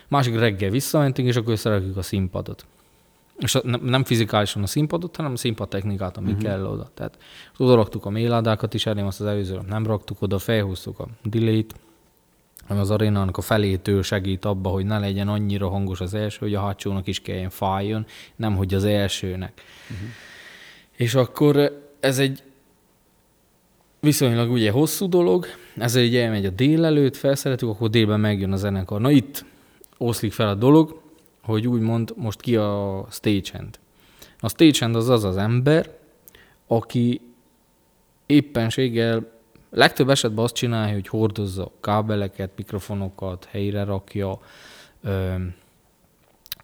Másik 0.08 0.40
reggel 0.40 0.70
visszamentünk, 0.70 1.28
és 1.28 1.36
akkor 1.36 1.52
összerakjuk 1.52 1.98
a 1.98 2.02
színpadot. 2.02 2.66
És 3.38 3.56
a- 3.56 3.80
nem- 3.82 4.04
fizikálisan 4.04 4.64
a 4.64 4.68
színpadot, 4.68 5.16
hanem 5.16 5.32
a 5.32 5.38
színpadtechnikát, 5.38 6.18
ami 6.18 6.28
uh-huh. 6.28 6.44
kell 6.44 6.66
oda. 6.66 6.90
Tehát 6.94 7.18
oda 7.58 7.76
raktuk 7.76 8.06
a 8.06 8.10
méládákat 8.10 8.74
is, 8.74 8.86
elém 8.86 9.06
azt 9.06 9.20
az 9.20 9.26
előző 9.26 9.60
nem 9.68 9.86
raktuk 9.86 10.22
oda, 10.22 10.40
felhúztuk 10.40 11.00
a 11.00 11.08
delay-t, 11.24 11.76
ami 12.72 12.80
az 12.80 12.92
arénának 12.92 13.38
a 13.38 13.42
felétől 13.42 14.04
segít 14.04 14.46
abba, 14.46 14.70
hogy 14.70 14.86
ne 14.86 15.00
legyen 15.00 15.28
annyira 15.28 15.70
hangos 15.70 16.02
az 16.02 16.14
első, 16.14 16.38
hogy 16.40 16.54
a 16.54 16.62
hátsónak 16.62 17.08
is 17.08 17.20
kelljen 17.20 17.50
fájjon, 17.50 18.06
nem 18.36 18.56
hogy 18.56 18.74
az 18.74 18.84
elsőnek. 18.84 19.62
Uh-huh. 19.92 20.08
És 20.92 21.16
akkor 21.16 21.82
ez 22.00 22.20
egy 22.20 22.44
viszonylag 24.00 24.52
ugye 24.52 24.72
hosszú 24.72 25.10
dolog, 25.10 25.46
ezzel 25.78 26.04
így 26.04 26.16
elmegy 26.16 26.46
a 26.46 26.50
délelőtt, 26.50 27.16
felszeretük, 27.16 27.70
akkor 27.70 27.90
délben 27.90 28.20
megjön 28.20 28.52
a 28.52 28.56
zenekar. 28.56 29.02
Na 29.02 29.12
itt 29.12 29.46
oszlik 29.98 30.32
fel 30.32 30.48
a 30.48 30.56
dolog, 30.56 31.02
hogy 31.42 31.68
úgymond 31.68 32.14
most 32.16 32.42
ki 32.42 32.56
a 32.56 33.06
stagehand. 33.10 33.80
A 34.40 34.50
stagehand 34.50 34.96
az 34.96 35.10
az 35.10 35.24
az 35.24 35.38
ember, 35.38 35.98
aki 36.68 37.22
éppenséggel 38.26 39.32
legtöbb 39.72 40.10
esetben 40.10 40.44
azt 40.44 40.54
csinálja, 40.54 40.94
hogy 40.94 41.08
hordozza 41.08 41.72
kábeleket, 41.82 42.52
mikrofonokat, 42.56 43.46
helyre 43.46 43.84
rakja, 43.84 44.40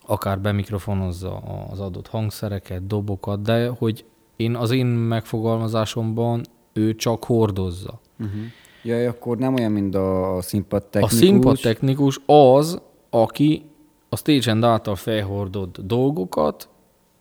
akár 0.06 0.40
bemikrofonozza 0.40 1.38
az 1.72 1.80
adott 1.80 2.08
hangszereket, 2.08 2.88
dobokat, 2.88 3.42
de 3.42 3.68
hogy 3.68 4.06
én 4.36 4.56
az 4.56 4.72
én 4.72 4.86
megfogalmazásomban 4.86 6.42
ő 6.74 6.96
csak 6.96 7.24
hordozza. 7.24 8.00
Uh-huh. 8.20 8.42
Jaj, 8.84 9.08
akkor 9.08 9.38
nem 9.38 9.54
olyan, 9.54 9.72
mint 9.72 9.96
a 9.96 10.38
színpadtechnikus. 10.42 11.18
A 11.18 11.22
színpadtechnikus 11.22 12.20
az, 12.26 12.82
aki 13.10 13.66
a 14.10 14.16
stage 14.18 14.68
által 14.68 14.96
felhordott 14.96 15.78
dolgokat 15.82 16.70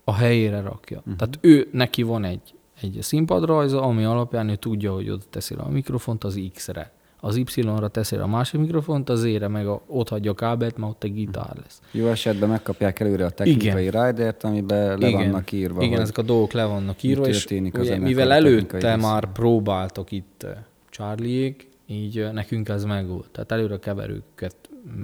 a 0.05 0.15
helyére 0.15 0.61
rakja. 0.61 0.99
Uh-huh. 0.99 1.17
Tehát 1.17 1.39
ő, 1.41 1.69
neki 1.73 2.03
van 2.03 2.25
egy, 2.25 2.55
egy 2.81 2.99
színpadrajza, 3.01 3.83
ami 3.83 4.05
alapján 4.05 4.49
ő 4.49 4.57
tudja, 4.57 4.93
hogy 4.93 5.11
oda 5.11 5.25
teszi 5.31 5.55
le 5.55 5.63
a 5.63 5.69
mikrofont 5.69 6.25
az 6.25 6.41
X-re. 6.55 6.93
Az 7.21 7.37
Y-ra 7.37 7.89
teszi 7.89 8.17
a 8.17 8.27
másik 8.27 8.61
mikrofont, 8.61 9.09
az 9.09 9.21
Z-re 9.21 9.49
meg 9.49 9.67
a, 9.67 9.83
ott 9.87 10.09
hagyja 10.09 10.31
a 10.31 10.35
kábelt, 10.35 10.77
mert 10.77 10.93
ott 10.93 11.05
egy 11.05 11.15
gitár 11.15 11.57
lesz. 11.63 11.81
Jó 11.91 12.07
esetben 12.07 12.49
megkapják 12.49 13.01
előre 13.01 13.25
a 13.25 13.31
technikai 13.31 13.87
Igen. 13.87 14.07
ridert, 14.07 14.45
amiben 14.45 14.99
le 14.99 15.11
vannak 15.11 15.53
írva. 15.53 15.83
Igen, 15.83 16.01
ezek 16.01 16.19
a 16.19 16.23
dolgok 16.23 16.53
le 16.53 16.65
vannak 16.65 17.03
írva, 17.03 17.27
és 17.27 17.47
ugye, 17.73 17.99
mivel 17.99 18.33
előtte 18.33 18.97
már 18.97 19.33
próbáltak 19.33 20.11
itt 20.11 20.43
eh, 20.43 20.57
Charliék, 20.91 21.69
így 21.87 22.19
eh, 22.19 22.33
nekünk 22.33 22.69
ez 22.69 22.85
megvolt. 22.85 23.31
Tehát 23.31 23.53
előre 23.53 23.75
a 23.75 23.79
keverőket 23.79 24.57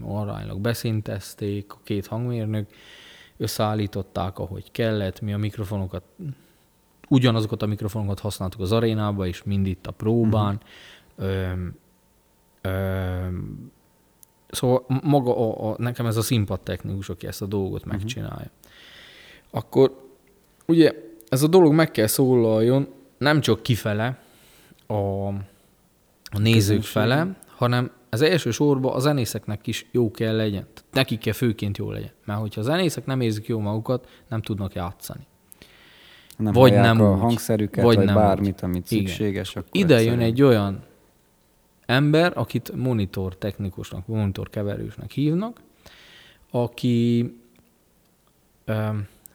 aránylag 0.03 0.61
beszintezték, 0.61 1.73
a 1.73 1.79
két 1.85 2.07
hangmérnök, 2.07 2.66
összeállították, 3.37 4.39
ahogy 4.39 4.70
kellett, 4.70 5.20
mi 5.20 5.33
a 5.33 5.39
mikrofonokat, 5.39 6.03
ugyanazokat 7.12 7.62
a 7.62 7.66
mikrofonokat 7.66 8.20
használtuk 8.20 8.60
az 8.60 8.72
arénába 8.72 9.26
is, 9.26 9.42
mind 9.42 9.66
itt 9.66 9.86
a 9.86 9.90
próbán. 9.90 10.60
Uh-huh. 11.18 11.34
Öm, 11.34 11.74
öm, 12.60 13.72
szóval 14.48 14.84
maga 15.02 15.36
a, 15.36 15.70
a, 15.70 15.74
nekem 15.78 16.06
ez 16.06 16.16
a 16.16 16.22
színpadtechnikus, 16.22 17.08
aki 17.08 17.26
ezt 17.26 17.42
a 17.42 17.46
dolgot 17.46 17.84
megcsinálja. 17.84 18.50
Akkor 19.50 20.10
ugye 20.66 20.92
ez 21.28 21.42
a 21.42 21.46
dolog 21.46 21.72
meg 21.72 21.90
kell 21.90 22.06
szólaljon 22.06 22.88
nem 23.18 23.40
csak 23.40 23.62
kifele, 23.62 24.18
a, 24.86 25.26
a 26.30 26.38
nézők 26.38 26.82
fele, 26.82 27.36
hanem 27.56 27.90
az 28.10 28.22
elsősorban 28.22 28.94
a 28.94 28.98
zenészeknek 28.98 29.66
is 29.66 29.86
jó 29.90 30.10
kell 30.10 30.36
legyen. 30.36 30.66
Nekik 30.92 31.20
kell 31.20 31.32
főként 31.32 31.76
jó 31.76 31.90
legyen. 31.90 32.12
Mert 32.24 32.40
hogyha 32.40 32.60
a 32.60 32.64
zenészek 32.64 33.06
nem 33.06 33.20
érzik 33.20 33.46
jó 33.46 33.58
magukat, 33.58 34.08
nem 34.28 34.42
tudnak 34.42 34.74
játszani. 34.74 35.26
Nem 36.43 36.53
vagy 36.53 36.72
nem 36.72 37.01
a 37.01 37.12
úgy. 37.12 37.20
hangszerüket, 37.20 37.84
Vagy 37.84 37.97
vagy, 37.97 38.05
nem 38.05 38.14
bármit, 38.14 38.55
úgy. 38.55 38.64
amit 38.64 38.90
Igen. 38.90 39.07
szükséges. 39.07 39.57
Akkor 39.57 39.68
Ide 39.72 39.95
jön 39.95 39.99
egyszerűen- 39.99 40.20
egy 40.28 40.43
olyan 40.43 40.82
ember, 41.86 42.32
akit 42.34 42.76
monitor 42.76 43.36
technikusnak, 43.36 44.07
monitor 44.07 44.51
keverősnek 44.51 45.11
hívnak, 45.11 45.61
aki 46.51 47.34
ö, 48.64 48.88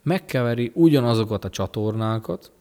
megkeveri 0.03 0.71
ugyanazokat 0.73 1.45
a 1.45 1.49
csatornákat, 1.49 2.51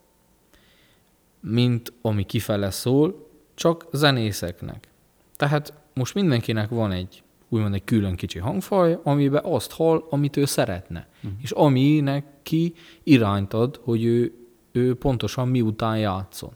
mint 1.40 1.92
ami 2.02 2.24
kifele 2.24 2.70
szól, 2.70 3.28
csak 3.54 3.86
zenészeknek. 3.92 4.88
Tehát 5.36 5.72
most 5.94 6.14
mindenkinek 6.14 6.68
van 6.68 6.92
egy 6.92 7.22
úgymond 7.48 7.74
egy 7.74 7.84
külön 7.84 8.14
kicsi 8.16 8.38
hangfaj, 8.38 8.98
amiben 9.02 9.44
azt 9.44 9.72
hall, 9.72 10.04
amit 10.10 10.36
ő 10.36 10.44
szeretne. 10.44 11.08
Uh-huh. 11.16 11.32
És 11.42 11.50
aminek 11.50 12.24
ki 12.46 12.74
irányt 13.02 13.52
ad, 13.52 13.80
hogy 13.82 14.04
ő, 14.04 14.32
ő 14.72 14.94
pontosan 14.94 15.48
miután 15.48 15.98
játszon. 15.98 16.50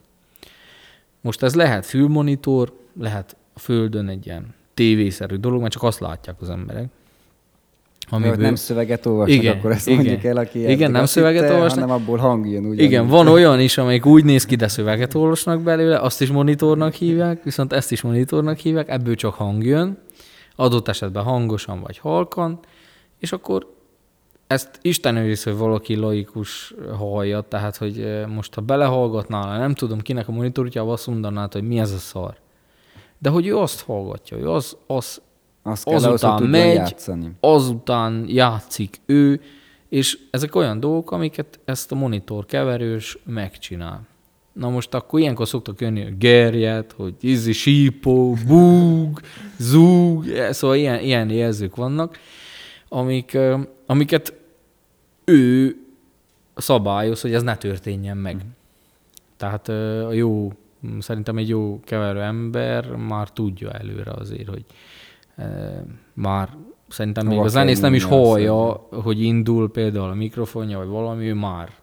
Most 1.21 1.43
ez 1.43 1.55
lehet 1.55 1.87
fülmonitor, 1.87 2.73
lehet 3.01 3.37
a 3.55 3.59
földön 3.59 4.09
egy 4.09 4.27
ilyen 4.27 4.55
tévészerű 4.75 5.37
dolog, 5.37 5.61
mert 5.61 5.73
csak 5.73 5.83
azt 5.83 6.01
látják 6.01 6.37
az 6.41 6.51
emberek. 6.51 6.89
Amiből... 8.11 8.29
Amiből, 8.29 8.47
nem 8.47 8.55
szöveget 8.55 9.07
olvasnak, 9.07 9.37
Igen, 9.37 9.57
akkor 9.57 9.71
ezt 9.71 9.87
igen. 9.87 9.99
mondjuk 10.05 10.25
el, 10.25 10.37
aki 10.37 10.71
Igen, 10.71 10.91
nem 10.91 11.05
szöveget 11.05 11.43
hitte, 11.43 11.55
olvasnak. 11.55 11.81
hanem 11.81 12.03
abból 12.03 12.19
hang 12.19 12.47
jön 12.47 12.59
ugyanúgy. 12.59 12.79
igen, 12.79 13.07
van 13.07 13.29
olyan 13.29 13.61
is, 13.61 13.79
amelyik 13.79 14.07
úgy 14.07 14.25
néz 14.25 14.47
ki, 14.47 14.57
de 14.57 14.69
szöveget 14.69 15.15
olvasnak 15.15 15.63
belőle, 15.63 15.99
azt 15.99 16.21
is 16.21 16.31
monitornak 16.31 16.95
hívják, 16.95 17.45
viszont 17.45 17.73
ezt 17.73 17.93
is 17.93 18.03
monitornak 18.03 18.59
hívják, 18.59 18.89
ebből 18.89 19.15
csak 19.15 19.35
hang 19.35 19.65
jön, 19.65 19.99
adott 20.57 20.89
esetben 20.89 21.23
hangosan 21.23 21.81
vagy 21.81 21.99
halkan, 21.99 22.59
és 23.19 23.33
akkor 23.33 23.67
ezt 24.51 24.79
Isten 24.83 25.17
őriz, 25.17 25.43
hogy 25.43 25.57
valaki 25.57 25.97
laikus 25.97 26.75
hallja, 26.97 27.41
tehát 27.41 27.77
hogy 27.77 28.01
eh, 28.01 28.27
most 28.27 28.55
ha 28.55 28.61
belehallgatnál, 28.61 29.59
nem 29.59 29.75
tudom 29.75 30.01
kinek 30.01 30.29
a 30.29 30.33
monitorja, 30.33 30.93
azt 30.93 31.07
mondanád, 31.07 31.53
hogy 31.53 31.63
mi 31.63 31.79
ez 31.79 31.93
a 31.93 31.99
szar. 31.99 32.37
De 33.19 33.29
hogy 33.29 33.47
ő 33.47 33.57
azt 33.57 33.81
hallgatja, 33.83 34.37
ő 34.37 34.51
az, 34.51 34.77
az 34.87 35.21
Azt 35.63 35.85
kell 35.85 35.93
ahhoz, 35.93 36.05
azután 36.05 36.33
hogy 36.33 36.41
tudjon 36.41 36.61
megy, 36.61 36.75
játszani. 36.75 37.31
azután 37.41 38.25
játszik 38.29 39.01
ő, 39.07 39.41
és 39.89 40.19
ezek 40.31 40.55
olyan 40.55 40.81
dolgok, 40.81 41.11
amiket 41.11 41.59
ezt 41.65 41.93
a 41.93 41.95
monitor 41.95 42.47
keverős 42.47 43.19
megcsinál. 43.25 44.07
Na 44.53 44.69
most 44.69 44.95
akkor 44.95 45.21
ilyenkor 45.21 45.49
szoktak 45.49 45.81
jönni 45.81 46.07
a 46.07 46.11
gerjet, 46.19 46.93
hogy 46.97 47.15
izzi, 47.21 47.53
sípó, 47.53 48.37
búg, 48.47 49.21
zúg, 49.59 50.25
szóval 50.51 50.77
ilyen, 50.77 51.01
ilyen 51.01 51.31
jelzők 51.31 51.77
vannak, 51.77 52.19
amik, 52.89 53.35
ö, 53.35 53.59
amiket 53.87 54.39
ő 55.31 55.77
szabályoz, 56.55 57.21
hogy 57.21 57.35
ez 57.35 57.43
ne 57.43 57.57
történjen 57.57 58.17
meg. 58.17 58.35
Mm. 58.35 58.49
Tehát 59.37 59.69
a 59.69 60.13
jó, 60.13 60.53
szerintem 60.99 61.37
egy 61.37 61.49
jó 61.49 61.81
keverő 61.85 62.21
ember 62.21 62.91
már 62.91 63.31
tudja 63.31 63.71
előre 63.71 64.11
azért, 64.11 64.49
hogy 64.49 64.65
már 66.13 66.57
szerintem 66.89 67.27
még 67.27 67.37
Hova 67.37 67.47
a 67.47 67.51
zenész 67.51 67.81
nem 67.81 67.95
is 67.95 68.05
hallja, 68.05 68.87
hogy 68.91 69.23
indul 69.23 69.71
például 69.71 70.11
a 70.11 70.15
mikrofonja, 70.15 70.79
vagy 70.79 70.89
valami, 70.89 71.27
ő 71.27 71.35
már 71.35 71.79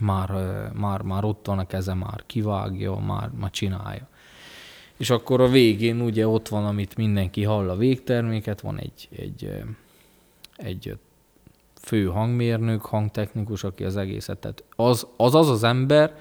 már, 0.00 0.30
már, 0.74 1.02
már 1.02 1.24
ott 1.24 1.46
van 1.46 1.58
a 1.58 1.66
keze, 1.66 1.94
már 1.94 2.22
kivágja, 2.26 2.96
már, 2.96 3.30
már 3.30 3.50
csinálja. 3.50 4.08
és 4.96 5.10
akkor 5.10 5.40
a 5.40 5.48
végén 5.48 6.00
ugye 6.00 6.28
ott 6.28 6.48
van, 6.48 6.64
amit 6.64 6.96
mindenki 6.96 7.42
hall 7.42 7.70
a 7.70 7.76
végterméket, 7.76 8.60
van 8.60 8.78
egy, 8.78 9.08
egy, 9.16 9.62
egy 10.56 10.98
fő 11.86 12.06
hangmérnök, 12.06 12.84
hangtechnikus, 12.84 13.64
aki 13.64 13.84
az 13.84 13.96
egészet, 13.96 14.38
tehát 14.38 14.64
az 14.76 15.06
az, 15.16 15.34
az, 15.34 15.48
az 15.50 15.62
ember, 15.62 16.14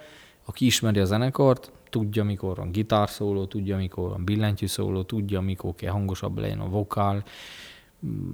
aki 0.46 0.66
ismeri 0.66 1.00
a 1.00 1.06
zenekart, 1.06 1.72
tudja, 1.90 2.24
mikor 2.24 2.56
van 2.56 2.72
gitárszóló, 2.72 3.46
tudja, 3.46 3.78
mikor 3.78 4.10
van 4.10 4.26
billentyűszóló, 4.26 5.04
tudja, 5.04 5.42
mikor 5.42 5.76
kell 5.76 5.92
hangosabb 5.92 6.38
legyen 6.38 6.60
a 6.60 6.70
vokál, 6.70 7.24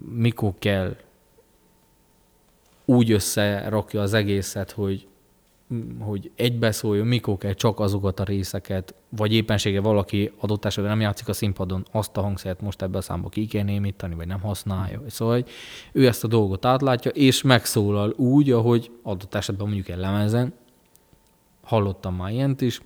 mikor 0.09 0.53
kell 0.59 0.95
úgy 2.85 3.11
összerakja 3.11 4.01
az 4.01 4.13
egészet, 4.13 4.71
hogy 4.71 5.07
hogy 5.99 6.31
egybeszóljon, 6.35 7.07
mikor 7.07 7.37
kell 7.37 7.53
csak 7.53 7.79
azokat 7.79 8.19
a 8.19 8.23
részeket, 8.23 8.95
vagy 9.09 9.33
éppensége 9.33 9.81
valaki 9.81 10.31
adott 10.39 10.65
esetben 10.65 10.91
nem 10.91 11.01
játszik 11.01 11.27
a 11.27 11.33
színpadon, 11.33 11.85
azt 11.91 12.17
a 12.17 12.21
hangszert 12.21 12.61
most 12.61 12.81
ebbe 12.81 12.97
a 12.97 13.01
számba 13.01 13.29
ki 13.29 13.45
kell 13.45 13.63
némítani, 13.63 14.15
vagy 14.15 14.27
nem 14.27 14.41
használja. 14.41 15.01
Szóval 15.07 15.33
hogy 15.33 15.49
ő 15.91 16.07
ezt 16.07 16.23
a 16.23 16.27
dolgot 16.27 16.65
átlátja, 16.65 17.11
és 17.11 17.41
megszólal 17.41 18.09
úgy, 18.09 18.51
ahogy 18.51 18.91
adott 19.03 19.35
esetben 19.35 19.65
mondjuk 19.65 19.89
egy 19.89 19.97
lemezen, 19.97 20.53
hallottam 21.63 22.15
már 22.15 22.31
ilyent 22.31 22.61
is, 22.61 22.81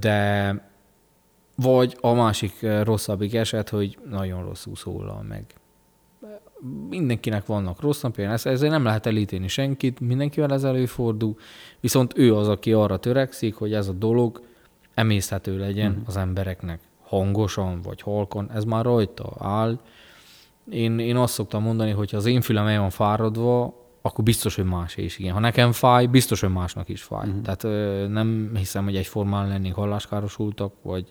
de 0.00 0.54
vagy 1.54 1.96
a 2.00 2.12
másik 2.12 2.66
rosszabbik 2.82 3.34
eset, 3.34 3.68
hogy 3.68 3.98
nagyon 4.10 4.44
rosszul 4.44 4.76
szólal 4.76 5.22
meg 5.22 5.44
mindenkinek 6.88 7.46
vannak 7.46 7.80
rossz 7.80 8.00
napja, 8.00 8.30
ezért 8.30 8.70
nem 8.72 8.84
lehet 8.84 9.06
elítélni 9.06 9.48
senkit, 9.48 10.00
mindenkivel 10.00 10.52
ez 10.52 10.64
előfordul, 10.64 11.36
viszont 11.80 12.18
ő 12.18 12.34
az, 12.34 12.48
aki 12.48 12.72
arra 12.72 12.96
törekszik, 12.96 13.54
hogy 13.54 13.74
ez 13.74 13.88
a 13.88 13.92
dolog 13.92 14.42
emészhető 14.94 15.58
legyen 15.58 15.90
uh-huh. 15.90 16.04
az 16.06 16.16
embereknek 16.16 16.80
hangosan 17.02 17.80
vagy 17.82 18.00
halkan, 18.00 18.50
ez 18.54 18.64
már 18.64 18.84
rajta 18.84 19.32
áll. 19.38 19.78
Én, 20.70 20.98
én 20.98 21.16
azt 21.16 21.34
szoktam 21.34 21.62
mondani, 21.62 21.90
hogy 21.90 22.10
ha 22.10 22.16
az 22.16 22.26
én 22.26 22.40
fülem 22.40 22.66
el 22.66 22.80
van 22.80 22.90
fáradva, 22.90 23.84
akkor 24.02 24.24
biztos, 24.24 24.54
hogy 24.54 24.64
más 24.64 24.96
is 24.96 25.18
igen. 25.18 25.32
Ha 25.32 25.40
nekem 25.40 25.72
fáj, 25.72 26.06
biztos, 26.06 26.40
hogy 26.40 26.52
másnak 26.52 26.88
is 26.88 27.02
fáj. 27.02 27.26
Uh-huh. 27.26 27.42
Tehát 27.42 27.64
ö, 27.64 28.06
nem 28.08 28.50
hiszem, 28.54 28.84
hogy 28.84 28.96
egyformán 28.96 29.48
lennénk 29.48 29.74
halláskárosultak, 29.74 30.72
vagy, 30.82 31.10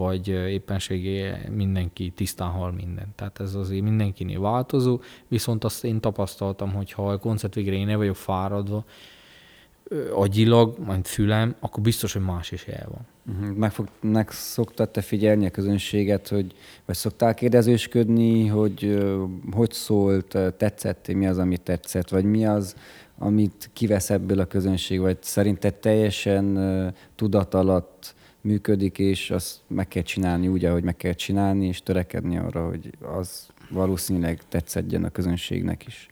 vagy 0.00 0.28
éppenségé 0.28 1.32
mindenki 1.50 2.10
tisztán 2.10 2.48
hal 2.48 2.72
mindent. 2.72 3.14
Tehát 3.14 3.40
ez 3.40 3.54
azért 3.54 3.82
mindenkinél 3.82 4.40
változó, 4.40 5.00
viszont 5.28 5.64
azt 5.64 5.84
én 5.84 6.00
tapasztaltam, 6.00 6.72
hogy 6.72 6.92
ha 6.92 7.10
a 7.10 7.18
koncert 7.18 7.54
végre 7.54 7.74
én 7.74 7.86
ne 7.86 7.96
vagyok 7.96 8.16
fáradva, 8.16 8.84
agyilag, 10.12 10.78
majd 10.78 11.06
fülem, 11.06 11.54
akkor 11.60 11.82
biztos, 11.82 12.12
hogy 12.12 12.22
más 12.22 12.50
is 12.50 12.64
el 12.66 12.88
van. 12.88 13.34
Mhm. 13.36 13.58
Meg, 13.58 13.72
fog, 13.72 13.88
meg 14.00 14.30
szoktad 14.30 14.90
te 14.90 15.00
figyelni 15.00 15.46
a 15.46 15.50
közönséget, 15.50 16.28
hogy, 16.28 16.54
vagy 16.84 16.96
szoktál 16.96 17.34
kérdezősködni, 17.34 18.46
hogy 18.46 18.98
hogy 19.52 19.72
szólt, 19.72 20.38
tetszett, 20.56 21.12
mi 21.14 21.26
az, 21.26 21.38
amit 21.38 21.60
tetszett, 21.60 22.08
vagy 22.08 22.24
mi 22.24 22.46
az, 22.46 22.74
amit 23.18 23.70
kivesz 23.72 24.10
ebből 24.10 24.40
a 24.40 24.44
közönség, 24.44 25.00
vagy 25.00 25.16
szerinted 25.20 25.74
teljesen 25.74 26.58
tudat 27.14 27.54
alatt 27.54 28.14
működik, 28.40 28.98
és 28.98 29.30
azt 29.30 29.60
meg 29.66 29.88
kell 29.88 30.02
csinálni 30.02 30.48
úgy, 30.48 30.64
ahogy 30.64 30.82
meg 30.82 30.96
kell 30.96 31.12
csinálni, 31.12 31.66
és 31.66 31.82
törekedni 31.82 32.38
arra, 32.38 32.66
hogy 32.68 32.90
az 33.00 33.48
valószínűleg 33.70 34.40
tetszedjen 34.48 35.04
a 35.04 35.10
közönségnek 35.10 35.86
is. 35.86 36.08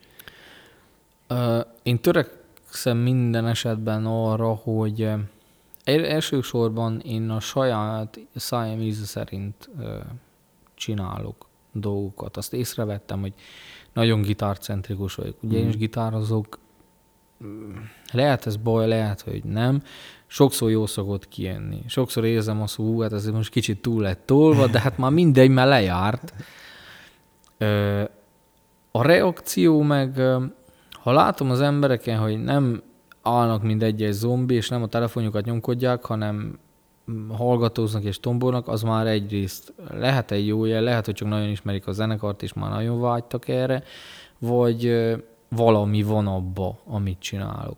Uh, 1.31 1.61
én 1.83 2.01
törekszem 2.01 2.97
minden 2.97 3.47
esetben 3.47 4.07
arra, 4.07 4.55
hogy 4.55 5.11
elsősorban 5.85 7.01
én 7.01 7.31
a 7.31 7.41
saját 7.41 8.19
szájam 8.35 8.81
íze 8.81 9.05
szerint 9.05 9.69
uh, 9.79 9.85
csinálok 10.75 11.47
dolgokat. 11.73 12.37
Azt 12.37 12.53
észrevettem, 12.53 13.21
hogy 13.21 13.33
nagyon 13.93 14.23
gitárcentrikus 14.23 15.15
vagyok. 15.15 15.43
Ugye 15.43 15.57
mm. 15.57 15.61
én 15.61 15.67
is 15.67 15.73
mhm. 15.73 15.83
gitározok, 15.83 16.59
lehet 18.13 18.47
ez 18.47 18.57
baj, 18.57 18.89
lehet, 18.89 19.21
hogy 19.21 19.45
nem, 19.45 19.83
sokszor 20.27 20.71
jó 20.71 20.87
szokott 20.87 21.29
kijönni. 21.29 21.83
Sokszor 21.87 22.25
érzem 22.25 22.63
azt, 22.63 22.77
hogy 22.77 23.03
hát 23.03 23.13
ez 23.13 23.27
most 23.27 23.51
kicsit 23.51 23.83
túl 23.83 24.03
lett 24.03 24.23
tolva, 24.27 24.67
de 24.67 24.81
hát 24.81 24.99
már 24.99 25.11
mindegy, 25.11 25.51
mert 25.51 25.69
lejárt. 25.69 26.35
A 28.91 29.03
reakció 29.03 29.83
meg, 29.83 30.21
ha 30.93 31.13
látom 31.13 31.51
az 31.51 31.61
embereken, 31.61 32.19
hogy 32.19 32.43
nem 32.43 32.83
állnak, 33.23 33.63
mint 33.63 33.83
egy-egy 33.83 34.13
zombi, 34.13 34.55
és 34.55 34.69
nem 34.69 34.83
a 34.83 34.87
telefonjukat 34.87 35.45
nyomkodják, 35.45 36.05
hanem 36.05 36.59
hallgatóznak 37.29 38.05
és 38.05 38.21
tombolnak, 38.21 38.69
az 38.69 38.83
már 38.83 39.07
egyrészt 39.07 39.73
lehet 39.91 40.31
egy 40.31 40.47
jó 40.47 40.65
jel, 40.65 40.83
lehet, 40.83 41.05
hogy 41.05 41.15
csak 41.15 41.29
nagyon 41.29 41.49
ismerik 41.49 41.87
a 41.87 41.93
zenekart, 41.93 42.43
és 42.43 42.53
már 42.53 42.71
nagyon 42.71 43.01
vágytak 43.01 43.49
erre, 43.49 43.83
vagy 44.39 45.07
valami 45.49 46.03
van 46.03 46.27
abba, 46.27 46.79
amit 46.87 47.19
csinálok 47.19 47.77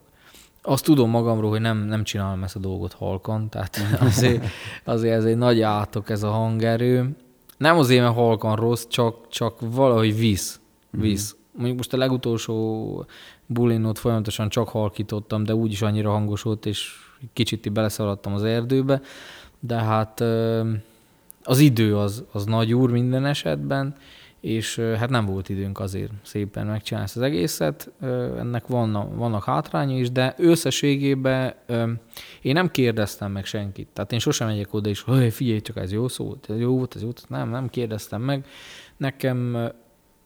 azt 0.63 0.85
tudom 0.85 1.11
magamról, 1.11 1.51
hogy 1.51 1.61
nem, 1.61 1.79
nem 1.79 2.05
csinálom 2.05 2.43
ezt 2.43 2.57
a 2.57 2.59
dolgot 2.59 2.93
halkan, 2.93 3.49
tehát 3.49 3.79
azért, 4.09 4.45
azért 4.85 5.15
ez 5.15 5.25
egy 5.25 5.37
nagy 5.37 5.61
átok 5.61 6.11
ez 6.11 6.23
a 6.23 6.31
hangerő. 6.31 7.17
Nem 7.57 7.79
azért, 7.79 8.03
mert 8.03 8.15
halkan 8.15 8.57
rossz, 8.57 8.87
csak, 8.89 9.29
csak 9.29 9.55
valahogy 9.61 10.19
visz. 10.19 10.61
Mhm. 10.91 11.03
visz. 11.03 11.35
Mm. 11.35 11.39
Mondjuk 11.57 11.77
most 11.77 11.93
a 11.93 11.97
legutolsó 11.97 13.05
bulinót 13.47 13.99
folyamatosan 13.99 14.49
csak 14.49 14.69
halkítottam, 14.69 15.45
de 15.45 15.55
úgyis 15.55 15.83
annyira 15.83 16.11
hangos 16.11 16.43
volt, 16.43 16.67
és 16.67 16.93
kicsit 17.33 17.73
beleszaladtam 17.73 18.35
az 18.35 18.43
erdőbe, 18.43 19.01
de 19.61 19.75
hát 19.75 20.21
az 21.43 21.59
idő 21.59 21.97
az, 21.97 22.25
az 22.33 22.45
nagy 22.45 22.75
úr 22.75 22.91
minden 22.91 23.27
esetben, 23.27 23.97
és 24.41 24.79
hát 24.79 25.11
nem 25.11 25.27
volt 25.27 25.49
időnk 25.49 25.79
azért 25.79 26.13
szépen 26.23 26.67
megcsinálni 26.67 27.07
ezt 27.09 27.17
az 27.17 27.23
egészet. 27.23 27.91
Ennek 28.39 28.67
vannak, 28.67 29.17
vannak 29.17 29.45
hátránya 29.45 29.99
is, 29.99 30.11
de 30.11 30.35
összességében 30.39 31.55
én 32.43 32.53
nem 32.53 32.71
kérdeztem 32.71 33.33
meg 33.33 33.45
senkit. 33.45 33.89
Tehát 33.93 34.13
én 34.13 34.19
sosem 34.19 34.47
megyek 34.47 34.75
oda 34.75 34.89
is, 34.89 35.01
hogy 35.01 35.33
figyelj 35.33 35.61
csak, 35.61 35.77
ez 35.77 35.93
jó 35.93 36.09
szó, 36.09 36.37
ez 36.49 36.59
jó 36.59 36.77
volt, 36.77 36.95
ez 36.95 37.01
jó 37.01 37.07
volt. 37.07 37.29
Nem, 37.29 37.51
nem 37.51 37.69
kérdeztem 37.69 38.23
meg. 38.23 38.47
Nekem 38.97 39.71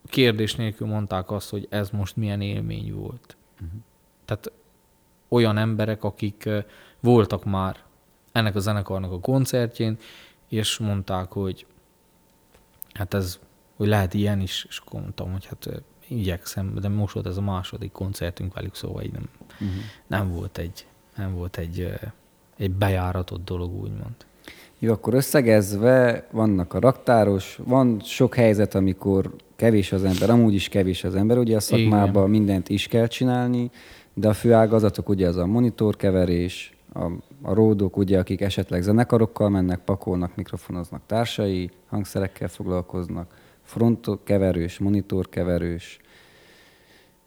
kérdés 0.07 0.55
nélkül 0.55 0.87
mondták 0.87 1.31
azt, 1.31 1.51
hogy 1.51 1.67
ez 1.71 1.91
most 1.91 2.17
milyen 2.17 2.41
élmény 2.41 2.95
volt. 2.95 3.37
Uh-huh. 3.55 3.81
Tehát 4.25 4.53
olyan 5.29 5.57
emberek, 5.57 6.05
akik 6.05 6.49
voltak 7.01 7.45
már 7.45 7.77
ennek 8.33 8.55
a 8.55 8.61
zenekarnak 8.61 9.13
a 9.13 9.21
koncertjén, 9.21 9.99
és 10.49 10.79
mondták, 10.79 11.33
hogy 11.33 11.67
hát 12.93 13.15
ez 13.15 13.39
hogy 13.77 13.87
lehet 13.87 14.15
ilyen 14.15 14.41
is, 14.41 14.67
és 14.69 14.83
akkor 14.85 15.01
mondtam, 15.01 15.33
hogy 15.33 15.47
hát 15.47 15.83
igyekszem, 16.09 16.75
de 16.81 16.89
most 16.89 17.15
volt 17.15 17.27
ez 17.27 17.37
a 17.37 17.43
második 17.43 17.93
koncertünk 17.93 18.55
velük, 18.55 18.75
szóval 18.75 19.03
így 19.03 19.13
nem, 19.13 19.29
uh-huh. 19.53 19.69
nem 20.07 20.33
volt 20.33 20.59
egy, 20.59 20.87
nem 21.17 21.35
volt 21.35 21.57
egy, 21.57 21.93
egy 22.57 22.71
bejáratott 22.71 23.45
dolog, 23.45 23.75
úgymond. 23.75 24.15
Jó, 24.79 24.93
akkor 24.93 25.15
összegezve 25.15 26.27
vannak 26.31 26.75
a 26.75 26.81
raktáros, 26.81 27.59
van 27.65 28.01
sok 28.01 28.35
helyzet, 28.35 28.75
amikor 28.75 29.35
kevés 29.57 29.93
az 29.93 30.05
ember, 30.05 30.31
amúgy 30.31 30.55
is 30.55 30.69
kevés 30.69 31.05
az 31.05 31.15
ember, 31.15 31.39
ugye 31.39 31.57
a 31.57 31.61
szakmában 31.61 32.29
Igen. 32.29 32.31
mindent 32.31 32.69
is 32.69 32.87
kell 32.87 33.07
csinálni, 33.07 33.71
de 34.15 34.29
a 34.29 34.33
fő 34.33 34.53
ágazatok 34.53 35.09
ugye 35.09 35.29
az 35.29 35.37
a 35.37 35.47
monitorkeverés, 35.47 36.77
a, 36.93 37.05
a 37.43 37.55
ródok, 37.55 37.97
ugye, 37.97 38.19
akik 38.19 38.41
esetleg 38.41 38.83
zenekarokkal 38.83 39.49
mennek, 39.49 39.79
pakolnak, 39.79 40.37
mikrofonoznak 40.37 41.03
társai, 41.07 41.71
hangszerekkel 41.89 42.49
foglalkoznak, 42.49 43.35
frontkeverős, 43.75 44.79
monitorkeverős, 44.79 45.99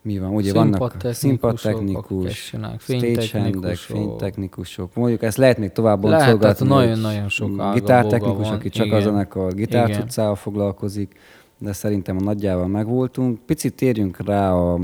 mi 0.01 0.19
van, 0.19 0.33
ugye 0.33 0.53
vannak 0.53 0.95
színpadtechnikus, 1.11 2.53
stagehandek, 2.79 3.75
fénytechnikusok. 3.75 4.95
Mondjuk 4.95 5.23
ezt 5.23 5.37
lehet 5.37 5.57
még 5.57 5.71
tovább 5.71 6.01
boncolgatni. 6.01 6.67
nagyon-nagyon 6.67 7.29
sok 7.29 7.73
Gitártechnikus, 7.73 8.49
aki 8.49 8.69
csak 8.69 8.85
Igen. 8.85 8.97
a 8.97 9.01
zenekar 9.01 9.53
gitárcuccával 9.53 10.35
foglalkozik, 10.35 11.19
de 11.57 11.73
szerintem 11.73 12.17
a 12.17 12.23
nagyjával 12.23 12.67
megvoltunk. 12.67 13.39
Picit 13.45 13.73
térjünk 13.73 14.25
rá 14.25 14.53
a, 14.53 14.79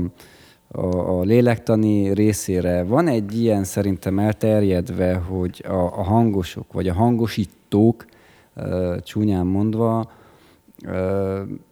a, 0.68 1.18
a 1.18 1.22
lélektani 1.22 2.14
részére. 2.14 2.82
Van 2.82 3.08
egy 3.08 3.40
ilyen 3.40 3.64
szerintem 3.64 4.18
elterjedve, 4.18 5.14
hogy 5.14 5.64
a, 5.68 5.72
a 5.72 6.02
hangosok, 6.02 6.72
vagy 6.72 6.88
a 6.88 6.94
hangosítók, 6.94 8.04
csúnyán 9.02 9.46
mondva, 9.46 10.10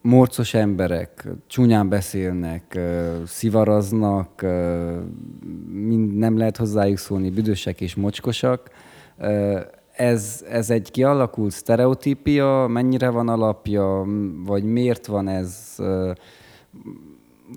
morcos 0.01 0.53
emberek, 0.53 1.27
csúnyán 1.47 1.89
beszélnek, 1.89 2.79
szivaraznak, 3.25 4.45
mind 5.71 6.17
nem 6.17 6.37
lehet 6.37 6.57
hozzájuk 6.57 6.97
szólni, 6.97 7.29
büdösek 7.29 7.81
és 7.81 7.95
mocskosak. 7.95 8.69
Ez, 9.91 10.45
ez 10.49 10.69
egy 10.69 10.91
kialakult 10.91 11.51
sztereotípia, 11.51 12.67
mennyire 12.69 13.09
van 13.09 13.29
alapja, 13.29 14.05
vagy 14.45 14.63
miért 14.63 15.05
van 15.05 15.27
ez? 15.27 15.75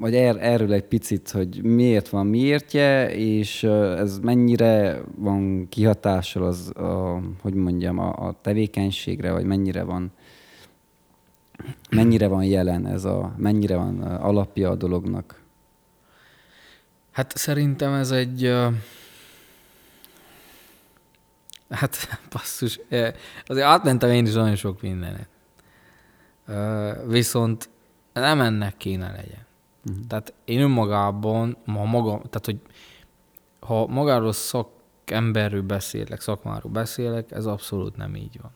vagy 0.01 0.15
er, 0.15 0.37
erről 0.41 0.73
egy 0.73 0.85
picit, 0.85 1.31
hogy 1.31 1.63
miért 1.63 2.09
van 2.09 2.27
miértje, 2.27 3.15
és 3.15 3.65
ez 3.99 4.19
mennyire 4.19 5.01
van 5.17 5.67
kihatással 5.69 6.43
az, 6.43 6.73
a, 6.77 7.21
hogy 7.43 7.55
mondjam, 7.55 7.99
a, 7.99 8.09
a 8.09 8.35
tevékenységre, 8.43 9.33
vagy 9.33 9.45
mennyire 9.45 9.83
van 9.83 10.13
mennyire 11.91 12.27
van 12.27 12.45
jelen 12.45 12.87
ez 12.87 13.05
a, 13.05 13.35
mennyire 13.37 13.77
van 13.77 14.01
alapja 14.03 14.71
a 14.71 14.75
dolognak? 14.75 15.41
Hát 17.13 17.37
szerintem 17.37 17.93
ez 17.93 18.11
egy, 18.11 18.55
hát 21.71 21.97
basszus, 22.33 22.81
azért 23.47 23.67
átmentem 23.67 24.11
én 24.11 24.27
is 24.27 24.33
nagyon 24.33 24.57
sok 24.57 24.81
mindenet. 24.83 25.29
Viszont 27.07 27.69
nem 28.13 28.41
ennek 28.41 28.77
kéne 28.77 29.11
legyen. 29.11 29.47
Uh-huh. 29.89 30.07
Tehát 30.07 30.35
én 30.45 30.61
önmagában, 30.61 31.57
ha 31.67 31.85
maga, 31.85 32.11
tehát 32.11 32.45
hogy 32.45 32.61
ha 33.61 33.87
magáról 33.87 34.33
szakemberről 34.33 35.63
beszélek, 35.63 36.21
szakmáról 36.21 36.73
beszélek, 36.73 37.31
ez 37.31 37.47
abszolút 37.47 37.97
nem 37.97 38.15
így 38.15 38.41
van. 38.41 38.53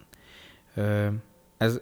Ez 1.57 1.81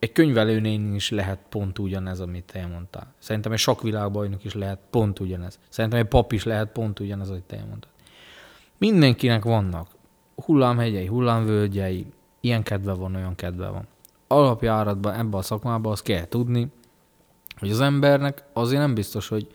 egy, 0.00 0.12
könyvelőnél 0.12 0.94
is 0.94 1.10
lehet 1.10 1.38
pont 1.48 1.78
ugyanez, 1.78 2.20
amit 2.20 2.44
te 2.44 2.66
mondtál. 2.66 3.14
Szerintem 3.18 3.52
egy 3.52 3.58
sakvilágbajnok 3.58 4.44
is 4.44 4.54
lehet 4.54 4.78
pont 4.90 5.20
ugyanez. 5.20 5.58
Szerintem 5.68 6.00
egy 6.00 6.06
pap 6.06 6.32
is 6.32 6.44
lehet 6.44 6.68
pont 6.72 7.00
ugyanez, 7.00 7.30
amit 7.30 7.42
te 7.42 7.64
mondtad. 7.68 7.90
Mindenkinek 8.78 9.44
vannak 9.44 9.88
hullámhegyei, 10.44 11.06
hullámvölgyei, 11.06 12.06
ilyen 12.40 12.62
kedve 12.62 12.92
van, 12.92 13.14
olyan 13.14 13.34
kedve 13.34 13.68
van. 13.68 13.86
Alapjáratban 14.26 15.14
ebben 15.14 15.32
a 15.32 15.42
szakmában 15.42 15.92
azt 15.92 16.02
kell 16.02 16.28
tudni, 16.28 16.68
hogy 17.58 17.70
az 17.70 17.80
embernek 17.80 18.44
azért 18.52 18.80
nem 18.80 18.94
biztos, 18.94 19.28
hogy 19.28 19.46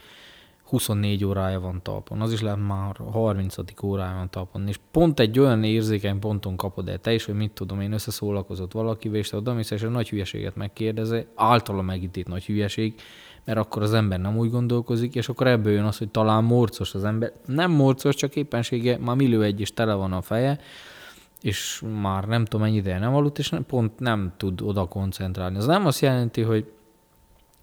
24 0.75 1.25
órája 1.25 1.59
van 1.59 1.81
talpon, 1.83 2.21
az 2.21 2.31
is 2.31 2.41
lehet 2.41 2.67
már 2.67 2.95
30. 3.11 3.55
órája 3.83 4.15
van 4.15 4.29
talpon, 4.29 4.67
és 4.67 4.79
pont 4.91 5.19
egy 5.19 5.39
olyan 5.39 5.63
érzékeny 5.63 6.19
ponton 6.19 6.55
kapod 6.55 6.89
el 6.89 6.97
te 6.97 7.13
is, 7.13 7.25
hogy 7.25 7.35
mit 7.35 7.51
tudom 7.51 7.81
én, 7.81 7.91
összeszólakozott 7.91 8.71
valakivel, 8.71 9.17
és 9.17 9.29
te 9.29 9.37
oda 9.37 9.53
mész, 9.53 9.71
és 9.71 9.81
egy 9.81 9.89
nagy 9.89 10.09
hülyeséget 10.09 10.55
megkérdezi, 10.55 11.25
általa 11.35 11.81
megítélt 11.81 12.27
nagy 12.27 12.45
hülyeség, 12.45 13.01
mert 13.43 13.57
akkor 13.57 13.81
az 13.81 13.93
ember 13.93 14.19
nem 14.19 14.37
úgy 14.37 14.49
gondolkozik, 14.49 15.15
és 15.15 15.29
akkor 15.29 15.47
ebből 15.47 15.73
jön 15.73 15.83
az, 15.83 15.97
hogy 15.97 16.09
talán 16.09 16.43
morcos 16.43 16.93
az 16.93 17.03
ember. 17.03 17.33
Nem 17.45 17.71
morcos, 17.71 18.15
csak 18.15 18.35
éppensége, 18.35 18.97
már 18.97 19.15
millió 19.15 19.41
egy 19.41 19.59
is 19.59 19.73
tele 19.73 19.93
van 19.93 20.13
a 20.13 20.21
feje, 20.21 20.59
és 21.41 21.83
már 22.01 22.23
nem 22.23 22.43
tudom 22.45 22.61
mennyi 22.61 22.77
ideje 22.77 22.99
nem 22.99 23.15
aludt, 23.15 23.39
és 23.39 23.51
pont 23.67 23.99
nem 23.99 24.33
tud 24.37 24.61
oda 24.61 24.85
koncentrálni. 24.85 25.57
Ez 25.57 25.65
nem 25.65 25.85
azt 25.85 26.01
jelenti, 26.01 26.41
hogy, 26.41 26.71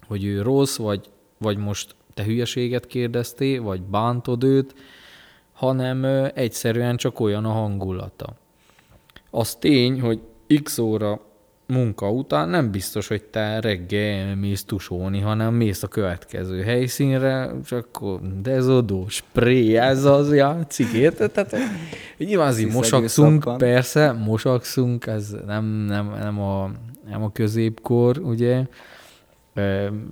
hogy 0.07 0.25
ő 0.25 0.43
rossz, 0.43 0.77
vagy, 0.77 1.11
vagy 1.39 1.57
most 1.57 1.95
te 2.15 2.25
hülyeséget 2.25 2.87
kérdeztél, 2.87 3.63
vagy 3.63 3.81
bántod 3.83 4.45
őt, 4.45 4.75
hanem 5.53 6.05
egyszerűen 6.35 6.97
csak 6.97 7.21
olyan 7.21 7.45
a 7.45 7.53
hangulata. 7.53 8.37
Az 9.31 9.55
tény, 9.55 10.01
hogy 10.01 10.21
x 10.63 10.79
óra 10.79 11.21
munka 11.67 12.11
után 12.11 12.49
nem 12.49 12.71
biztos, 12.71 13.09
hogy 13.09 13.23
te 13.23 13.61
reggel 13.61 14.37
mész 14.37 14.65
tusolni, 14.65 15.21
hanem 15.21 15.55
mész 15.55 15.83
a 15.83 15.89
következő 15.89 16.63
helyszínre, 16.63 17.51
csak 17.65 17.87
akkor 17.93 18.21
dezodó, 18.43 19.09
spray, 19.09 19.77
ez 19.77 20.05
az 20.05 20.35
játszik, 20.35 20.93
érted? 20.93 21.31
Tehát 21.31 21.57
nyilván 22.19 22.49
azért 22.49 22.73
mosakszunk, 22.73 23.57
persze, 23.57 24.13
mosakszunk, 24.13 25.07
ez 25.07 25.35
nem, 25.47 25.65
nem, 25.65 26.15
nem, 26.19 26.41
a, 26.41 26.71
nem 27.09 27.23
a 27.23 27.33
középkor, 27.33 28.19
ugye, 28.19 28.63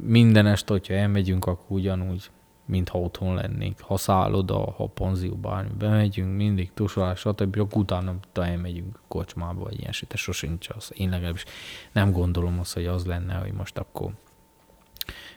minden 0.03 0.47
este, 0.47 0.73
hogyha 0.73 0.95
elmegyünk, 0.95 1.47
akkor 1.47 1.67
ugyanúgy, 1.69 2.31
mintha 2.65 2.99
otthon 2.99 3.35
lennénk. 3.35 3.81
Ha 3.81 3.97
szálloda, 3.97 4.71
ha 4.71 4.87
panzió, 4.87 5.35
bármi, 5.35 5.71
bemegyünk, 5.79 6.37
mindig 6.37 6.71
tusolás, 6.75 7.19
stb. 7.19 7.59
Akkor 7.59 7.81
utána 7.81 8.15
elmegyünk 8.33 8.99
kocsmába, 9.09 9.63
vagy 9.63 9.79
ilyen 9.79 9.93
de 10.09 10.17
sosincs 10.17 10.69
az. 10.69 10.93
Én 10.95 11.11
legalábbis 11.11 11.45
nem 11.93 12.13
gondolom 12.13 12.59
azt, 12.59 12.75
hogy 12.75 12.87
az 12.87 13.07
lenne, 13.07 13.35
hogy 13.35 13.53
most 13.53 13.79
akkor 13.79 14.11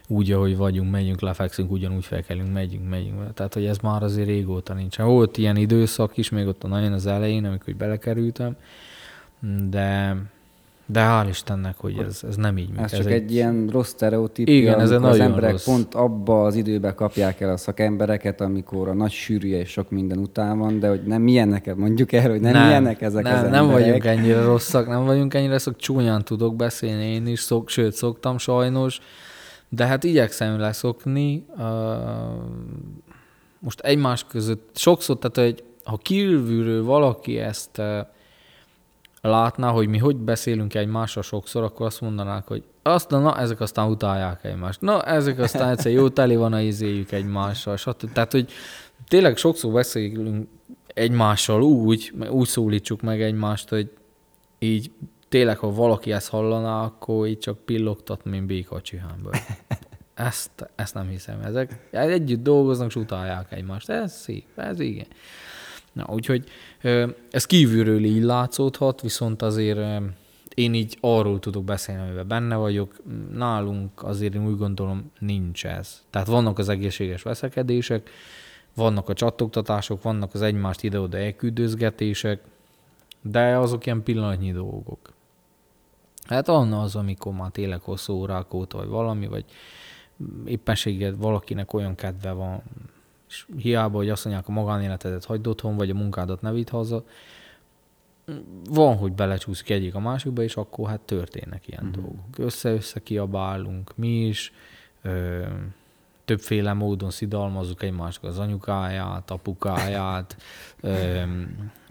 úgy, 0.07 0.31
ahogy 0.31 0.57
vagyunk, 0.57 0.91
megyünk, 0.91 1.21
lefekszünk, 1.21 1.71
ugyanúgy 1.71 2.05
felkelünk, 2.05 2.53
megyünk, 2.53 2.89
megyünk. 2.89 3.33
Tehát, 3.33 3.53
hogy 3.53 3.65
ez 3.65 3.77
már 3.77 4.03
azért 4.03 4.27
régóta 4.27 4.73
nincs. 4.73 4.97
Volt 4.97 5.37
ilyen 5.37 5.55
időszak 5.55 6.17
is, 6.17 6.29
még 6.29 6.47
ott 6.47 6.63
a 6.63 6.67
nagyon 6.67 6.93
az 6.93 7.05
elején, 7.05 7.45
amikor 7.45 7.75
belekerültem, 7.75 8.55
de 9.69 10.15
de 10.85 11.01
hál' 11.01 11.25
Istennek, 11.29 11.75
hogy 11.77 11.97
ez, 12.07 12.21
ez 12.27 12.35
nem 12.35 12.57
így 12.57 12.69
Ez, 12.77 12.93
ez 12.93 12.99
csak 12.99 13.05
egy, 13.05 13.21
egy 13.21 13.31
ilyen 13.31 13.69
rossz 13.71 13.89
sztereotípia, 13.89 14.55
Igen, 14.55 14.79
ez 14.79 14.91
az 14.91 15.19
emberek 15.19 15.51
rossz. 15.51 15.65
pont 15.65 15.93
abba 15.93 16.43
az 16.43 16.55
időbe 16.55 16.93
kapják 16.93 17.41
el 17.41 17.49
a 17.49 17.57
szakembereket, 17.57 18.41
amikor 18.41 18.87
a 18.87 18.93
nagy 18.93 19.11
sűrűje 19.11 19.59
és 19.59 19.69
sok 19.69 19.89
minden 19.89 20.17
után 20.17 20.57
van, 20.57 20.79
de 20.79 20.89
hogy 20.89 21.03
nem 21.03 21.21
milyenek, 21.21 21.75
mondjuk 21.75 22.11
el, 22.11 22.29
hogy 22.29 22.41
nem, 22.41 22.51
nem 22.51 22.65
milyenek 22.65 23.01
ezek 23.01 23.23
nem, 23.23 23.33
az 23.33 23.43
emberek. 23.43 23.61
Nem 23.61 23.71
vagyunk 23.71 24.05
ennyire 24.05 24.41
rosszak, 24.41 24.87
nem 24.87 25.05
vagyunk 25.05 25.33
ennyire 25.33 25.57
szok, 25.57 25.75
csúnyán 25.75 26.23
tudok 26.23 26.55
beszélni 26.55 27.05
én 27.05 27.27
is, 27.27 27.39
szok, 27.39 27.69
sőt 27.69 27.93
szoktam 27.93 28.37
sajnos, 28.37 28.99
de 29.69 29.85
hát 29.85 30.03
igyekszem 30.03 30.59
leszokni. 30.59 31.45
Uh, 31.57 31.63
most 33.59 33.79
egymás 33.79 34.25
között 34.29 34.69
sokszor, 34.73 35.17
tehát 35.17 35.49
hogy 35.49 35.63
ha 35.83 35.97
kívülről 35.97 36.83
valaki 36.83 37.37
ezt 37.37 37.81
látná, 39.29 39.69
hogy 39.69 39.87
mi 39.87 39.97
hogy 39.97 40.15
beszélünk 40.15 40.73
egymással 40.75 41.23
sokszor, 41.23 41.63
akkor 41.63 41.85
azt 41.85 42.01
mondanák, 42.01 42.47
hogy 42.47 42.63
azt, 42.81 43.09
na, 43.09 43.39
ezek 43.39 43.59
aztán 43.59 43.89
utálják 43.89 44.43
egymást. 44.43 44.81
Na, 44.81 45.03
ezek 45.03 45.39
aztán 45.39 45.69
egyszer 45.69 45.91
jó 45.91 46.09
teli 46.09 46.35
van 46.35 46.53
a 46.53 46.59
izéjük 46.59 47.11
egymással, 47.11 47.77
stb. 47.77 48.11
Tehát, 48.11 48.31
hogy 48.31 48.51
tényleg 49.07 49.37
sokszor 49.37 49.73
beszélünk 49.73 50.47
egymással 50.87 51.61
úgy, 51.61 52.13
úgy 52.29 52.47
szólítsuk 52.47 53.01
meg 53.01 53.21
egymást, 53.21 53.69
hogy 53.69 53.91
így 54.59 54.91
tényleg, 55.29 55.57
ha 55.57 55.73
valaki 55.73 56.11
ezt 56.11 56.29
hallaná, 56.29 56.83
akkor 56.83 57.27
így 57.27 57.39
csak 57.39 57.57
pillogtat, 57.57 58.25
mint 58.25 58.45
béka 58.45 58.75
a 58.75 58.81
csihámból. 58.81 59.33
Ezt, 60.13 60.71
ezt 60.75 60.93
nem 60.93 61.07
hiszem. 61.07 61.41
Ezek 61.41 61.87
együtt 61.91 62.43
dolgoznak, 62.43 62.87
és 62.87 62.95
utálják 62.95 63.51
egymást. 63.51 63.89
Ez 63.89 64.13
szép, 64.13 64.45
ez 64.55 64.79
igen. 64.79 65.07
Na, 65.93 66.05
úgyhogy 66.09 66.49
ez 67.31 67.45
kívülről 67.45 68.03
így 68.03 68.23
látszódhat, 68.23 69.01
viszont 69.01 69.41
azért 69.41 69.79
én 70.53 70.73
így 70.73 70.97
arról 71.01 71.39
tudok 71.39 71.63
beszélni, 71.63 72.01
amiben 72.01 72.27
benne 72.27 72.55
vagyok. 72.55 72.95
Nálunk 73.33 74.03
azért 74.03 74.33
én 74.33 74.47
úgy 74.47 74.57
gondolom 74.57 75.11
nincs 75.19 75.65
ez. 75.65 76.03
Tehát 76.09 76.27
vannak 76.27 76.59
az 76.59 76.69
egészséges 76.69 77.21
veszekedések, 77.21 78.09
vannak 78.75 79.09
a 79.09 79.13
csattogtatások, 79.13 80.01
vannak 80.01 80.33
az 80.33 80.41
egymást 80.41 80.83
ide-oda 80.83 81.17
elküldözgetések, 81.17 82.41
de 83.21 83.57
azok 83.57 83.85
ilyen 83.85 84.03
pillanatnyi 84.03 84.51
dolgok. 84.51 85.13
Hát 86.27 86.47
van 86.47 86.73
az, 86.73 86.95
amikor 86.95 87.33
már 87.33 87.51
tényleg 87.51 87.81
hosszú 87.81 88.13
órák 88.13 88.53
óta, 88.53 88.77
vagy 88.77 88.87
valami, 88.87 89.27
vagy 89.27 89.45
éppenséggel 90.45 91.15
valakinek 91.17 91.73
olyan 91.73 91.95
kedve 91.95 92.31
van, 92.31 92.63
és 93.33 93.45
hiába, 93.57 93.97
hogy 93.97 94.09
azt 94.09 94.25
mondják, 94.25 94.47
a 94.47 94.51
magánéletedet 94.51 95.25
hagyd 95.25 95.47
otthon, 95.47 95.75
vagy 95.75 95.89
a 95.89 95.93
munkádat 95.93 96.41
ne 96.41 96.51
vidd 96.51 96.69
haza, 96.69 97.03
van, 98.69 98.97
hogy 98.97 99.11
belecsúszik 99.11 99.69
egyik 99.69 99.95
a 99.95 99.99
másikba, 99.99 100.43
és 100.43 100.55
akkor 100.55 100.89
hát 100.89 100.99
történnek 100.99 101.67
ilyen 101.67 101.85
uh-huh. 101.85 102.03
dolgok. 102.03 102.37
Össze-össze 102.37 102.99
kiabálunk 102.99 103.91
mi 103.95 104.25
is, 104.25 104.53
ö, 105.01 105.43
többféle 106.25 106.73
módon 106.73 107.09
szidalmazzuk 107.09 107.83
egymásnak 107.83 108.31
az 108.31 108.39
anyukáját, 108.39 109.31
apukáját, 109.31 110.37
ö, 110.81 111.21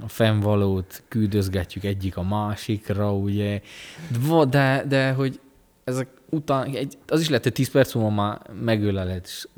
a 0.01 0.09
fennvalót 0.09 1.03
küldözgetjük 1.09 1.85
egyik 1.85 2.17
a 2.17 2.23
másikra, 2.23 3.15
ugye. 3.15 3.61
De, 4.29 4.45
de, 4.45 4.85
de 4.89 5.13
hogy 5.13 5.41
ezek 5.85 6.09
után, 6.31 6.75
egy, 6.75 6.99
az 7.07 7.21
is 7.21 7.29
lehet, 7.29 7.43
hogy 7.43 7.53
10 7.53 7.71
perc 7.71 7.95
múlva 7.95 8.11
már 8.11 8.41
megöleled, 8.61 9.25
és 9.25 9.49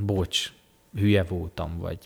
bocs, 0.00 0.52
hülye 0.94 1.22
voltam, 1.22 1.78
vagy... 1.78 1.98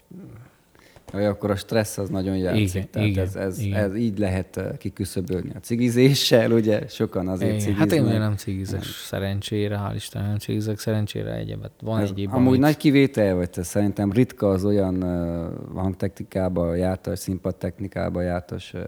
Vagy 1.12 1.24
akkor 1.24 1.50
a 1.50 1.56
stressz 1.56 1.98
az 1.98 2.08
nagyon 2.08 2.36
játszik. 2.36 2.74
Igen, 2.74 2.88
Tehát 2.90 3.08
igen, 3.08 3.24
ez, 3.24 3.36
ez, 3.36 3.58
igen. 3.58 3.84
ez, 3.84 3.96
így 3.96 4.18
lehet 4.18 4.56
eh, 4.56 4.66
kiküszöbölni 4.78 5.50
a 5.54 5.58
cigizéssel, 5.58 6.52
ugye? 6.52 6.88
Sokan 6.88 7.28
azért 7.28 7.50
igen, 7.50 7.60
cigiznek. 7.60 7.88
Hát 7.88 7.98
én 7.98 8.18
nem 8.18 8.36
cigizek, 8.36 8.80
nem. 8.80 8.88
szerencsére, 9.04 9.80
hál' 9.84 9.94
Isten 9.94 10.22
nem 10.22 10.36
cigizek, 10.36 10.78
szerencsére 10.78 11.34
egyebet. 11.34 11.70
Van 11.82 12.00
ez 12.00 12.10
egyéb, 12.10 12.32
Amúgy 12.32 12.48
amit... 12.48 12.60
nagy 12.60 12.76
kivétel 12.76 13.34
vagy, 13.34 13.50
te 13.50 13.62
szerintem 13.62 14.12
ritka 14.12 14.50
az 14.50 14.64
olyan 14.64 15.02
uh, 15.02 15.80
hangtechnikába 15.80 16.74
jártas, 16.74 17.18
színpadtechnikába 17.18 18.20
jártas 18.20 18.72
uh, 18.74 18.80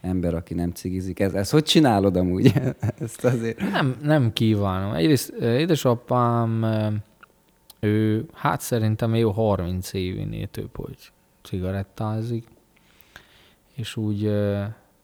ember, 0.00 0.34
aki 0.34 0.54
nem 0.54 0.70
cigizik. 0.70 1.20
Ez, 1.20 1.34
ez 1.34 1.50
hogy 1.50 1.62
csinálod 1.62 2.16
amúgy? 2.16 2.52
Ezt 3.00 3.24
azért... 3.24 3.70
Nem, 3.70 3.96
nem 4.02 4.32
kívánom. 4.32 4.94
Egyrészt 4.94 5.30
édesapám 5.30 6.64
ő, 7.80 8.26
hát 8.32 8.60
szerintem 8.60 9.14
jó 9.14 9.30
30 9.30 9.92
évinél 9.92 10.46
több, 10.46 10.76
hogy 10.76 11.12
cigarettázik, 11.42 12.46
és 13.74 13.96
úgy 13.96 14.30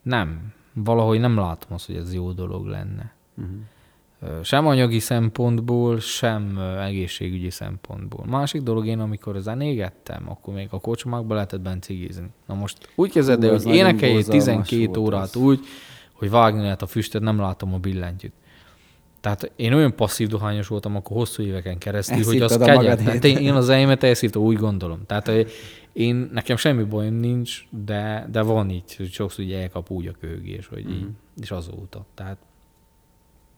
nem, 0.02 0.52
valahogy 0.72 1.20
nem 1.20 1.36
látom 1.36 1.72
azt, 1.72 1.86
hogy 1.86 1.96
ez 1.96 2.14
jó 2.14 2.32
dolog 2.32 2.66
lenne. 2.66 3.14
Uh-huh. 3.36 4.42
Sem 4.42 4.66
anyagi 4.66 4.98
szempontból, 4.98 6.00
sem 6.00 6.58
egészségügyi 6.58 7.50
szempontból. 7.50 8.24
Másik 8.26 8.62
dolog 8.62 8.86
én, 8.86 8.98
amikor 8.98 9.36
zenégettem, 9.38 10.30
akkor 10.30 10.54
még 10.54 10.68
a 10.70 10.80
kocsmákba 10.80 11.34
lehetett 11.34 11.60
bent 11.60 11.82
cigizni. 11.82 12.28
Na 12.46 12.54
most 12.54 12.92
úgy 12.94 13.16
el, 13.16 13.50
hogy 13.50 13.66
énekelj 13.66 14.22
12 14.22 15.00
órát 15.00 15.22
az. 15.22 15.36
úgy, 15.36 15.60
hogy 16.12 16.30
vágni 16.30 16.62
lehet 16.62 16.82
a 16.82 16.86
füstöt, 16.86 17.22
nem 17.22 17.38
látom 17.38 17.74
a 17.74 17.78
billentyűt. 17.78 18.32
Tehát 19.22 19.52
én 19.56 19.72
olyan 19.72 19.96
passzív 19.96 20.28
dohányos 20.28 20.68
voltam 20.68 20.96
akkor 20.96 21.16
hosszú 21.16 21.42
éveken 21.42 21.78
keresztül, 21.78 22.18
ezt 22.18 22.26
hogy 22.26 22.40
az 22.40 22.56
kegyet. 22.56 23.04
Tehát 23.04 23.24
én, 23.24 23.36
én 23.36 23.54
az 23.54 23.68
enyémet 23.68 24.02
elszívtam, 24.02 24.42
úgy 24.42 24.56
gondolom. 24.56 25.02
Tehát 25.06 25.30
én, 25.92 26.30
nekem 26.32 26.56
semmi 26.56 26.82
bajom 26.82 27.14
nincs, 27.14 27.64
de, 27.84 28.28
de 28.30 28.42
van 28.42 28.70
így, 28.70 28.96
hogy 28.96 29.10
sokszor 29.10 29.44
ugye 29.44 29.60
elkap 29.60 29.90
úgy 29.90 30.06
a 30.06 30.12
köhögés, 30.20 30.66
hogy 30.66 30.84
mm-hmm. 30.84 30.96
így, 30.96 31.06
és 31.40 31.50
azóta. 31.50 32.06
Tehát 32.14 32.36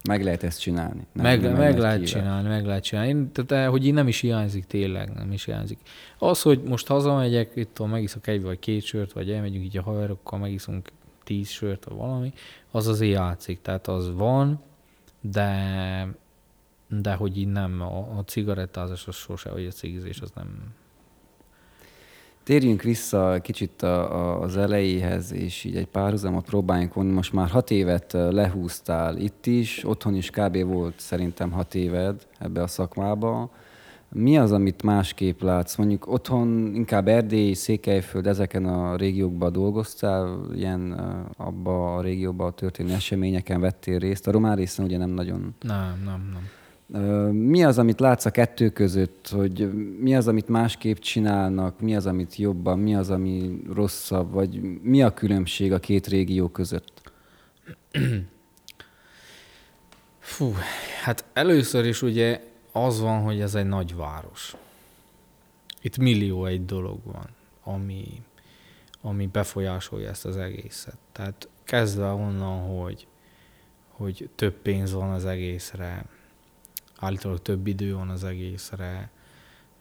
meg 0.08 0.24
lehet 0.24 0.42
ezt 0.42 0.60
csinálni. 0.60 1.06
Nem, 1.12 1.24
meg, 1.24 1.40
nem 1.40 1.52
meg 1.52 1.78
lehet 1.78 1.96
kívás. 1.96 2.10
csinálni, 2.10 2.48
meg 2.48 2.66
lehet 2.66 2.82
csinálni. 2.82 3.10
Én, 3.10 3.32
tehát, 3.32 3.70
hogy 3.70 3.86
így 3.86 3.92
nem 3.92 4.08
is 4.08 4.20
hiányzik, 4.20 4.64
tényleg 4.64 5.12
nem 5.12 5.32
is 5.32 5.44
hiányzik. 5.44 5.78
Az, 6.18 6.42
hogy 6.42 6.62
most 6.62 6.86
hazamegyek, 6.86 7.52
itt 7.54 7.74
tudom, 7.74 7.90
megiszok 7.90 8.26
egy 8.26 8.42
vagy 8.42 8.58
két 8.58 8.82
sört, 8.82 9.12
vagy 9.12 9.30
elmegyünk 9.30 9.64
így 9.64 9.76
a 9.76 9.82
haverokkal, 9.82 10.38
megiszunk 10.38 10.88
tíz 11.24 11.48
sört, 11.48 11.84
vagy 11.84 11.96
valami, 11.96 12.32
az 12.70 12.86
azért 12.86 13.12
játszik. 13.12 13.62
Tehát 13.62 13.88
az 13.88 14.14
van, 14.14 14.62
de, 15.31 16.09
de 16.89 17.14
hogy 17.14 17.39
így 17.39 17.49
nem, 17.49 17.81
a, 17.81 18.18
a 18.18 18.25
cigarettázás 18.25 19.07
az 19.07 19.14
sose, 19.14 19.51
vagy 19.51 19.66
a 19.66 19.70
cigizés 19.70 20.20
az 20.20 20.31
nem, 20.35 20.75
Térjünk 22.45 22.83
vissza 22.83 23.39
kicsit 23.43 23.83
a, 23.83 24.14
a, 24.14 24.41
az 24.41 24.57
elejéhez, 24.57 25.33
és 25.33 25.64
így 25.64 25.77
egy 25.77 25.87
párhuzamot 25.87 26.45
próbáljunk 26.45 26.95
vonni. 26.95 27.12
Most 27.12 27.33
már 27.33 27.49
hat 27.49 27.70
évet 27.70 28.12
lehúztál 28.12 29.16
itt 29.16 29.47
is, 29.47 29.85
otthon 29.85 30.14
is 30.14 30.31
kb. 30.31 30.64
volt 30.64 31.01
szerintem 31.01 31.51
hat 31.51 31.75
éved 31.75 32.27
ebbe 32.39 32.62
a 32.62 32.66
szakmába. 32.66 33.51
Mi 34.16 34.38
az, 34.38 34.52
amit 34.52 34.82
másképp 34.82 35.42
látsz? 35.42 35.76
Mondjuk 35.76 36.06
otthon 36.06 36.74
inkább 36.74 37.08
Erdély, 37.08 37.52
Székelyföld, 37.52 38.26
ezeken 38.26 38.66
a 38.66 38.96
régiókban 38.96 39.52
dolgoztál, 39.52 40.46
ilyen 40.54 40.92
abba 41.36 41.96
a 41.96 42.00
régióban 42.00 42.54
történő 42.54 42.92
eseményeken 42.92 43.60
vettél 43.60 43.98
részt. 43.98 44.26
A 44.26 44.30
román 44.30 44.56
részen 44.56 44.84
ugye 44.84 44.96
nem 44.96 45.10
nagyon. 45.10 45.54
Nem, 45.60 46.02
nem, 46.04 46.32
nem. 46.32 47.36
Mi 47.36 47.64
az, 47.64 47.78
amit 47.78 48.00
látsz 48.00 48.24
a 48.24 48.30
kettő 48.30 48.70
között, 48.70 49.28
hogy 49.28 49.70
mi 50.00 50.16
az, 50.16 50.28
amit 50.28 50.48
másképp 50.48 50.96
csinálnak, 50.96 51.80
mi 51.80 51.96
az, 51.96 52.06
amit 52.06 52.36
jobban, 52.36 52.78
mi 52.78 52.94
az, 52.94 53.10
ami 53.10 53.62
rosszabb, 53.72 54.32
vagy 54.32 54.60
mi 54.82 55.02
a 55.02 55.14
különbség 55.14 55.72
a 55.72 55.78
két 55.78 56.06
régió 56.06 56.48
között? 56.48 57.12
Fú, 60.18 60.52
hát 61.02 61.24
először 61.32 61.86
is 61.86 62.02
ugye 62.02 62.40
az 62.77 63.01
van, 63.01 63.22
hogy 63.22 63.41
ez 63.41 63.55
egy 63.55 63.66
nagy 63.66 63.95
város. 63.95 64.57
Itt 65.81 65.97
millió 65.97 66.47
egy 66.47 66.64
dolog 66.64 66.99
van, 67.05 67.29
ami, 67.62 68.22
ami 69.01 69.27
befolyásolja 69.27 70.09
ezt 70.09 70.25
az 70.25 70.37
egészet. 70.37 70.97
Tehát 71.12 71.49
kezdve 71.64 72.12
onnan, 72.12 72.79
hogy, 72.79 73.07
hogy 73.89 74.31
több 74.35 74.53
pénz 74.53 74.93
van 74.93 75.11
az 75.11 75.25
egészre, 75.25 76.05
állítólag 76.97 77.43
több 77.43 77.66
idő 77.66 77.95
van 77.95 78.09
az 78.09 78.25
egészre, 78.25 79.11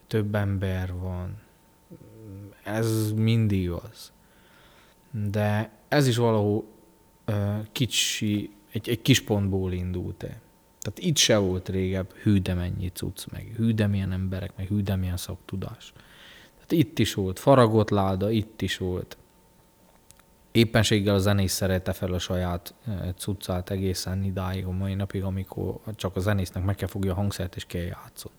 több 0.08 0.36
ember 0.36 0.94
van. 0.94 1.42
Ez 2.64 3.12
mindig 3.12 3.72
az. 3.72 4.12
De 5.12 5.72
ez 5.88 6.08
is 6.08 6.18
valahol 6.18 6.64
uh, 7.28 7.66
kicsi, 7.72 8.54
egy, 8.72 8.90
egy 8.90 9.02
kis 9.02 9.22
pontból 9.22 9.72
indult 9.72 10.24
-e. 10.24 10.42
Tehát 10.84 11.00
itt 11.00 11.18
se 11.18 11.38
volt 11.38 11.70
régebb 11.70 12.14
hű 12.14 12.38
de 12.38 12.54
mennyi 12.54 12.88
cucc, 12.88 13.26
meg 13.32 13.54
hű 13.56 13.74
de 13.74 13.88
milyen 13.88 14.12
emberek, 14.12 14.52
meg 14.58 14.68
hű 14.68 14.82
de 14.82 14.96
milyen 14.96 15.18
szaktudás. 15.18 15.94
Tehát 16.54 16.72
itt 16.72 17.00
is 17.00 17.14
volt 17.14 17.40
faragott 17.40 17.90
láda, 17.90 18.30
itt 18.30 18.62
is 18.62 18.78
volt 18.78 19.18
éppenséggel 20.54 21.16
a 21.16 21.20
zenész 21.20 21.54
szerette 21.54 21.94
fel 21.94 22.14
a 22.14 22.20
saját 22.20 22.74
cuccát 23.18 23.70
egészen 23.70 24.24
idáig, 24.24 24.66
a 24.66 24.72
mai 24.72 24.94
napig, 24.94 25.24
amikor 25.24 25.80
csak 25.96 26.16
a 26.16 26.20
zenésznek 26.20 26.64
meg 26.64 26.76
kell 26.76 26.88
fogja 26.88 27.12
a 27.12 27.16
hangszert 27.16 27.56
és 27.56 27.66
kell 27.66 27.82
játszani. 27.82 28.36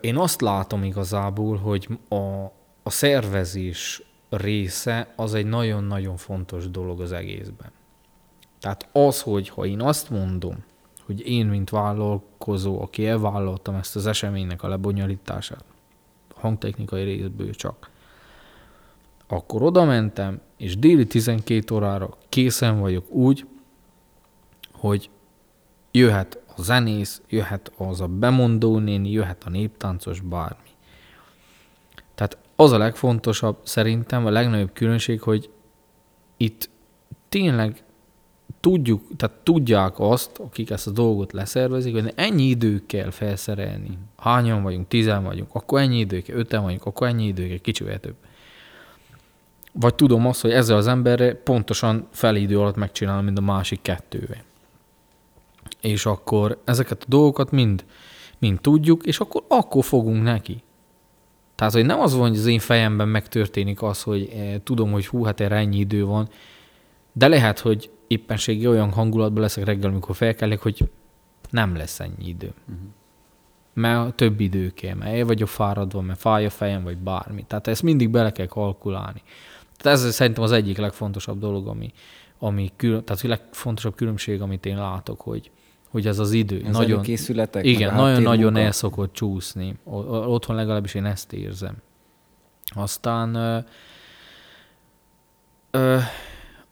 Én 0.00 0.16
azt 0.16 0.40
látom 0.40 0.84
igazából, 0.84 1.56
hogy 1.56 1.88
a, 2.08 2.44
a 2.82 2.90
szervezés 2.90 4.02
része 4.28 5.12
az 5.16 5.34
egy 5.34 5.46
nagyon-nagyon 5.46 6.16
fontos 6.16 6.70
dolog 6.70 7.00
az 7.00 7.12
egészben. 7.12 7.70
Tehát 8.62 8.88
az, 8.92 9.22
hogy 9.22 9.48
ha 9.48 9.66
én 9.66 9.80
azt 9.80 10.10
mondom, 10.10 10.64
hogy 11.06 11.28
én, 11.28 11.46
mint 11.46 11.70
vállalkozó, 11.70 12.82
aki 12.82 13.06
elvállaltam 13.06 13.74
ezt 13.74 13.96
az 13.96 14.06
eseménynek 14.06 14.62
a 14.62 14.68
lebonyolítását, 14.68 15.64
hangtechnikai 16.34 17.02
részből 17.02 17.54
csak, 17.54 17.90
akkor 19.26 19.62
oda 19.62 19.84
mentem, 19.84 20.40
és 20.56 20.78
déli 20.78 21.06
12 21.06 21.74
órára 21.74 22.16
készen 22.28 22.80
vagyok 22.80 23.10
úgy, 23.10 23.46
hogy 24.72 25.10
jöhet 25.90 26.38
a 26.56 26.62
zenész, 26.62 27.22
jöhet 27.28 27.72
az 27.76 28.00
a 28.00 28.06
bemondó 28.06 28.78
néni, 28.78 29.10
jöhet 29.10 29.44
a 29.44 29.50
néptáncos, 29.50 30.20
bármi. 30.20 30.70
Tehát 32.14 32.38
az 32.56 32.72
a 32.72 32.78
legfontosabb 32.78 33.58
szerintem, 33.62 34.26
a 34.26 34.30
legnagyobb 34.30 34.72
különbség, 34.72 35.20
hogy 35.20 35.50
itt 36.36 36.70
tényleg 37.28 37.82
tudjuk, 38.62 39.02
tehát 39.16 39.36
tudják 39.42 40.00
azt, 40.00 40.38
akik 40.38 40.70
ezt 40.70 40.86
a 40.86 40.90
dolgot 40.90 41.32
leszervezik, 41.32 41.92
hogy 41.92 42.12
ennyi 42.14 42.42
idő 42.42 42.82
kell 42.86 43.10
felszerelni. 43.10 43.98
Hányan 44.16 44.62
vagyunk, 44.62 44.88
tizen 44.88 45.24
vagyunk, 45.24 45.48
akkor 45.52 45.80
ennyi 45.80 45.98
idő 45.98 46.20
kell, 46.20 46.36
öten 46.36 46.62
vagyunk, 46.62 46.86
akkor 46.86 47.06
ennyi 47.06 47.26
idő 47.26 47.48
kell, 47.48 47.58
kicsivel 47.58 48.00
több. 48.00 48.14
Vagy 49.72 49.94
tudom 49.94 50.26
azt, 50.26 50.40
hogy 50.40 50.50
ezzel 50.50 50.76
az 50.76 50.86
emberre 50.86 51.34
pontosan 51.34 52.06
fel 52.10 52.36
idő 52.36 52.58
alatt 52.58 52.76
megcsinálom, 52.76 53.24
mint 53.24 53.38
a 53.38 53.42
másik 53.42 53.82
kettővel. 53.82 54.42
És 55.80 56.06
akkor 56.06 56.60
ezeket 56.64 57.02
a 57.02 57.06
dolgokat 57.08 57.50
mind, 57.50 57.84
mind 58.38 58.60
tudjuk, 58.60 59.06
és 59.06 59.18
akkor 59.18 59.44
akkor 59.48 59.84
fogunk 59.84 60.22
neki. 60.22 60.62
Tehát, 61.54 61.72
hogy 61.72 61.86
nem 61.86 62.00
az 62.00 62.14
van, 62.14 62.28
hogy 62.28 62.38
az 62.38 62.46
én 62.46 62.58
fejemben 62.58 63.08
megtörténik 63.08 63.82
az, 63.82 64.02
hogy 64.02 64.30
eh, 64.34 64.54
tudom, 64.64 64.92
hogy 64.92 65.06
hú, 65.06 65.24
hát 65.24 65.40
erre 65.40 65.56
ennyi 65.56 65.78
idő 65.78 66.04
van, 66.04 66.28
de 67.12 67.28
lehet, 67.28 67.58
hogy 67.58 67.90
éppenséggel 68.12 68.70
olyan 68.70 68.92
hangulatban 68.92 69.42
leszek 69.42 69.64
reggel, 69.64 69.90
amikor 69.90 70.16
felkelek, 70.16 70.60
hogy 70.60 70.90
nem 71.50 71.76
lesz 71.76 72.00
ennyi 72.00 72.28
idő. 72.28 72.52
Uh-huh. 72.68 72.86
Mert 73.74 74.14
több 74.14 74.40
idő 74.40 74.70
kell, 74.70 74.94
mert 74.94 75.16
el 75.16 75.24
vagyok 75.24 75.48
fáradva, 75.48 76.00
mert 76.00 76.18
fáj 76.18 76.44
a 76.44 76.50
fejem, 76.50 76.82
vagy 76.82 76.96
bármi. 76.96 77.44
Tehát 77.46 77.66
ezt 77.66 77.82
mindig 77.82 78.10
bele 78.10 78.32
kell 78.32 78.46
kalkulálni. 78.46 79.22
Tehát 79.76 79.98
ez 79.98 80.14
szerintem 80.14 80.42
az 80.42 80.52
egyik 80.52 80.78
legfontosabb 80.78 81.38
dolog, 81.38 81.66
ami, 81.66 81.92
ami 82.38 82.72
kül, 82.76 83.04
tehát 83.04 83.24
a 83.24 83.28
legfontosabb 83.28 83.94
különbség, 83.94 84.40
amit 84.40 84.66
én 84.66 84.76
látok, 84.76 85.20
hogy, 85.20 85.50
hogy 85.88 86.06
ez 86.06 86.18
az 86.18 86.32
idő. 86.32 86.62
Az 86.68 86.76
nagyon, 86.76 87.02
készületek, 87.02 87.64
igen, 87.64 87.94
nagyon-nagyon 87.94 88.56
el 88.56 88.72
szokott 88.72 89.12
csúszni. 89.12 89.76
Otthon 89.84 90.56
legalábbis 90.56 90.94
én 90.94 91.04
ezt 91.04 91.32
érzem. 91.32 91.76
Aztán 92.64 93.34
ö, 93.34 93.58
ö, 95.70 95.98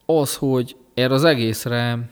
az, 0.06 0.36
hogy 0.36 0.76
erre 1.00 1.14
az 1.14 1.24
egészre 1.24 2.08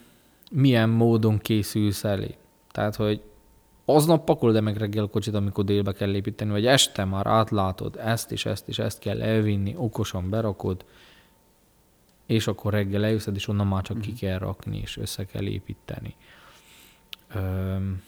milyen 0.50 0.88
módon 0.88 1.38
készülsz 1.38 2.04
elé. 2.04 2.34
Tehát, 2.70 2.96
hogy 2.96 3.22
aznap 3.84 4.24
pakolod 4.24 4.56
-e 4.56 4.60
meg 4.60 4.76
reggel 4.76 5.04
a 5.04 5.08
kocsit, 5.08 5.34
amikor 5.34 5.64
délbe 5.64 5.92
kell 5.92 6.14
építeni, 6.14 6.50
vagy 6.50 6.66
este 6.66 7.04
már 7.04 7.26
átlátod, 7.26 7.96
ezt 7.96 8.32
és 8.32 8.46
ezt 8.46 8.68
és 8.68 8.78
ezt 8.78 8.98
kell 8.98 9.22
elvinni, 9.22 9.74
okosan 9.76 10.30
berakod, 10.30 10.84
és 12.26 12.46
akkor 12.46 12.72
reggel 12.72 13.04
eljösszed, 13.04 13.34
és 13.34 13.48
onnan 13.48 13.66
már 13.66 13.82
csak 13.82 14.00
ki 14.00 14.10
mhm. 14.10 14.18
kell 14.18 14.38
rakni, 14.38 14.78
és 14.78 14.96
össze 14.96 15.24
kell 15.24 15.46
építeni. 15.46 16.14
Öm, 17.34 18.02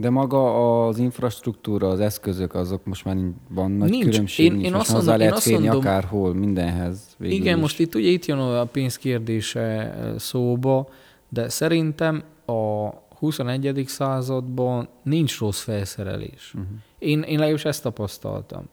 de 0.00 0.10
maga 0.10 0.86
az 0.86 0.98
infrastruktúra, 0.98 1.88
az 1.88 2.00
eszközök, 2.00 2.54
azok 2.54 2.84
most 2.84 3.04
már 3.04 3.16
van 3.48 3.70
nagy 3.70 3.90
nincs. 3.90 4.04
különbség. 4.04 4.46
Én, 4.46 4.52
nincs. 4.52 4.66
én 4.66 4.74
azt 4.74 4.92
mondom, 4.92 5.16
lehet 5.16 5.32
azt 5.32 5.50
mondom, 5.50 5.76
akárhol, 5.76 6.34
mindenhez. 6.34 7.16
Igen, 7.20 7.54
is. 7.54 7.60
most 7.60 7.78
itt 7.78 7.94
ugye 7.94 8.08
itt 8.08 8.24
jön 8.24 8.38
a 8.38 8.64
pénz 8.64 8.96
kérdése 8.96 9.94
szóba, 10.18 10.88
de 11.28 11.48
szerintem 11.48 12.22
a 12.46 12.88
21. 13.18 13.84
században 13.86 14.88
nincs 15.02 15.38
rossz 15.38 15.60
felszerelés. 15.60 16.52
Uh-huh. 16.54 16.70
Én, 16.98 17.22
én 17.22 17.34
legalábbis 17.36 17.64
ezt 17.64 17.82
tapasztaltam. 17.82 18.64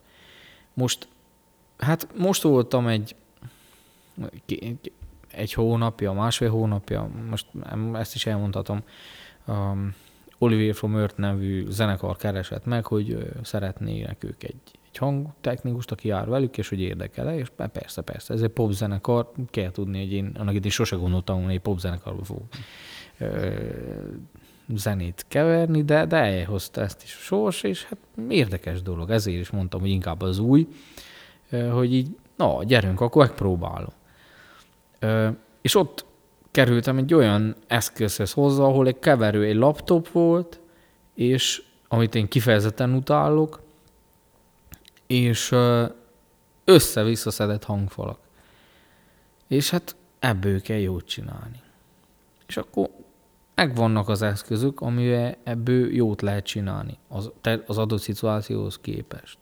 Most, 0.74 1.08
hát 1.78 2.08
most 2.18 2.42
voltam 2.42 2.88
egy 2.88 3.16
egy 5.32 5.54
hónapja, 5.54 6.12
másfél 6.12 6.50
hónapja, 6.50 7.10
most 7.30 7.46
ezt 7.94 8.16
is 8.16 8.26
elmondhatom, 8.26 8.82
um, 9.48 9.96
Olivier 10.38 10.76
from 10.76 10.96
Earth 10.96 11.18
nevű 11.18 11.66
zenekar 11.70 12.18
keresett 12.18 12.66
meg, 12.66 12.86
hogy 12.86 13.18
szeretnének 13.44 14.24
ők 14.24 14.44
egy, 14.44 14.62
egy 14.90 14.98
hangtechnikust, 14.98 15.92
aki 15.92 16.08
jár 16.08 16.28
velük, 16.28 16.58
és 16.58 16.70
hogy 16.70 16.82
érdekel-e, 16.82 17.38
és 17.38 17.48
persze, 17.72 18.02
persze, 18.02 18.34
ez 18.34 18.42
egy 18.42 18.50
popzenekar, 18.50 19.32
kell 19.50 19.72
tudni, 19.72 20.00
hogy 20.00 20.14
én 20.14 20.36
annak 20.40 20.54
én 20.54 20.70
sose 20.70 20.96
gondoltam, 20.96 21.44
hogy 21.44 21.54
egy 21.54 21.60
popzenekarba 21.60 22.24
fog 22.24 22.42
ö, 23.18 23.50
zenét 24.76 25.26
keverni, 25.28 25.84
de, 25.84 26.06
de 26.06 26.18
elhozta 26.18 26.82
ezt 26.82 27.04
is 27.04 27.16
a 27.16 27.20
sors, 27.20 27.64
és 27.64 27.84
hát 27.84 27.98
érdekes 28.30 28.82
dolog, 28.82 29.10
ezért 29.10 29.40
is 29.40 29.50
mondtam, 29.50 29.80
hogy 29.80 29.90
inkább 29.90 30.22
az 30.22 30.40
új, 30.40 30.68
hogy 31.72 31.94
így, 31.94 32.16
na, 32.36 32.64
gyerünk, 32.64 33.02
akkor 33.02 33.26
megpróbálom. 33.26 33.94
És 35.62 35.76
ott 35.76 36.06
kerültem 36.56 36.98
egy 36.98 37.14
olyan 37.14 37.56
eszközhez 37.68 38.32
hozzá, 38.32 38.64
ahol 38.64 38.88
egy 38.88 39.00
keverő, 39.00 39.44
egy 39.44 39.56
laptop 39.56 40.08
volt, 40.08 40.60
és 41.14 41.64
amit 41.88 42.16
én 42.16 42.28
kifejezetten 42.28 42.94
utálok, 42.94 43.62
és 45.08 45.56
össze-vissza 46.66 47.32
szedett 47.32 47.64
hangfalak. 47.64 48.20
És 49.48 49.70
hát 49.70 49.96
ebből 50.20 50.62
kell 50.62 50.78
jót 50.78 51.06
csinálni. 51.06 51.62
És 52.48 52.58
akkor 52.58 52.90
megvannak 53.56 54.10
az 54.10 54.22
eszközök, 54.22 54.82
amivel 54.82 55.38
ebből 55.44 55.94
jót 55.94 56.22
lehet 56.22 56.46
csinálni 56.46 56.98
az, 57.08 57.32
az 57.66 57.78
adott 57.78 58.02
szituációhoz 58.02 58.80
képest. 58.82 59.38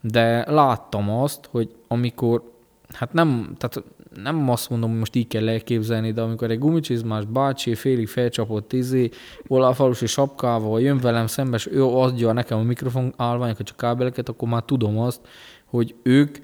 De 0.00 0.50
láttam 0.50 1.10
azt, 1.10 1.48
hogy 1.50 1.74
amikor, 1.88 2.52
hát 2.88 3.12
nem, 3.12 3.54
tehát 3.58 3.82
nem 4.22 4.50
azt 4.50 4.70
mondom, 4.70 4.90
hogy 4.90 4.98
most 4.98 5.14
így 5.14 5.26
kell 5.26 5.48
elképzelni, 5.48 6.12
de 6.12 6.20
amikor 6.20 6.50
egy 6.50 6.58
gumicsizmás 6.58 7.24
bácsi 7.24 7.74
félig 7.74 8.08
felcsapott 8.08 8.72
izé, 8.72 9.08
olajfalusi 9.46 10.06
sapkával 10.06 10.80
jön 10.80 10.98
velem 10.98 11.26
szembe, 11.26 11.56
és 11.56 11.66
ő 11.66 11.84
adja 11.84 12.32
nekem 12.32 12.58
a 12.58 12.62
mikrofon 12.62 13.14
állványokat, 13.16 13.66
csak 13.66 13.76
kábeleket, 13.76 14.28
akkor 14.28 14.48
már 14.48 14.62
tudom 14.62 14.98
azt, 14.98 15.20
hogy 15.64 15.94
ők, 16.02 16.38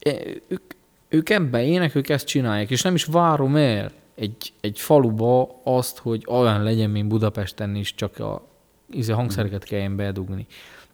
e, 0.00 0.16
ők, 0.48 0.62
ők 1.08 1.30
ebben 1.30 1.62
ének, 1.62 1.94
ők 1.94 2.08
ezt 2.08 2.26
csinálják, 2.26 2.70
és 2.70 2.82
nem 2.82 2.94
is 2.94 3.04
várom 3.04 3.56
el 3.56 3.90
egy, 4.14 4.52
egy 4.60 4.80
faluba 4.80 5.60
azt, 5.64 5.98
hogy 5.98 6.24
olyan 6.28 6.62
legyen, 6.62 6.90
mint 6.90 7.08
Budapesten 7.08 7.74
is, 7.74 7.94
csak 7.94 8.18
a 8.18 8.48
izé, 8.90 9.12
hangszereket 9.12 9.64
kelljen 9.64 9.96
bedugni. 9.96 10.46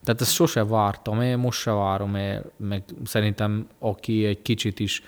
Tehát 0.04 0.20
ezt 0.20 0.32
sose 0.32 0.64
vártam 0.64 1.20
el, 1.20 1.36
most 1.36 1.60
se 1.60 1.70
várom 1.70 2.14
el, 2.14 2.44
meg 2.56 2.82
szerintem 3.04 3.66
aki 3.78 4.24
egy 4.24 4.42
kicsit 4.42 4.80
is 4.80 5.02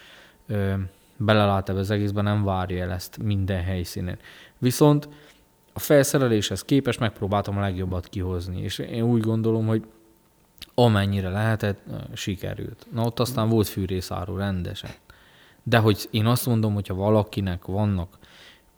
ö, 0.47 0.74
belelát 1.16 1.68
ebbe 1.68 1.78
az 1.78 1.90
egészben, 1.90 2.24
nem 2.24 2.44
várja 2.44 2.82
el 2.82 2.90
ezt 2.90 3.18
minden 3.22 3.62
helyszínen. 3.62 4.18
Viszont 4.59 5.09
a 5.72 5.78
felszereléshez 5.78 6.62
képest 6.62 7.01
megpróbáltam 7.01 7.57
a 7.57 7.61
legjobbat 7.61 8.09
kihozni, 8.09 8.61
és 8.62 8.78
én 8.78 9.03
úgy 9.03 9.20
gondolom, 9.20 9.66
hogy 9.66 9.86
amennyire 10.74 11.28
lehetett, 11.28 11.80
sikerült. 12.12 12.86
Na 12.92 13.03
ott 13.03 13.20
aztán 13.20 13.49
volt 13.49 13.66
fűrészáró 13.66 14.36
rendesen. 14.36 14.90
De 15.62 15.78
hogy 15.78 16.09
én 16.11 16.26
azt 16.26 16.47
mondom, 16.47 16.74
hogyha 16.74 16.94
valakinek 16.94 17.64
vannak 17.64 18.18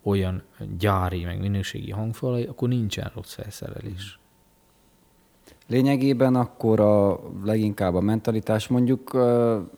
olyan 0.03 0.43
gyári, 0.79 1.25
meg 1.25 1.41
minőségi 1.41 1.91
hangfalai, 1.91 2.45
akkor 2.45 2.69
nincsen 2.69 3.11
rossz 3.15 3.35
felszerelés. 3.35 4.19
Lényegében 5.69 6.35
akkor 6.35 6.81
a 6.81 7.21
leginkább 7.45 7.95
a 7.95 8.01
mentalitás, 8.01 8.69
mondjuk 8.69 9.17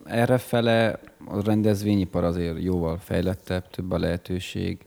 erre 0.03 0.37
fele 0.37 0.99
a 1.25 1.43
rendezvényipar 1.43 2.23
azért 2.23 2.63
jóval 2.63 2.97
fejlettebb, 2.97 3.69
több 3.69 3.91
a 3.91 3.99
lehetőség, 3.99 4.85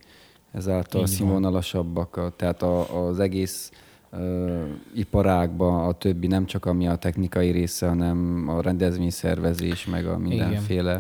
ezáltal 0.52 1.06
színvonalasabbak, 1.06 2.32
tehát 2.36 2.62
a, 2.62 3.06
az 3.06 3.18
egész 3.18 3.70
uh, 4.12 4.62
iparágban 4.94 5.88
a 5.88 5.92
többi 5.92 6.26
nem 6.26 6.46
csak 6.46 6.66
ami 6.66 6.88
a 6.88 6.96
technikai 6.96 7.50
része, 7.50 7.88
hanem 7.88 8.44
a 8.48 8.60
rendezvényszervezés, 8.60 9.86
meg 9.86 10.06
a 10.06 10.18
mindenféle. 10.18 10.90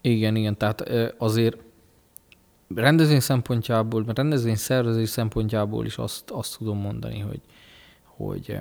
Igen, 0.00 0.16
igen, 0.16 0.36
igen 0.36 0.56
tehát 0.56 0.82
azért 1.18 1.56
rendezvény 2.74 3.20
szempontjából, 3.20 4.04
mert 4.04 4.16
rendezvény 4.16 4.56
szervezés 4.56 5.08
szempontjából 5.08 5.86
is 5.86 5.96
azt, 5.96 6.30
azt 6.30 6.58
tudom 6.58 6.78
mondani, 6.78 7.18
hogy, 7.18 7.40
hogy 8.04 8.58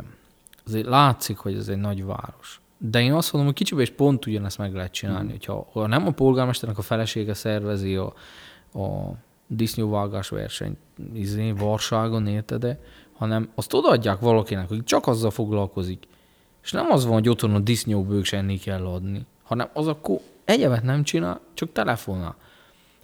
azért 0.67 0.85
látszik, 0.85 1.37
hogy 1.37 1.55
ez 1.55 1.67
egy 1.67 1.77
nagy 1.77 2.05
város. 2.05 2.61
De 2.77 3.01
én 3.01 3.13
azt 3.13 3.33
mondom, 3.33 3.51
hogy 3.51 3.59
kicsibe 3.59 3.81
is 3.81 3.89
pont 3.89 4.25
ugyanezt 4.25 4.57
meg 4.57 4.73
lehet 4.73 4.91
csinálni, 4.91 5.27
mm. 5.27 5.31
hogyha 5.31 5.67
ha 5.71 5.87
nem 5.87 6.07
a 6.07 6.11
polgármesternek 6.11 6.77
a 6.77 6.81
felesége 6.81 7.33
szervezi 7.33 7.95
a, 7.95 8.13
a 8.73 9.13
disznóvágás 9.47 10.29
versenyt 10.29 10.77
izé, 11.13 11.51
Varságon, 11.51 12.27
érted 12.27 12.59
de, 12.59 12.79
hanem 13.13 13.49
azt 13.55 13.73
odaadják 13.73 14.19
valakinek, 14.19 14.67
hogy 14.67 14.83
csak 14.83 15.07
azzal 15.07 15.31
foglalkozik. 15.31 16.07
És 16.63 16.71
nem 16.71 16.91
az 16.91 17.05
van, 17.05 17.13
hogy 17.13 17.29
otthon 17.29 17.55
a 17.55 17.59
disznóbők 17.59 18.31
enni 18.31 18.57
kell 18.57 18.85
adni, 18.85 19.25
hanem 19.43 19.69
az 19.73 19.87
akkor 19.87 20.19
egyebet 20.45 20.83
nem 20.83 21.03
csinál, 21.03 21.39
csak 21.53 21.71
telefonál. 21.71 22.35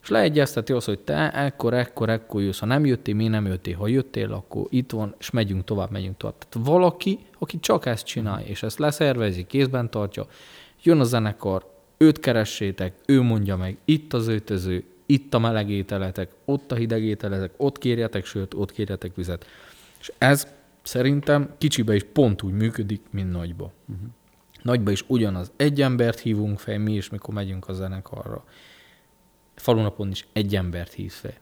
És 0.02 0.10
leegyezteti 0.10 0.74
azt, 0.74 0.86
hogy 0.86 1.00
te 1.00 1.32
ekkor, 1.32 1.74
ekkor, 1.74 2.10
ekkor 2.10 2.42
jössz. 2.42 2.60
Ha 2.60 2.66
nem 2.66 2.86
jöttél, 2.86 3.16
mi 3.16 3.28
nem 3.28 3.46
jöttél. 3.46 3.78
Ha 3.78 3.88
jöttél, 3.88 4.34
akkor 4.34 4.66
itt 4.70 4.92
van, 4.92 5.16
és 5.20 5.30
megyünk 5.30 5.64
tovább, 5.64 5.92
megyünk 5.92 6.18
tovább. 6.18 6.36
Tehát 6.38 6.68
valaki, 6.68 7.20
aki 7.44 7.60
csak 7.60 7.86
ezt 7.86 8.06
csinálja, 8.06 8.48
és 8.48 8.64
ezt 8.64 8.80
leszervezi, 8.80 9.46
kézben 9.46 9.90
tartja, 9.90 10.28
jön 10.84 11.00
a 11.00 11.04
zenekar, 11.04 11.72
őt 11.98 12.20
keressétek, 12.20 12.94
ő 13.06 13.22
mondja 13.22 13.58
meg, 13.58 13.78
itt 13.86 14.14
az 14.14 14.28
ötöző, 14.28 14.84
itt 15.06 15.34
a 15.34 15.40
meleg 15.40 15.70
ételetek, 15.70 16.32
ott 16.46 16.72
a 16.72 16.76
hideg 16.76 17.04
ételetek, 17.04 17.52
ott 17.58 17.78
kérjetek 17.78 18.26
sőt, 18.26 18.54
ott 18.54 18.72
kérjetek 18.72 19.16
vizet. 19.16 19.46
És 20.00 20.12
ez 20.18 20.48
szerintem 20.82 21.50
kicsibe 21.58 21.96
is 21.96 22.04
pont 22.14 22.42
úgy 22.42 22.54
működik, 22.54 23.02
mint 23.10 23.32
nagyba. 23.32 23.72
Uh-huh. 23.90 24.08
Nagyba 24.62 24.92
is 24.92 25.04
ugyanaz. 25.08 25.52
Egy 25.56 25.82
embert 25.82 26.20
hívunk 26.20 26.60
fel, 26.60 26.80
mi 26.80 26.94
is, 26.94 27.10
mikor 27.10 27.34
megyünk 27.34 27.68
a 27.68 27.74
zenekarra 27.74 28.44
falunapon 29.56 30.12
is 30.12 30.28
egy 30.34 30.56
embert 30.56 30.94
hív 30.94 31.12
fel. 31.12 31.42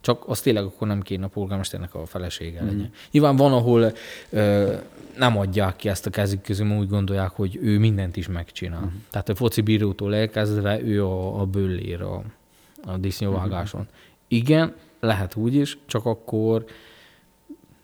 Csak 0.00 0.28
az 0.28 0.40
tényleg 0.40 0.64
akkor 0.64 0.86
nem 0.86 1.00
kéne 1.00 1.24
a 1.24 1.28
polgármesternek 1.28 1.94
a 1.94 2.06
felesége 2.06 2.62
mm. 2.62 2.66
legyen. 2.66 2.90
Nyilván 3.10 3.36
van, 3.36 3.52
ahol 3.52 3.92
ö, 4.30 4.74
nem 5.16 5.38
adják 5.38 5.76
ki 5.76 5.88
ezt 5.88 6.06
a 6.06 6.10
kezük 6.10 6.42
közül, 6.42 6.70
úgy 6.70 6.88
gondolják, 6.88 7.30
hogy 7.30 7.58
ő 7.62 7.78
mindent 7.78 8.16
is 8.16 8.28
megcsinál. 8.28 8.84
Mm. 8.84 8.96
Tehát 9.10 9.28
a 9.28 9.34
foci 9.34 9.60
bírótól 9.60 10.14
elkezdve 10.14 10.80
ő 10.80 11.04
a, 11.04 11.40
a 11.40 11.46
böllér 11.46 12.02
a, 12.02 12.22
a 12.84 12.96
disznóvágáson. 12.96 13.80
Mm. 13.80 13.94
Igen, 14.28 14.74
lehet 15.00 15.36
úgy 15.36 15.54
is, 15.54 15.78
csak 15.86 16.06
akkor 16.06 16.64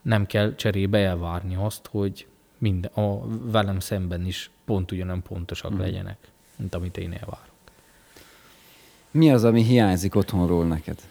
nem 0.03 0.27
kell 0.27 0.55
cserébe 0.55 0.99
elvárni 0.99 1.57
azt, 1.57 1.89
hogy 1.91 2.27
minden, 2.59 2.91
a 2.95 3.27
velem 3.51 3.81
szemben 3.81 4.27
is 4.27 4.51
pont 4.65 4.93
ugyanem 4.93 5.23
pontosak 5.23 5.75
mm. 5.75 5.79
legyenek, 5.79 6.19
mint 6.57 6.75
amit 6.75 6.97
én 6.97 7.13
elvárok. 7.13 7.47
Mi 9.11 9.31
az, 9.31 9.45
ami 9.45 9.63
hiányzik 9.63 10.15
otthonról 10.15 10.67
neked? 10.67 10.99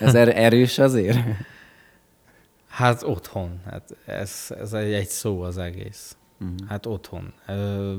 Ez 0.00 0.14
er- 0.14 0.36
erős 0.36 0.78
azért? 0.78 1.18
Hát 2.74 3.02
otthon. 3.02 3.60
Hát 3.70 3.96
ez, 4.06 4.54
ez 4.60 4.72
egy, 4.72 4.92
egy 4.92 5.08
szó 5.08 5.40
az 5.42 5.58
egész. 5.58 6.16
Uh-huh. 6.40 6.68
Hát 6.68 6.86
otthon. 6.86 7.32
Ö, 7.46 7.94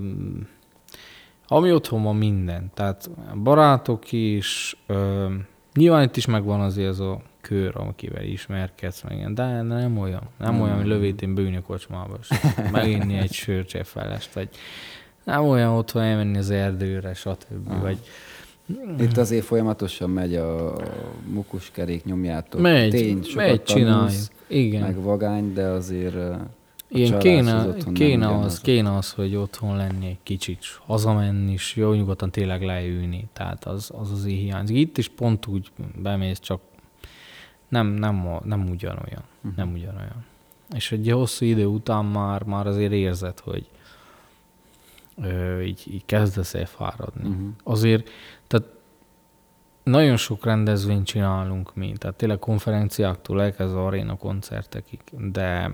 ami 1.47 1.71
otthon 1.71 2.03
van 2.03 2.15
minden. 2.15 2.71
Tehát 2.73 3.09
barátok 3.43 4.11
is, 4.11 4.77
ö, 4.87 5.27
nyilván 5.73 6.03
itt 6.03 6.17
is 6.17 6.25
megvan 6.25 6.61
azért 6.61 6.89
ez 6.89 6.99
a 6.99 7.21
kör, 7.41 7.77
akivel 7.77 8.23
ismerkedsz, 8.23 9.01
meg, 9.01 9.33
de 9.33 9.61
nem 9.61 9.97
olyan. 9.97 10.29
Nem 10.37 10.55
mm. 10.55 10.61
olyan, 10.61 10.75
hogy 10.75 10.85
lövétén 10.85 11.35
bőni 11.35 11.55
a 11.55 11.61
kocsmába, 11.61 12.17
és 12.21 12.29
meginni 12.71 13.17
egy 13.17 13.33
sörcsefelest, 13.33 14.33
vagy 14.33 14.49
nem 15.23 15.43
olyan 15.43 15.71
otthon 15.71 16.01
elmenni 16.01 16.37
az 16.37 16.49
erdőre, 16.49 17.13
stb. 17.13 17.69
Aha. 17.69 17.81
Vagy... 17.81 17.99
Itt 18.99 19.17
azért 19.17 19.45
folyamatosan 19.45 20.09
megy 20.09 20.35
a 20.35 20.75
mukuskerék, 21.27 22.03
nyomjátok. 22.03 22.61
Megy, 22.61 22.89
Tény, 22.89 23.21
megy, 23.35 23.63
csináljuk. 23.63 24.21
Igen. 24.47 24.81
Meg 24.81 25.01
vagány, 25.01 25.53
de 25.53 25.65
azért 25.67 26.15
igen, 26.87 27.19
kéne, 27.19 27.55
az 27.55 27.87
kéne, 27.93 28.37
az, 28.39 28.61
kéne 28.61 28.95
az, 28.95 29.11
hogy 29.11 29.35
otthon 29.35 29.75
lenni 29.75 30.05
egy 30.05 30.19
kicsit, 30.23 30.65
hazamenni 30.85 31.51
is, 31.51 31.75
jó 31.75 31.93
nyugodtan 31.93 32.31
tényleg 32.31 32.63
leülni. 32.63 33.27
Tehát 33.33 33.65
az 33.65 33.91
az, 33.97 34.11
az 34.11 34.25
hiányzik. 34.25 34.77
Itt 34.77 34.97
is 34.97 35.07
pont 35.07 35.47
úgy 35.47 35.71
bemész, 36.01 36.39
csak 36.39 36.61
nem, 37.69 37.87
nem, 37.87 38.27
nem 38.43 38.69
ugyanolyan. 38.69 39.23
Uh-huh. 39.37 39.55
Nem 39.55 39.73
ugyanolyan. 39.73 40.25
És 40.75 40.91
egy 40.91 41.11
hosszú 41.11 41.45
idő 41.45 41.65
után 41.65 42.05
már, 42.05 42.43
már 42.43 42.67
azért 42.67 42.91
érzed, 42.91 43.39
hogy 43.39 43.69
ö, 45.21 45.61
így, 45.61 45.83
így 45.87 46.05
kezdesz 46.05 46.53
el 46.53 46.65
fáradni. 46.65 47.29
Uh-huh. 47.29 47.47
Azért, 47.63 48.09
nagyon 49.85 50.17
sok 50.17 50.45
rendezvényt 50.45 51.05
csinálunk 51.05 51.75
mi, 51.75 51.93
tehát 51.97 52.15
tényleg 52.15 52.39
konferenciáktól 52.39 53.41
elkezdve 53.41 53.79
aréna 53.79 54.17
koncertekig, 54.17 54.99
de 55.31 55.71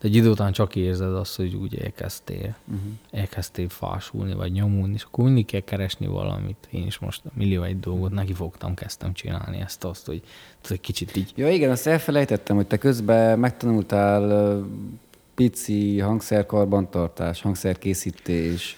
de 0.00 0.08
egy 0.08 0.14
idő 0.14 0.30
után 0.30 0.52
csak 0.52 0.76
érzed 0.76 1.14
azt, 1.14 1.36
hogy 1.36 1.54
úgy 1.54 1.78
elkezdtél, 1.78 2.56
uh-huh. 2.64 2.90
elkezdtél 3.10 3.68
fásulni, 3.68 4.34
vagy 4.34 4.52
nyomulni, 4.52 4.94
és 4.94 5.02
akkor 5.02 5.24
mindig 5.24 5.46
kell 5.46 5.60
keresni 5.60 6.06
valamit. 6.06 6.68
Én 6.70 6.86
is 6.86 6.98
most 6.98 7.22
millió 7.34 7.62
egy 7.62 7.80
dolgot 7.80 8.10
neki 8.10 8.32
fogtam, 8.32 8.74
kezdtem 8.74 9.12
csinálni 9.12 9.60
ezt, 9.60 9.84
azt, 9.84 10.06
hogy 10.06 10.22
egy 10.68 10.80
kicsit 10.80 11.16
így... 11.16 11.32
Ja 11.36 11.50
igen, 11.50 11.70
azt 11.70 11.86
elfelejtettem, 11.86 12.56
hogy 12.56 12.66
te 12.66 12.76
közben 12.76 13.38
megtanultál 13.38 14.64
pici 15.34 15.98
hangszerkarbantartás, 15.98 17.42
hangszerkészítés, 17.42 18.76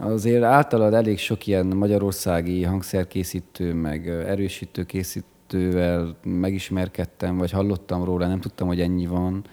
Azért 0.00 0.42
általad 0.42 0.94
elég 0.94 1.18
sok 1.18 1.46
ilyen 1.46 1.66
magyarországi 1.66 2.62
hangszerkészítő, 2.62 3.74
meg 3.74 4.08
erősítő 4.08 4.84
készítővel 4.84 6.16
megismerkedtem, 6.22 7.36
vagy 7.36 7.50
hallottam 7.50 8.04
róla, 8.04 8.26
nem 8.26 8.40
tudtam, 8.40 8.66
hogy 8.66 8.80
ennyi 8.80 9.06
van. 9.06 9.44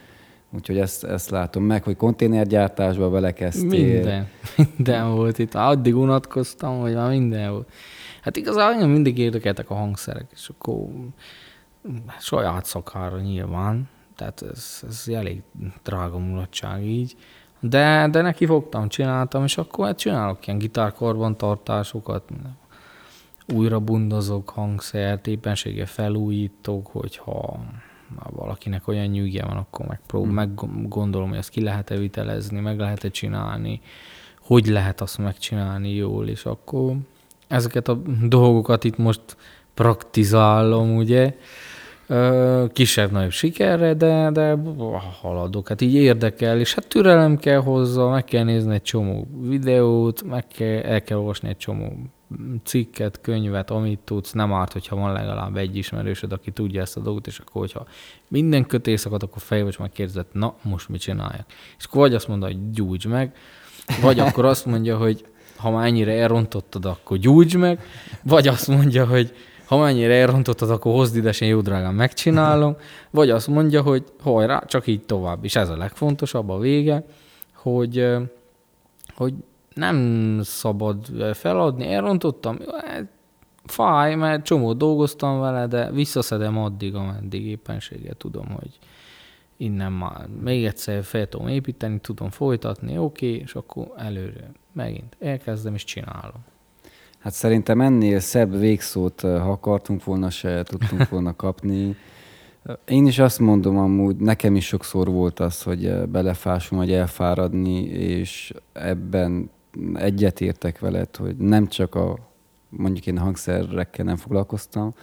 Úgyhogy 0.56 0.78
ezt, 0.78 1.04
ezt 1.04 1.30
látom 1.30 1.64
meg, 1.64 1.84
hogy 1.84 1.96
konténergyártásba 1.96 3.10
belekezdtél. 3.10 3.94
Minden. 3.94 4.28
Minden 4.76 5.16
volt 5.16 5.38
itt. 5.38 5.54
Addig 5.54 5.96
unatkoztam, 5.96 6.80
hogy 6.80 6.94
már 6.94 7.10
minden 7.10 7.52
volt. 7.52 7.72
Hát 8.22 8.36
igazából 8.36 8.88
mindig 8.88 9.18
érdekeltek 9.18 9.70
a 9.70 9.76
hangszerek, 9.76 10.26
és 10.34 10.50
akkor 10.50 10.88
saját 12.20 12.66
szakára 12.66 13.20
nyilván, 13.20 13.90
tehát 14.16 14.42
ez, 14.52 14.84
ez 14.88 15.04
elég 15.08 15.42
drága 15.84 16.18
mulatság 16.18 16.86
így. 16.86 17.16
De, 17.60 18.08
de 18.12 18.22
neki 18.22 18.46
fogtam, 18.46 18.88
csináltam, 18.88 19.44
és 19.44 19.58
akkor 19.58 19.86
hát 19.86 19.98
csinálok 19.98 20.48
ilyen 20.48 20.60
gitárkarbantartásokat, 20.60 22.24
újra 23.54 23.80
bundozok 23.80 24.50
hangszert, 24.50 25.28
éppenséggel 25.28 25.86
felújítok, 25.86 26.88
hogyha 26.88 27.60
valakinek 28.30 28.88
olyan 28.88 29.06
nyűgje 29.06 29.46
van, 29.46 29.58
akkor 29.58 29.86
megprób- 29.86 30.26
hmm. 30.26 30.34
meggondolom, 30.34 31.30
hogy 31.30 31.38
ezt 31.38 31.50
ki 31.50 31.62
lehet-e 31.62 31.96
vitelezni, 31.96 32.60
meg 32.60 32.80
lehet-e 32.80 33.10
csinálni, 33.10 33.82
hogy 34.42 34.68
lehet 34.68 35.02
azt 35.02 35.18
megcsinálni 35.18 35.94
jól, 35.94 36.28
és 36.28 36.46
akkor 36.46 36.96
ezeket 37.48 37.88
a 37.88 38.02
dolgokat 38.24 38.84
itt 38.84 38.98
most 38.98 39.38
praktizálom, 39.74 40.96
ugye, 40.96 41.36
kisebb-nagyobb 42.74 43.32
sikerre, 43.32 43.94
de, 43.94 44.32
de 44.32 44.58
haladok. 45.22 45.68
Hát 45.68 45.82
így 45.82 45.94
érdekel, 45.94 46.60
és 46.60 46.74
hát 46.74 46.88
türelem 46.88 47.38
kell 47.38 47.60
hozzá, 47.60 48.04
meg 48.04 48.24
kell 48.24 48.44
nézni 48.44 48.74
egy 48.74 48.82
csomó 48.82 49.28
videót, 49.42 50.24
meg 50.24 50.48
kell, 50.48 50.82
el 50.82 51.04
kell 51.04 51.18
olvasni 51.18 51.50
egy 51.50 51.58
csomó 51.58 51.94
cikket, 52.64 53.22
könyvet, 53.22 53.72
amit 53.72 54.00
tudsz, 54.00 54.32
nem 54.32 54.54
árt, 54.54 54.74
hogyha 54.74 54.96
van 54.96 55.14
legalább 55.14 55.58
egy 55.58 55.78
ismerősöd, 55.78 56.32
aki 56.32 56.52
tudja 56.52 56.82
ezt 56.82 56.98
a 56.98 57.00
dolgot, 57.00 57.28
és 57.28 57.40
akkor, 57.40 57.62
hogyha 57.62 57.86
minden 58.28 58.66
kötés 58.66 59.06
akad, 59.06 59.24
akkor 59.24 59.42
fejbe 59.42 59.68
és 59.68 59.78
megkérdezed, 59.78 60.26
na, 60.32 60.56
most 60.62 60.90
mit 60.90 61.02
csináljak? 61.02 61.46
És 61.78 61.86
akkor 61.86 62.02
vagy 62.02 62.14
azt 62.14 62.28
mondja, 62.28 62.48
hogy 62.48 62.72
gyújts 62.72 63.08
meg, 63.08 63.36
vagy 64.02 64.20
akkor 64.20 64.46
azt 64.46 64.66
mondja, 64.66 64.98
hogy 64.98 65.26
ha 65.56 65.72
már 65.72 65.86
ennyire 65.86 66.12
elrontottad, 66.12 66.86
akkor 66.86 67.18
gyújts 67.18 67.58
meg, 67.58 67.80
vagy 68.24 68.48
azt 68.48 68.68
mondja, 68.68 69.06
hogy 69.06 69.34
ha 69.68 69.78
mennyire 69.78 70.14
elrontottad, 70.14 70.70
akkor 70.70 70.94
hozd 70.94 71.16
ide, 71.16 71.34
én 71.40 71.50
jó 71.50 71.62
drágán 71.62 71.94
megcsinálom, 71.94 72.76
vagy 73.10 73.30
azt 73.30 73.48
mondja, 73.48 73.82
hogy 73.82 74.04
hajrá, 74.22 74.64
csak 74.66 74.88
így 74.88 75.02
tovább. 75.02 75.44
És 75.44 75.56
ez 75.56 75.70
a 75.70 75.78
legfontosabb 75.78 76.50
a 76.50 76.60
vége, 76.60 77.06
hogy, 77.54 78.08
hogy 79.16 79.34
nem 79.74 80.40
szabad 80.44 81.06
feladni, 81.34 81.94
elrontottam, 81.94 82.58
hát 82.86 83.08
fáj, 83.66 84.16
mert 84.16 84.44
csomó 84.44 84.74
dolgoztam 84.74 85.40
vele, 85.40 85.68
de 85.68 85.92
visszaszedem 85.92 86.58
addig, 86.58 86.96
ameddig 86.96 87.46
éppenséggel 87.46 88.14
tudom, 88.14 88.48
hogy 88.48 88.80
innen 89.58 89.92
már 89.92 90.28
még 90.42 90.66
egyszer 90.66 91.04
fel 91.04 91.28
tudom 91.28 91.48
építeni, 91.48 92.00
tudom 92.00 92.30
folytatni, 92.30 92.98
oké, 92.98 93.34
és 93.34 93.56
akkor 93.56 93.88
előre 93.98 94.52
megint 94.74 95.16
elkezdem 95.20 95.74
és 95.74 95.84
csinálom. 95.84 96.46
Hát 97.28 97.36
szerintem 97.36 97.82
ennél 97.82 98.20
szebb 98.20 98.60
végszót, 98.60 99.22
ha 99.22 99.52
akartunk 99.52 100.04
volna, 100.04 100.30
se 100.30 100.64
tudtunk 100.64 101.10
volna 101.14 101.36
kapni. 101.36 101.96
Én 102.86 103.06
is 103.06 103.20
azt 103.20 103.40
mondom 103.40 103.78
amúgy, 103.78 104.16
nekem 104.16 104.56
is 104.56 104.66
sokszor 104.66 105.08
volt 105.08 105.40
az, 105.40 105.62
hogy 105.62 106.08
belefásom, 106.10 106.78
vagy 106.78 106.92
elfáradni, 106.92 107.84
és 107.86 108.54
ebben 108.74 109.50
egyetértek 109.94 110.80
veled, 110.80 111.16
hogy 111.16 111.38
nem 111.38 111.68
csak 111.68 111.96
a 111.96 112.18
mondjuk 112.70 113.08
én 113.08 113.18
hangszerekkel 113.18 114.06
nem 114.06 114.16
foglalkoztam, 114.16 114.94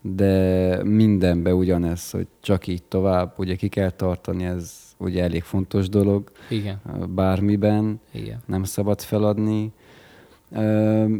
de 0.00 0.84
mindenbe 0.84 1.54
ugyanez, 1.54 2.10
hogy 2.10 2.26
csak 2.40 2.66
így 2.66 2.82
tovább, 2.82 3.34
ugye 3.36 3.54
ki 3.54 3.68
kell 3.68 3.90
tartani, 3.90 4.44
ez 4.44 4.72
ugye 4.98 5.22
elég 5.22 5.42
fontos 5.42 5.88
dolog. 5.88 6.30
Igen. 6.48 6.80
Bármiben 7.08 8.00
Igen. 8.12 8.42
nem 8.46 8.64
szabad 8.64 9.00
feladni. 9.00 9.72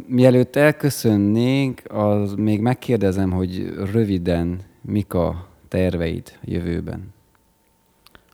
Mielőtt 0.07 0.55
elköszönnénk, 0.55 1.81
az 1.87 2.33
még 2.33 2.61
megkérdezem, 2.61 3.31
hogy 3.31 3.73
röviden 3.91 4.61
mik 4.81 5.13
a 5.13 5.47
terveid 5.67 6.37
jövőben? 6.43 7.13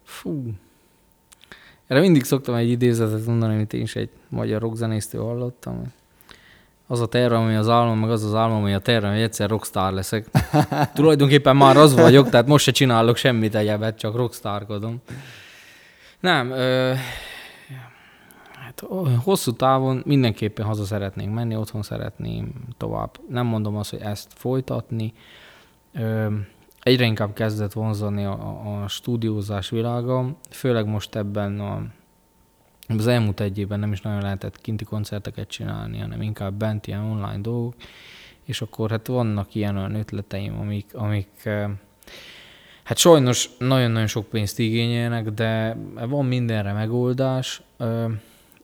Fú. 0.04 0.44
Erre 1.88 2.00
mindig 2.00 2.24
szoktam 2.24 2.56
egy 2.56 2.70
idézetet 2.70 3.26
mondani, 3.26 3.54
amit 3.54 3.74
én 3.74 3.82
is 3.82 3.96
egy 3.96 4.10
magyar 4.30 4.62
rockzenésztől 4.62 5.24
hallottam. 5.24 5.94
Az 6.88 7.00
a 7.02 7.08
terve, 7.08 7.36
ami 7.36 7.56
az 7.56 7.70
álmom, 7.70 8.00
meg 8.00 8.10
az 8.10 8.24
az 8.24 8.36
álmom, 8.36 8.62
ami 8.62 8.74
a 8.74 8.80
terve, 8.80 9.12
hogy 9.12 9.22
egyszer 9.22 9.50
rockstar 9.50 9.94
leszek. 9.94 10.26
Tulajdonképpen 10.94 11.56
már 11.56 11.78
az 11.78 11.96
vagyok, 11.96 12.30
tehát 12.30 12.48
most 12.48 12.64
se 12.64 12.72
csinálok 12.72 13.16
semmit 13.16 13.56
egyebet, 13.56 13.98
csak 13.98 14.16
rockstarkodom. 14.16 15.02
Nem, 16.20 16.52
ö, 16.52 16.94
hosszú 19.24 19.52
távon 19.52 20.02
mindenképpen 20.06 20.66
haza 20.66 20.84
szeretnénk 20.84 21.34
menni, 21.34 21.56
otthon 21.56 21.82
szeretném 21.82 22.54
tovább. 22.78 23.20
Nem 23.30 23.46
mondom 23.46 23.76
azt, 23.76 23.90
hogy 23.90 24.02
ezt 24.02 24.34
folytatni. 24.36 25.14
Egyre 26.82 27.06
inkább 27.06 27.34
kezdett 27.34 27.74
vonzani 27.74 28.24
a, 28.26 28.82
a 28.84 28.88
stúdiózás 28.88 29.70
világa, 29.70 30.36
főleg 30.50 30.86
most 30.86 31.16
ebben 31.16 31.60
a, 31.60 31.84
az 32.88 33.08
elmúlt 33.08 33.40
egy 33.40 33.58
évben 33.58 33.80
nem 33.80 33.92
is 33.92 34.02
nagyon 34.02 34.22
lehetett 34.22 34.62
kinti 34.62 34.84
koncerteket 34.84 35.48
csinálni, 35.48 36.00
hanem 36.00 36.22
inkább 36.22 36.54
bent 36.54 36.88
ilyen 36.88 37.04
online 37.04 37.40
dolgok, 37.42 37.74
és 38.44 38.62
akkor 38.62 38.90
hát 38.90 39.08
vannak 39.08 39.56
ilyen 39.56 39.78
olyan 39.78 39.96
ötleteim, 39.96 40.60
amik, 40.60 40.96
amik 40.96 41.50
hát 42.84 42.98
sajnos 42.98 43.50
nagyon-nagyon 43.58 44.08
sok 44.08 44.30
pénzt 44.30 44.60
igényelnek, 44.60 45.30
de 45.30 45.78
van 46.08 46.26
mindenre 46.26 46.74
megoldás 46.74 47.62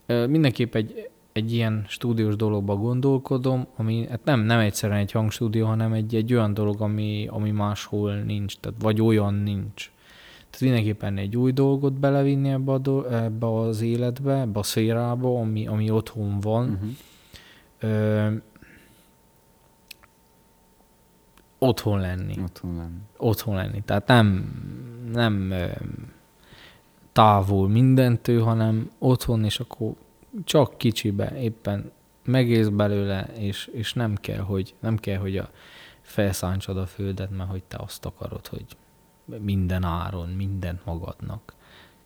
mindenképp 0.08 0.76
egy, 0.76 1.10
egy 1.32 1.54
ilyen 1.54 1.86
stúdiós 1.88 2.36
dologba 2.36 2.76
gondolkodom, 2.76 3.68
ami 3.76 4.06
hát 4.10 4.24
nem, 4.24 4.40
nem 4.40 4.60
egyszerűen 4.60 5.00
egy 5.00 5.12
hangstúdió, 5.12 5.66
hanem 5.66 5.94
egy, 5.94 6.16
egy 6.16 6.34
olyan 6.34 6.54
dolog, 6.54 6.82
ami, 6.82 7.28
ami 7.32 7.52
máshol 7.52 8.16
nincs, 8.16 8.58
tehát 8.58 8.82
vagy 8.82 9.02
olyan 9.02 9.34
nincs. 9.34 9.92
Tehát 10.50 10.62
mindenképpen 10.62 11.18
egy 11.18 11.38
új 11.38 11.52
dolgot 11.52 11.94
belevinni 11.94 12.50
ebbe, 12.50 12.72
a 12.72 12.78
do, 12.78 13.04
ebbe 13.04 13.48
az 13.48 13.82
életbe, 13.82 14.40
ebbe 14.40 14.60
a 14.60 14.64
szférába, 14.64 15.40
ami, 15.40 15.68
ami 15.68 15.90
otthon 15.90 16.40
van. 16.40 16.70
Uh-huh. 16.70 16.90
Ö, 17.80 18.28
otthon 21.60 22.00
lenni. 22.00 22.36
Otthon 22.44 22.76
lenni. 22.76 23.00
Otthon 23.18 23.56
lenni. 23.56 23.82
Tehát 23.86 24.08
nem, 24.08 24.52
nem 25.14 25.54
távol 27.18 27.68
mindentől, 27.68 28.44
hanem 28.44 28.92
otthon, 28.98 29.44
és 29.44 29.60
akkor 29.60 29.94
csak 30.44 30.78
kicsibe 30.78 31.40
éppen 31.40 31.92
megész 32.26 32.68
belőle, 32.68 33.30
és, 33.38 33.70
és 33.74 33.94
nem 33.94 34.16
kell, 34.16 34.40
hogy, 34.40 34.76
nem 34.80 34.98
kell, 34.98 35.18
hogy 35.18 35.38
a 35.38 35.50
felszántsad 36.02 36.78
a 36.78 36.86
földet, 36.86 37.30
mert 37.38 37.50
hogy 37.50 37.64
te 37.68 37.78
azt 37.80 38.06
akarod, 38.06 38.48
hogy 38.48 38.66
minden 39.40 39.84
áron, 39.84 40.30
mindent 40.30 40.86
magadnak. 40.86 41.54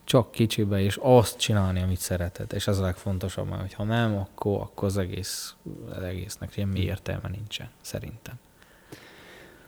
Csak 0.04 0.32
kicsibe, 0.32 0.82
és 0.82 1.00
azt 1.02 1.40
csinálni, 1.40 1.82
amit 1.82 2.00
szereted. 2.00 2.54
És 2.54 2.68
ez 2.68 2.80
a 2.80 2.82
legfontosabb, 2.82 3.50
mert 3.50 3.74
ha 3.74 3.84
nem, 3.84 4.18
akkor, 4.18 4.62
akkor 4.62 4.88
az, 4.88 4.98
egész, 4.98 5.56
az 5.90 6.04
egésznek 6.04 6.52
semmi 6.52 6.80
értelme 6.80 7.30
nincsen, 7.30 7.70
szerintem. 7.82 8.36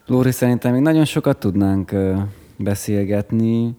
Lóri, 0.06 0.32
szerintem 0.32 0.72
még 0.72 0.82
nagyon 0.82 1.06
sokat 1.06 1.40
tudnánk 1.40 1.92
beszélgetni 2.58 3.76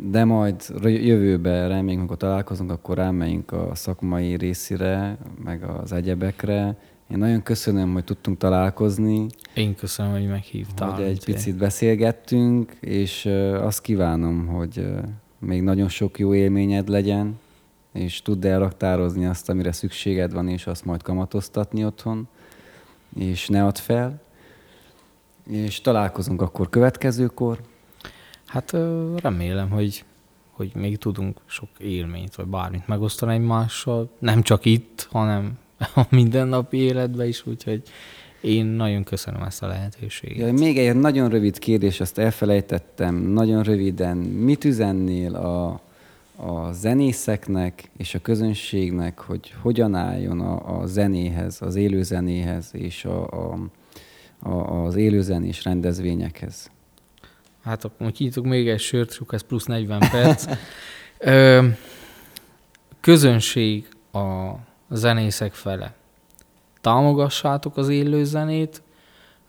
de 0.00 0.24
majd 0.24 0.62
jövőben 0.82 1.68
reméljük, 1.68 1.98
amikor 1.98 2.16
találkozunk, 2.16 2.70
akkor 2.70 2.96
rámegyünk 2.96 3.52
a 3.52 3.74
szakmai 3.74 4.36
részére, 4.36 5.18
meg 5.44 5.62
az 5.62 5.92
egyebekre. 5.92 6.76
Én 7.10 7.18
nagyon 7.18 7.42
köszönöm, 7.42 7.92
hogy 7.92 8.04
tudtunk 8.04 8.38
találkozni. 8.38 9.26
Én 9.54 9.74
köszönöm, 9.74 10.12
hogy 10.12 10.26
meghívtál. 10.28 10.90
Hogy 10.90 11.04
egy 11.04 11.24
picit 11.24 11.56
beszélgettünk, 11.56 12.72
és 12.80 13.26
azt 13.60 13.80
kívánom, 13.80 14.46
hogy 14.46 14.86
még 15.38 15.62
nagyon 15.62 15.88
sok 15.88 16.18
jó 16.18 16.34
élményed 16.34 16.88
legyen, 16.88 17.38
és 17.92 18.22
tudd 18.22 18.46
elraktározni 18.46 19.26
azt, 19.26 19.48
amire 19.48 19.72
szükséged 19.72 20.32
van, 20.32 20.48
és 20.48 20.66
azt 20.66 20.84
majd 20.84 21.02
kamatoztatni 21.02 21.84
otthon, 21.84 22.28
és 23.18 23.48
ne 23.48 23.64
add 23.64 23.76
fel. 23.76 24.20
És 25.50 25.80
találkozunk 25.80 26.42
akkor 26.42 26.68
következőkor. 26.68 27.58
Hát 28.48 28.76
remélem, 29.16 29.70
hogy, 29.70 30.04
hogy 30.50 30.70
még 30.74 30.98
tudunk 30.98 31.40
sok 31.46 31.68
élményt, 31.78 32.34
vagy 32.34 32.46
bármit 32.46 32.86
megosztani 32.86 33.34
egymással, 33.34 34.10
nem 34.18 34.42
csak 34.42 34.64
itt, 34.64 35.08
hanem 35.10 35.58
a 35.94 36.06
mindennapi 36.10 36.76
életben 36.76 37.26
is, 37.26 37.46
úgyhogy 37.46 37.82
én 38.40 38.66
nagyon 38.66 39.04
köszönöm 39.04 39.42
ezt 39.42 39.62
a 39.62 39.66
lehetőséget. 39.66 40.46
Ja, 40.46 40.52
még 40.52 40.78
egy 40.78 40.96
nagyon 40.96 41.28
rövid 41.28 41.58
kérdés, 41.58 42.00
azt 42.00 42.18
elfelejtettem, 42.18 43.14
nagyon 43.14 43.62
röviden. 43.62 44.16
Mit 44.16 44.64
üzennél 44.64 45.34
a, 45.34 45.80
a 46.36 46.72
zenészeknek 46.72 47.90
és 47.96 48.14
a 48.14 48.18
közönségnek, 48.18 49.18
hogy 49.18 49.54
hogyan 49.60 49.94
álljon 49.94 50.40
a, 50.40 50.80
a 50.80 50.86
zenéhez, 50.86 51.62
az 51.62 51.74
élőzenéhez 51.74 52.70
és 52.72 53.04
a, 53.04 53.26
a, 53.26 53.58
a, 54.48 54.84
az 54.84 54.94
élőzenés 54.94 55.64
rendezvényekhez. 55.64 56.70
Hát 57.68 57.84
akkor 57.84 58.10
kinyitok 58.10 58.44
még 58.44 58.68
egy 58.68 58.80
sört, 58.80 59.20
ez 59.30 59.42
plusz 59.42 59.64
40 59.64 59.98
perc. 60.10 60.46
Ö, 61.18 61.66
közönség 63.00 63.88
a 64.12 64.52
zenészek 64.90 65.54
fele. 65.54 65.94
Támogassátok 66.80 67.76
az 67.76 67.88
élőzenét, 67.88 68.82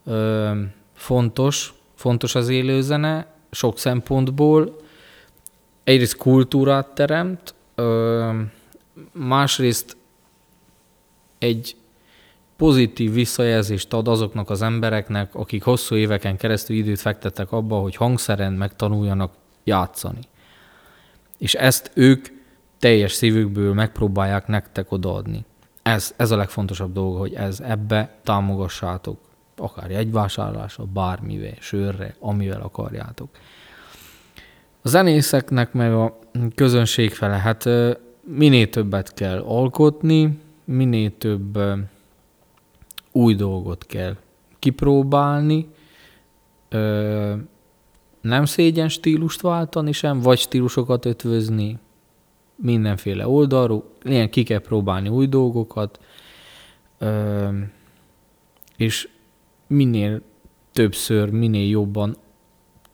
Ö, 0.05 0.51
fontos, 0.93 1.73
fontos 1.95 2.35
az 2.35 2.49
élőzene, 2.49 3.27
sok 3.51 3.77
szempontból. 3.77 4.75
Egyrészt 5.83 6.15
kultúrát 6.17 6.87
teremt, 6.87 7.53
ö, 7.75 8.31
másrészt 9.11 9.97
egy 11.37 11.75
pozitív 12.59 13.13
visszajelzést 13.13 13.93
ad 13.93 14.07
azoknak 14.07 14.49
az 14.49 14.61
embereknek, 14.61 15.35
akik 15.35 15.63
hosszú 15.63 15.95
éveken 15.95 16.37
keresztül 16.37 16.75
időt 16.75 16.99
fektettek 16.99 17.51
abba, 17.51 17.79
hogy 17.79 17.95
hangszeren 17.95 18.53
megtanuljanak 18.53 19.33
játszani. 19.63 20.19
És 21.37 21.53
ezt 21.53 21.91
ők 21.93 22.27
teljes 22.79 23.11
szívükből 23.11 23.73
megpróbálják 23.73 24.47
nektek 24.47 24.91
odaadni. 24.91 25.45
Ez, 25.81 26.13
ez 26.17 26.31
a 26.31 26.35
legfontosabb 26.35 26.93
dolog, 26.93 27.17
hogy 27.17 27.33
ez 27.33 27.59
ebbe 27.59 28.15
támogassátok. 28.23 29.17
Akár 29.57 29.91
jegyvásárlásra, 29.91 30.83
bármivel, 30.83 31.55
sörre, 31.59 32.15
amivel 32.19 32.61
akarjátok. 32.61 33.29
A 34.81 34.87
zenészeknek 34.87 35.73
meg 35.73 35.93
a 35.93 36.19
közönség 36.55 37.13
fele, 37.13 37.37
hát 37.37 37.69
minél 38.21 38.69
többet 38.69 39.13
kell 39.13 39.39
alkotni, 39.39 40.39
minél 40.65 41.17
több 41.17 41.59
új 43.11 43.35
dolgot 43.35 43.85
kell 43.85 44.15
kipróbálni, 44.59 45.67
ö, 46.69 47.35
nem 48.21 48.45
szégyen 48.45 48.89
stílust 48.89 49.41
váltani 49.41 49.91
sem, 49.91 50.19
vagy 50.19 50.37
stílusokat 50.37 51.05
ötvözni 51.05 51.77
mindenféle 52.55 53.27
oldalról, 53.27 53.83
ilyen 54.03 54.29
ki 54.29 54.43
kell 54.43 54.59
próbálni 54.59 55.09
új 55.09 55.27
dolgokat, 55.27 55.99
ö, 56.97 57.49
és 58.77 59.09
minél 59.67 60.21
többször, 60.71 61.29
minél 61.29 61.69
jobban 61.69 62.17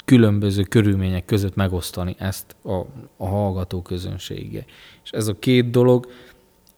különböző 0.05 0.63
körülmények 0.63 1.25
között 1.25 1.55
megosztani 1.55 2.15
ezt 2.19 2.55
a, 2.63 2.73
a 3.17 3.27
hallgató 3.27 3.81
közönsége. 3.81 4.65
És 5.03 5.09
ez 5.09 5.27
a 5.27 5.39
két 5.39 5.69
dolog 5.69 6.07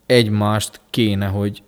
egymást 0.06 0.82
kéne, 0.90 1.28
hogy 1.28 1.64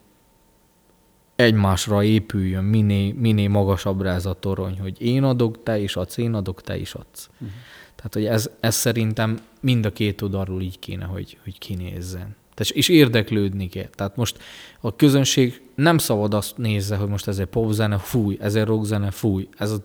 egymásra 1.40 2.03
épüljön, 2.03 2.64
minél, 2.64 3.14
minél 3.14 3.49
magasabbra 3.49 4.10
ez 4.10 4.26
a 4.26 4.34
torony, 4.34 4.80
hogy 4.80 5.02
én 5.02 5.24
adok, 5.24 5.64
te 5.64 5.80
is 5.80 5.95
adsz, 5.95 6.18
én 6.18 6.34
adok, 6.34 6.61
te 6.61 6.78
is 6.78 6.94
adsz. 6.94 7.30
Uh-huh. 7.34 7.49
Tehát, 7.95 8.14
hogy 8.14 8.26
ez, 8.26 8.49
ez 8.60 8.76
szerintem 8.76 9.40
mind 9.61 9.86
a 9.86 9.91
két 9.91 10.22
oldalról 10.22 10.61
így 10.61 10.80
kéne, 10.80 11.06
hogy, 11.06 11.38
hogy 11.44 11.57
kinézzen. 11.57 12.36
Tehát, 12.53 12.74
és 12.74 12.90
érdeklődni 12.90 13.68
kell. 13.68 13.88
Tehát 13.95 14.16
most 14.16 14.38
a 14.80 14.95
közönség 14.95 15.61
nem 15.76 15.98
szabad 15.98 16.34
azt 16.34 16.57
nézze, 16.57 16.95
hogy 16.95 17.07
most 17.07 17.28
ez 17.28 17.40
egy 17.40 17.45
popzene, 17.45 17.98
fúj, 17.98 18.38
ez 18.41 18.56
egy 18.56 18.66
rockzene, 18.66 19.11
fúj, 19.11 19.48
ez 19.57 19.72
a 19.72 19.78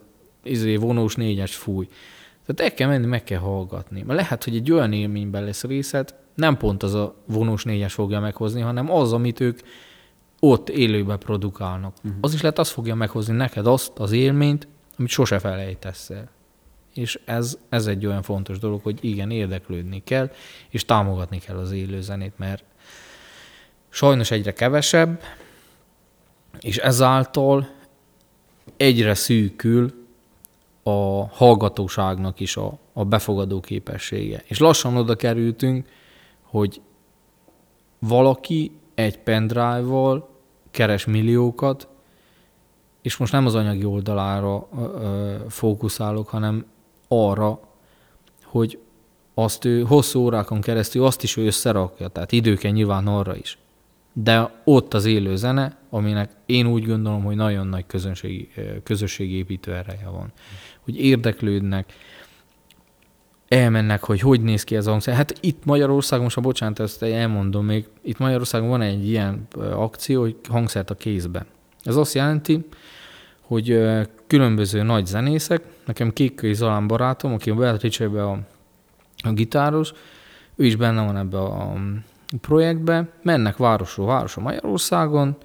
izé, 0.42 0.76
vonós 0.76 1.14
négyes, 1.14 1.56
fúj. 1.56 1.88
Tehát 2.46 2.72
el 2.72 2.76
kell 2.76 2.88
menni, 2.88 3.06
meg 3.06 3.24
kell 3.24 3.38
hallgatni. 3.38 4.02
Mert 4.02 4.20
lehet, 4.20 4.44
hogy 4.44 4.56
egy 4.56 4.72
olyan 4.72 4.92
élményben 4.92 5.44
lesz 5.44 5.64
részed, 5.64 6.14
nem 6.34 6.56
pont 6.56 6.82
az 6.82 6.94
a 6.94 7.14
vonós 7.26 7.64
négyes 7.64 7.92
fogja 7.92 8.20
meghozni, 8.20 8.60
hanem 8.60 8.90
az, 8.90 9.12
amit 9.12 9.40
ők 9.40 9.60
ott 10.48 10.68
élőben 10.68 11.18
produkálnak. 11.18 11.94
Uh-huh. 11.96 12.12
Az 12.20 12.34
is 12.34 12.40
lehet, 12.40 12.58
az 12.58 12.70
fogja 12.70 12.94
meghozni 12.94 13.34
neked 13.34 13.66
azt 13.66 13.98
az 13.98 14.12
élményt, 14.12 14.68
amit 14.98 15.10
sose 15.10 15.38
felejtesz 15.38 16.10
el. 16.10 16.28
És 16.94 17.20
ez, 17.24 17.58
ez 17.68 17.86
egy 17.86 18.06
olyan 18.06 18.22
fontos 18.22 18.58
dolog, 18.58 18.82
hogy 18.82 18.98
igen, 19.00 19.30
érdeklődni 19.30 20.02
kell, 20.04 20.30
és 20.68 20.84
támogatni 20.84 21.38
kell 21.38 21.56
az 21.56 21.72
élőzenét, 21.72 22.32
mert 22.36 22.64
sajnos 23.88 24.30
egyre 24.30 24.52
kevesebb, 24.52 25.20
és 26.60 26.76
ezáltal 26.76 27.68
egyre 28.76 29.14
szűkül 29.14 30.06
a 30.82 31.26
hallgatóságnak 31.26 32.40
is 32.40 32.56
a, 32.56 32.78
a 32.92 33.04
befogadó 33.04 33.60
képessége. 33.60 34.42
És 34.46 34.58
lassan 34.58 34.96
oda 34.96 35.16
kerültünk, 35.16 35.88
hogy 36.42 36.80
valaki 37.98 38.72
egy 38.94 39.18
pendrive-val 39.18 40.33
keres 40.74 41.04
milliókat, 41.04 41.88
és 43.02 43.16
most 43.16 43.32
nem 43.32 43.46
az 43.46 43.54
anyagi 43.54 43.84
oldalára 43.84 44.68
ö, 44.76 45.34
fókuszálok, 45.48 46.28
hanem 46.28 46.64
arra, 47.08 47.60
hogy 48.44 48.78
azt 49.34 49.64
ő 49.64 49.82
hosszú 49.82 50.20
órákon 50.20 50.60
keresztül 50.60 51.04
azt 51.04 51.22
is 51.22 51.36
ő 51.36 51.46
összerakja, 51.46 52.08
tehát 52.08 52.32
időken 52.32 52.72
nyilván 52.72 53.06
arra 53.06 53.36
is. 53.36 53.58
De 54.12 54.62
ott 54.64 54.94
az 54.94 55.04
élő 55.04 55.36
zene, 55.36 55.78
aminek 55.90 56.30
én 56.46 56.66
úgy 56.66 56.86
gondolom, 56.86 57.22
hogy 57.24 57.36
nagyon 57.36 57.66
nagy 57.66 57.86
közönségi, 57.86 58.50
közösségépítő 58.82 59.74
ereje 59.74 60.08
van. 60.08 60.32
Hogy 60.80 61.00
érdeklődnek, 61.00 61.92
elmennek, 63.54 64.04
hogy 64.04 64.20
hogy 64.20 64.40
néz 64.40 64.64
ki 64.64 64.76
ez 64.76 64.86
a 64.86 64.90
hangszer. 64.90 65.14
Hát 65.14 65.34
itt 65.40 65.64
Magyarországon, 65.64 66.24
most 66.24 66.36
a 66.36 66.40
bocsánat, 66.40 66.80
ezt 66.80 67.02
elmondom 67.02 67.64
még, 67.64 67.88
itt 68.02 68.18
Magyarországon 68.18 68.68
van 68.68 68.80
egy 68.80 69.08
ilyen 69.08 69.46
akció, 69.72 70.20
hogy 70.20 70.36
hangszert 70.48 70.90
a 70.90 70.94
kézbe. 70.94 71.46
Ez 71.82 71.96
azt 71.96 72.14
jelenti, 72.14 72.66
hogy 73.40 73.80
különböző 74.26 74.82
nagy 74.82 75.06
zenészek, 75.06 75.62
nekem 75.86 76.12
Kékkői 76.12 76.54
Zalán 76.54 76.86
barátom, 76.86 77.32
aki 77.32 77.50
a 77.50 77.54
beatrice 77.54 78.04
a, 78.04 78.38
a 79.22 79.32
gitáros, 79.32 79.92
ő 80.56 80.64
is 80.64 80.76
benne 80.76 81.04
van 81.04 81.16
ebbe 81.16 81.38
a 81.38 81.72
projektbe, 82.40 83.08
mennek 83.22 83.56
városról 83.56 84.06
városra 84.06 84.42
Magyarországon, 84.42 85.36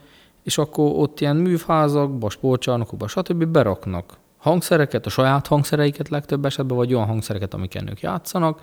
és 0.44 0.58
akkor 0.58 0.92
ott 0.96 1.20
ilyen 1.20 1.36
műfázakba, 1.36 2.30
sportcsarnokokba, 2.30 3.08
stb. 3.08 3.46
beraknak 3.46 4.18
hangszereket, 4.40 5.06
a 5.06 5.10
saját 5.10 5.48
hangszereiket 5.48 6.10
legtöbb 6.10 6.46
esetben, 6.46 6.78
vagy 6.78 6.94
olyan 6.94 7.08
hangszereket, 7.08 7.54
amiket 7.54 7.90
ők 7.90 8.02
játszanak, 8.02 8.62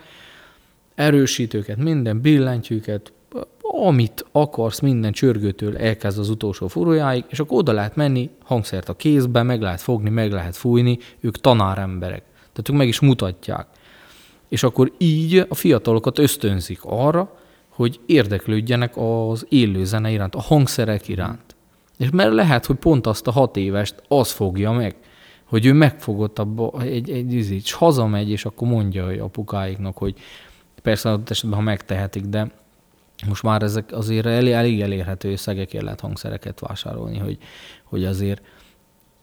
erősítőket, 0.95 1.77
minden 1.77 2.21
billentyűket, 2.21 3.11
amit 3.61 4.25
akarsz, 4.31 4.79
minden 4.79 5.11
csörgőtől 5.11 5.77
elkezd 5.77 6.19
az 6.19 6.29
utolsó 6.29 6.67
furójáig, 6.67 7.23
és 7.27 7.39
akkor 7.39 7.57
oda 7.57 7.71
lehet 7.71 7.95
menni, 7.95 8.29
hangszert 8.43 8.89
a 8.89 8.95
kézbe, 8.95 9.43
meg 9.43 9.61
lehet 9.61 9.81
fogni, 9.81 10.09
meg 10.09 10.31
lehet 10.31 10.55
fújni, 10.55 10.97
ők 11.19 11.41
tanáremberek. 11.41 12.23
Tehát 12.33 12.69
ők 12.69 12.75
meg 12.75 12.87
is 12.87 12.99
mutatják. 12.99 13.67
És 14.49 14.63
akkor 14.63 14.91
így 14.97 15.45
a 15.49 15.55
fiatalokat 15.55 16.19
ösztönzik 16.19 16.79
arra, 16.81 17.37
hogy 17.69 17.99
érdeklődjenek 18.05 18.93
az 18.95 19.45
élő 19.49 19.85
zene 19.85 20.11
iránt, 20.11 20.35
a 20.35 20.41
hangszerek 20.41 21.07
iránt. 21.07 21.55
És 21.97 22.09
mert 22.09 22.33
lehet, 22.33 22.65
hogy 22.65 22.75
pont 22.75 23.07
azt 23.07 23.27
a 23.27 23.31
hat 23.31 23.57
évest 23.57 23.95
az 24.07 24.31
fogja 24.31 24.71
meg, 24.71 24.95
hogy 25.47 25.65
ő 25.65 25.73
megfogott 25.73 26.39
abba 26.39 26.81
egy, 26.81 27.09
egy 27.09 27.33
izét, 27.33 27.63
és 27.63 27.71
hazamegy, 27.71 28.29
és 28.29 28.45
akkor 28.45 28.67
mondja 28.67 29.05
hogy 29.05 29.19
apukáiknak, 29.19 29.97
hogy 29.97 30.15
persze 30.81 31.09
adott 31.09 31.29
esetben, 31.29 31.59
ha 31.59 31.65
megtehetik, 31.65 32.23
de 32.23 32.51
most 33.27 33.43
már 33.43 33.61
ezek 33.61 33.91
azért 33.91 34.25
elég, 34.25 34.53
elég 34.53 34.81
elérhető 34.81 35.31
összegekért 35.31 35.83
lehet 35.83 35.99
hangszereket 35.99 36.59
vásárolni, 36.59 37.17
hogy, 37.17 37.37
hogy 37.83 38.05
azért 38.05 38.41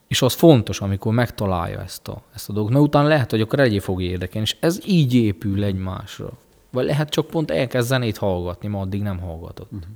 és 0.07 0.21
az 0.21 0.33
fontos, 0.33 0.81
amikor 0.81 1.13
megtalálja 1.13 1.81
ezt 1.81 2.07
a, 2.07 2.21
ezt 2.33 2.49
a 2.49 2.53
dolgot, 2.53 2.71
mert 2.71 2.85
utána 2.85 3.07
lehet, 3.07 3.31
hogy 3.31 3.41
akkor 3.41 3.59
egyé 3.59 3.79
fog 3.79 4.01
érdekelni, 4.01 4.47
és 4.47 4.57
ez 4.59 4.79
így 4.85 5.13
épül 5.13 5.63
egymásra. 5.63 6.31
Vagy 6.69 6.85
lehet 6.85 7.09
csak 7.09 7.27
pont 7.27 7.51
elkezd 7.51 7.87
zenét 7.87 8.17
hallgatni, 8.17 8.67
ma 8.67 8.79
addig 8.79 9.01
nem 9.01 9.19
hallgatott. 9.19 9.71
Uh-huh. 9.71 9.89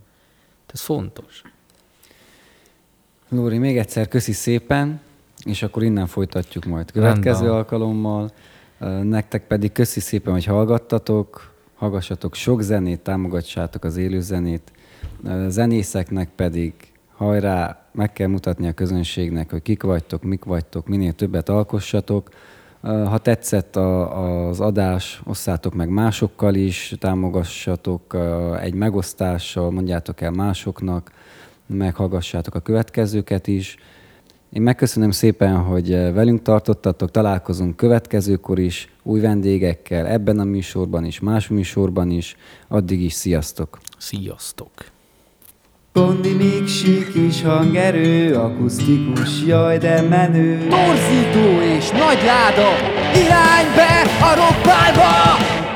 Ez 0.74 0.82
fontos. 0.82 1.42
Lóri, 3.30 3.58
még 3.58 3.78
egyszer 3.78 4.08
köszi 4.08 4.32
szépen 4.32 5.02
és 5.46 5.64
akkor 5.64 5.84
innen 5.84 6.08
folytatjuk 6.08 6.66
majd 6.66 6.92
következő 6.92 7.40
Rendben. 7.40 7.58
alkalommal. 7.58 8.32
Nektek 9.04 9.48
pedig 9.48 9.72
köszi 9.72 10.00
szépen, 10.00 10.34
hogy 10.34 10.46
hallgattatok, 10.46 11.54
hallgassatok 11.76 12.36
sok 12.36 12.62
zenét, 12.62 13.00
támogatsátok 13.00 13.84
az 13.84 13.98
élő 13.98 14.22
zenét. 14.22 14.72
Zenészeknek 15.48 16.30
pedig 16.36 16.74
hajrá, 17.16 17.90
meg 17.92 18.14
kell 18.14 18.28
mutatni 18.28 18.68
a 18.68 18.74
közönségnek, 18.74 19.52
hogy 19.52 19.62
kik 19.62 19.84
vagytok, 19.84 20.24
mik 20.24 20.44
vagytok, 20.44 20.88
minél 20.88 21.14
többet 21.14 21.50
alkossatok. 21.50 22.30
Ha 22.82 23.18
tetszett 23.18 23.76
a, 23.76 24.48
az 24.48 24.60
adás, 24.60 25.22
osszátok 25.26 25.74
meg 25.74 25.90
másokkal 25.90 26.56
is, 26.56 26.96
támogassatok 27.00 28.18
egy 28.62 28.74
megosztással, 28.74 29.72
mondjátok 29.72 30.22
el 30.22 30.32
másoknak, 30.32 31.12
meghallgassátok 31.66 32.56
a 32.56 32.60
következőket 32.60 33.48
is 33.48 33.78
Én 34.54 34.62
megköszönöm 34.62 35.12
szépen, 35.12 35.58
hogy 35.58 35.94
eh, 35.94 36.14
velünk 36.14 36.42
tartottatok, 36.42 37.12
találkozunk 37.12 37.76
következőkor 37.76 38.60
is, 38.60 38.90
új 39.04 39.20
vendégekkel, 39.20 40.08
ebben 40.08 40.40
a 40.40 40.44
műsorban 40.44 41.06
is, 41.06 41.20
más 41.20 41.48
műsorban 41.48 42.12
is. 42.12 42.36
Addig 42.68 43.02
is 43.02 43.14
sziasztok! 43.14 43.80
Sziasztok! 43.98 44.72
Kondi 45.94 46.34
még 46.34 46.68
sík 46.68 47.16
is 47.28 47.44
hangerő, 47.44 48.36
akusztikus, 48.36 49.44
jaj 49.46 49.78
de 49.78 50.02
menő. 50.02 50.58
Torzító 50.58 51.62
és 51.78 51.90
nagy 51.90 52.20
láda, 52.26 52.70
irány 53.14 53.76
be 53.76 54.02
a 54.22 54.36
rockbálba! 54.36 55.69